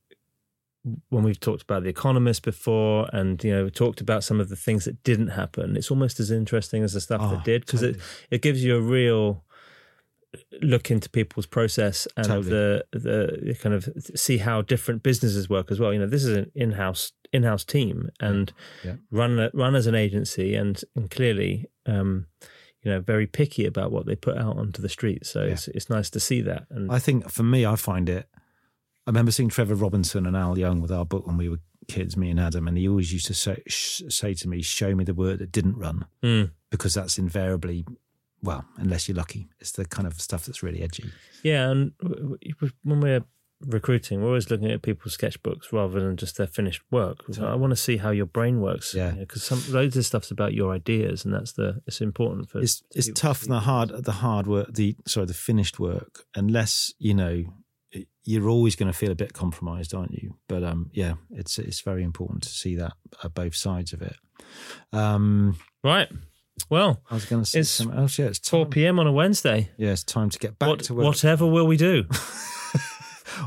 when 1.10 1.24
we've 1.24 1.40
talked 1.40 1.62
about 1.62 1.84
the 1.84 1.90
Economist 1.90 2.42
before, 2.44 3.08
and 3.14 3.44
you 3.44 3.52
know 3.54 3.64
we 3.66 3.70
talked 3.72 4.02
about 4.02 4.24
some 4.24 4.40
of 4.40 4.50
the 4.50 4.56
things 4.56 4.86
that 4.86 5.04
didn't 5.04 5.30
happen. 5.30 5.78
It's 5.78 5.92
almost 5.92 6.20
as 6.20 6.32
interesting 6.32 6.84
as 6.84 6.94
the 6.94 7.02
stuff 7.02 7.22
Oh, 7.24 7.30
that 7.32 7.44
did 7.44 7.66
because 7.66 7.82
totally. 7.82 8.00
it 8.00 8.36
it 8.36 8.42
gives 8.42 8.64
you 8.64 8.76
a 8.78 8.82
real 8.82 9.44
look 10.62 10.90
into 10.90 11.10
people's 11.10 11.46
process 11.46 12.08
and 12.16 12.26
Totally. 12.26 12.50
the 12.50 12.86
the 12.94 13.56
kind 13.62 13.76
of 13.76 13.90
see 14.16 14.38
how 14.38 14.62
different 14.62 15.04
businesses 15.04 15.50
work 15.50 15.72
as 15.72 15.80
well. 15.80 15.92
You 15.94 16.00
know, 16.00 16.08
this 16.08 16.24
is 16.24 16.38
an 16.38 16.52
in-house 16.56 17.12
in-house 17.34 17.64
team 17.66 18.10
and 18.20 18.52
Yeah. 18.84 18.96
run 19.12 19.50
run 19.54 19.76
as 19.76 19.88
an 19.88 19.96
agency 19.96 20.56
and 20.56 20.82
and 20.96 21.10
clearly 21.12 21.66
um 21.86 22.28
you 22.84 22.92
know 22.92 23.00
very 23.00 23.28
picky 23.28 23.66
about 23.66 23.92
what 23.92 24.06
they 24.06 24.16
put 24.16 24.38
out 24.38 24.58
onto 24.58 24.82
the 24.82 24.90
street. 24.90 25.26
So 25.26 25.44
Yeah. 25.44 25.54
it's 25.54 25.68
it's 25.70 25.90
nice 25.90 26.10
to 26.12 26.20
see 26.20 26.42
that 26.42 26.66
and 26.70 26.92
I 26.92 27.00
think 27.00 27.30
for 27.30 27.44
me, 27.44 27.66
I 27.66 27.76
find 27.76 28.10
it. 28.10 28.28
I 29.08 29.10
remember 29.10 29.32
seeing 29.32 29.50
Trevor 29.50 29.76
Robinson 29.76 30.26
and 30.26 30.36
Al 30.38 30.58
Young 30.58 30.80
with 30.82 30.92
our 30.92 31.06
book 31.06 31.26
when 31.28 31.38
we 31.38 31.50
were 31.50 31.60
kids, 31.88 32.16
me 32.16 32.30
and 32.30 32.40
Adam, 32.40 32.68
and 32.68 32.78
he 32.78 32.88
always 32.88 33.12
used 33.12 33.26
to 33.28 33.34
say, 33.34 33.62
sh- 33.68 34.04
say 34.10 34.34
to 34.36 34.48
me, 34.48 34.62
"Show 34.62 34.94
me 34.96 35.04
the 35.04 35.14
work 35.16 35.40
that 35.40 35.52
didn't 35.52 35.76
run," 35.78 36.06
Mm. 36.24 36.52
because 36.70 36.94
that's 36.94 37.18
invariably, 37.18 37.84
well, 38.44 38.64
unless 38.78 39.08
you're 39.08 39.16
lucky, 39.18 39.50
it's 39.60 39.72
the 39.72 39.86
kind 39.86 40.08
of 40.08 40.22
stuff 40.22 40.46
that's 40.46 40.62
really 40.62 40.82
edgy. 40.84 41.10
Yeah, 41.44 41.72
and 41.72 41.94
when 42.84 43.00
we're 43.02 43.24
recruiting, 43.66 44.22
we're 44.22 44.28
always 44.30 44.49
looking 44.49 44.72
at 44.72 44.82
people's 44.82 45.18
sketchbooks 45.18 45.72
rather 45.72 45.99
than 45.99 46.18
just 46.18 46.38
their 46.38 46.47
finished 46.47 46.82
work. 46.91 47.24
So 47.32 47.45
I 47.45 47.55
want 47.55 47.72
to 47.72 47.76
see 47.78 47.97
how 47.97 48.12
your 48.12 48.26
brain 48.26 48.62
works. 48.62 48.93
Yeah. 48.93 49.12
because 49.12 49.43
some 49.43 49.62
loads 49.70 49.95
of 49.97 50.05
stuff's 50.05 50.32
about 50.32 50.53
your 50.53 50.72
ideas, 50.74 51.26
and 51.26 51.34
that's 51.34 51.53
the 51.53 51.82
it's 51.88 52.01
important 52.01 52.49
for. 52.49 52.59
it's 52.59 52.84
it's 52.95 53.07
people- 53.07 53.20
tough 53.20 53.43
and 53.43 53.51
the 53.51 53.59
hard 53.62 53.89
the 54.03 54.12
hard 54.14 54.47
work 54.47 54.74
the 54.74 54.95
sorry 55.07 55.26
the 55.26 55.34
finished 55.34 55.80
work 55.80 56.26
unless 56.36 56.93
you 56.99 57.14
know 57.14 57.43
you're 58.24 58.47
always 58.49 58.76
going 58.76 58.89
to 58.91 58.97
feel 58.97 59.12
a 59.12 59.16
bit 59.16 59.34
compromised 59.34 59.93
aren't 59.93 60.12
you 60.12 60.36
but 60.47 60.64
um 60.64 60.89
yeah 60.93 61.16
it's 61.32 61.57
it's 61.59 61.82
very 61.82 62.03
important 62.03 62.43
to 62.43 62.49
see 62.49 62.76
that 62.76 62.93
uh, 63.24 63.28
both 63.30 63.55
sides 63.55 63.93
of 63.93 64.01
it 64.01 64.16
um 64.93 65.57
Right. 65.84 66.07
Well, 66.70 67.01
i 67.09 67.16
was 67.16 67.26
going 67.26 67.41
to 67.41 67.49
say 67.49 67.59
It's 67.62 67.70
something 67.70 67.97
else 67.97 68.20
yeah 68.20 68.28
it's 68.28 68.47
4 68.47 68.68
p.m. 68.68 68.99
on 68.99 69.07
a 69.07 69.12
Wednesday. 69.12 69.72
yeah 69.78 69.91
it's 69.91 70.03
time 70.03 70.30
to 70.30 70.38
get 70.39 70.59
back 70.59 70.70
What, 70.70 70.80
to 70.86 70.93
work 70.93 71.05
whatever 71.05 71.45
will 71.47 71.66
we 71.68 71.76
do? 71.78 72.05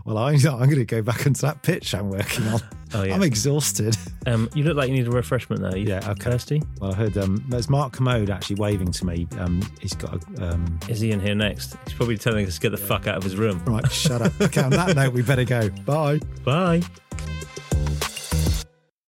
well 0.04 0.18
I, 0.18 0.32
i'm 0.34 0.38
going 0.40 0.70
to 0.76 0.84
go 0.84 1.02
back 1.02 1.26
into 1.26 1.42
that 1.42 1.62
pitch 1.62 1.94
i'm 1.94 2.10
working 2.10 2.46
on 2.48 2.60
Oh 2.96 3.02
yeah. 3.02 3.14
i'm 3.14 3.22
exhausted 3.24 3.96
Um, 4.26 4.48
you 4.54 4.62
look 4.62 4.76
like 4.76 4.88
you 4.88 4.94
need 4.94 5.06
a 5.08 5.10
refreshment 5.10 5.60
there. 5.62 5.76
You 5.76 5.88
Yeah, 5.88 6.10
okay. 6.12 6.30
Thirsty? 6.30 6.62
well 6.80 6.92
i 6.92 6.94
heard 6.94 7.16
um 7.18 7.44
there's 7.48 7.68
mark 7.68 7.92
commode 7.92 8.30
actually 8.30 8.56
waving 8.56 8.92
to 8.92 9.04
me 9.06 9.26
um 9.38 9.60
he's 9.80 9.94
got 9.94 10.14
a 10.38 10.52
um 10.52 10.78
Is 10.88 11.00
he 11.00 11.10
in 11.10 11.18
here 11.20 11.34
next? 11.34 11.76
He's 11.84 11.94
probably 11.94 12.16
telling 12.16 12.46
us 12.46 12.54
to 12.54 12.60
get 12.60 12.70
the 12.70 12.76
fuck 12.76 13.06
out 13.08 13.16
of 13.16 13.22
his 13.24 13.36
room. 13.36 13.60
right 13.64 13.90
shut 13.90 14.22
up 14.22 14.32
okay 14.40 14.62
on 14.62 14.70
that 14.70 14.94
note 14.96 15.12
we 15.12 15.22
better 15.22 15.44
go 15.44 15.68
bye 15.84 16.20
Bye. 16.44 16.82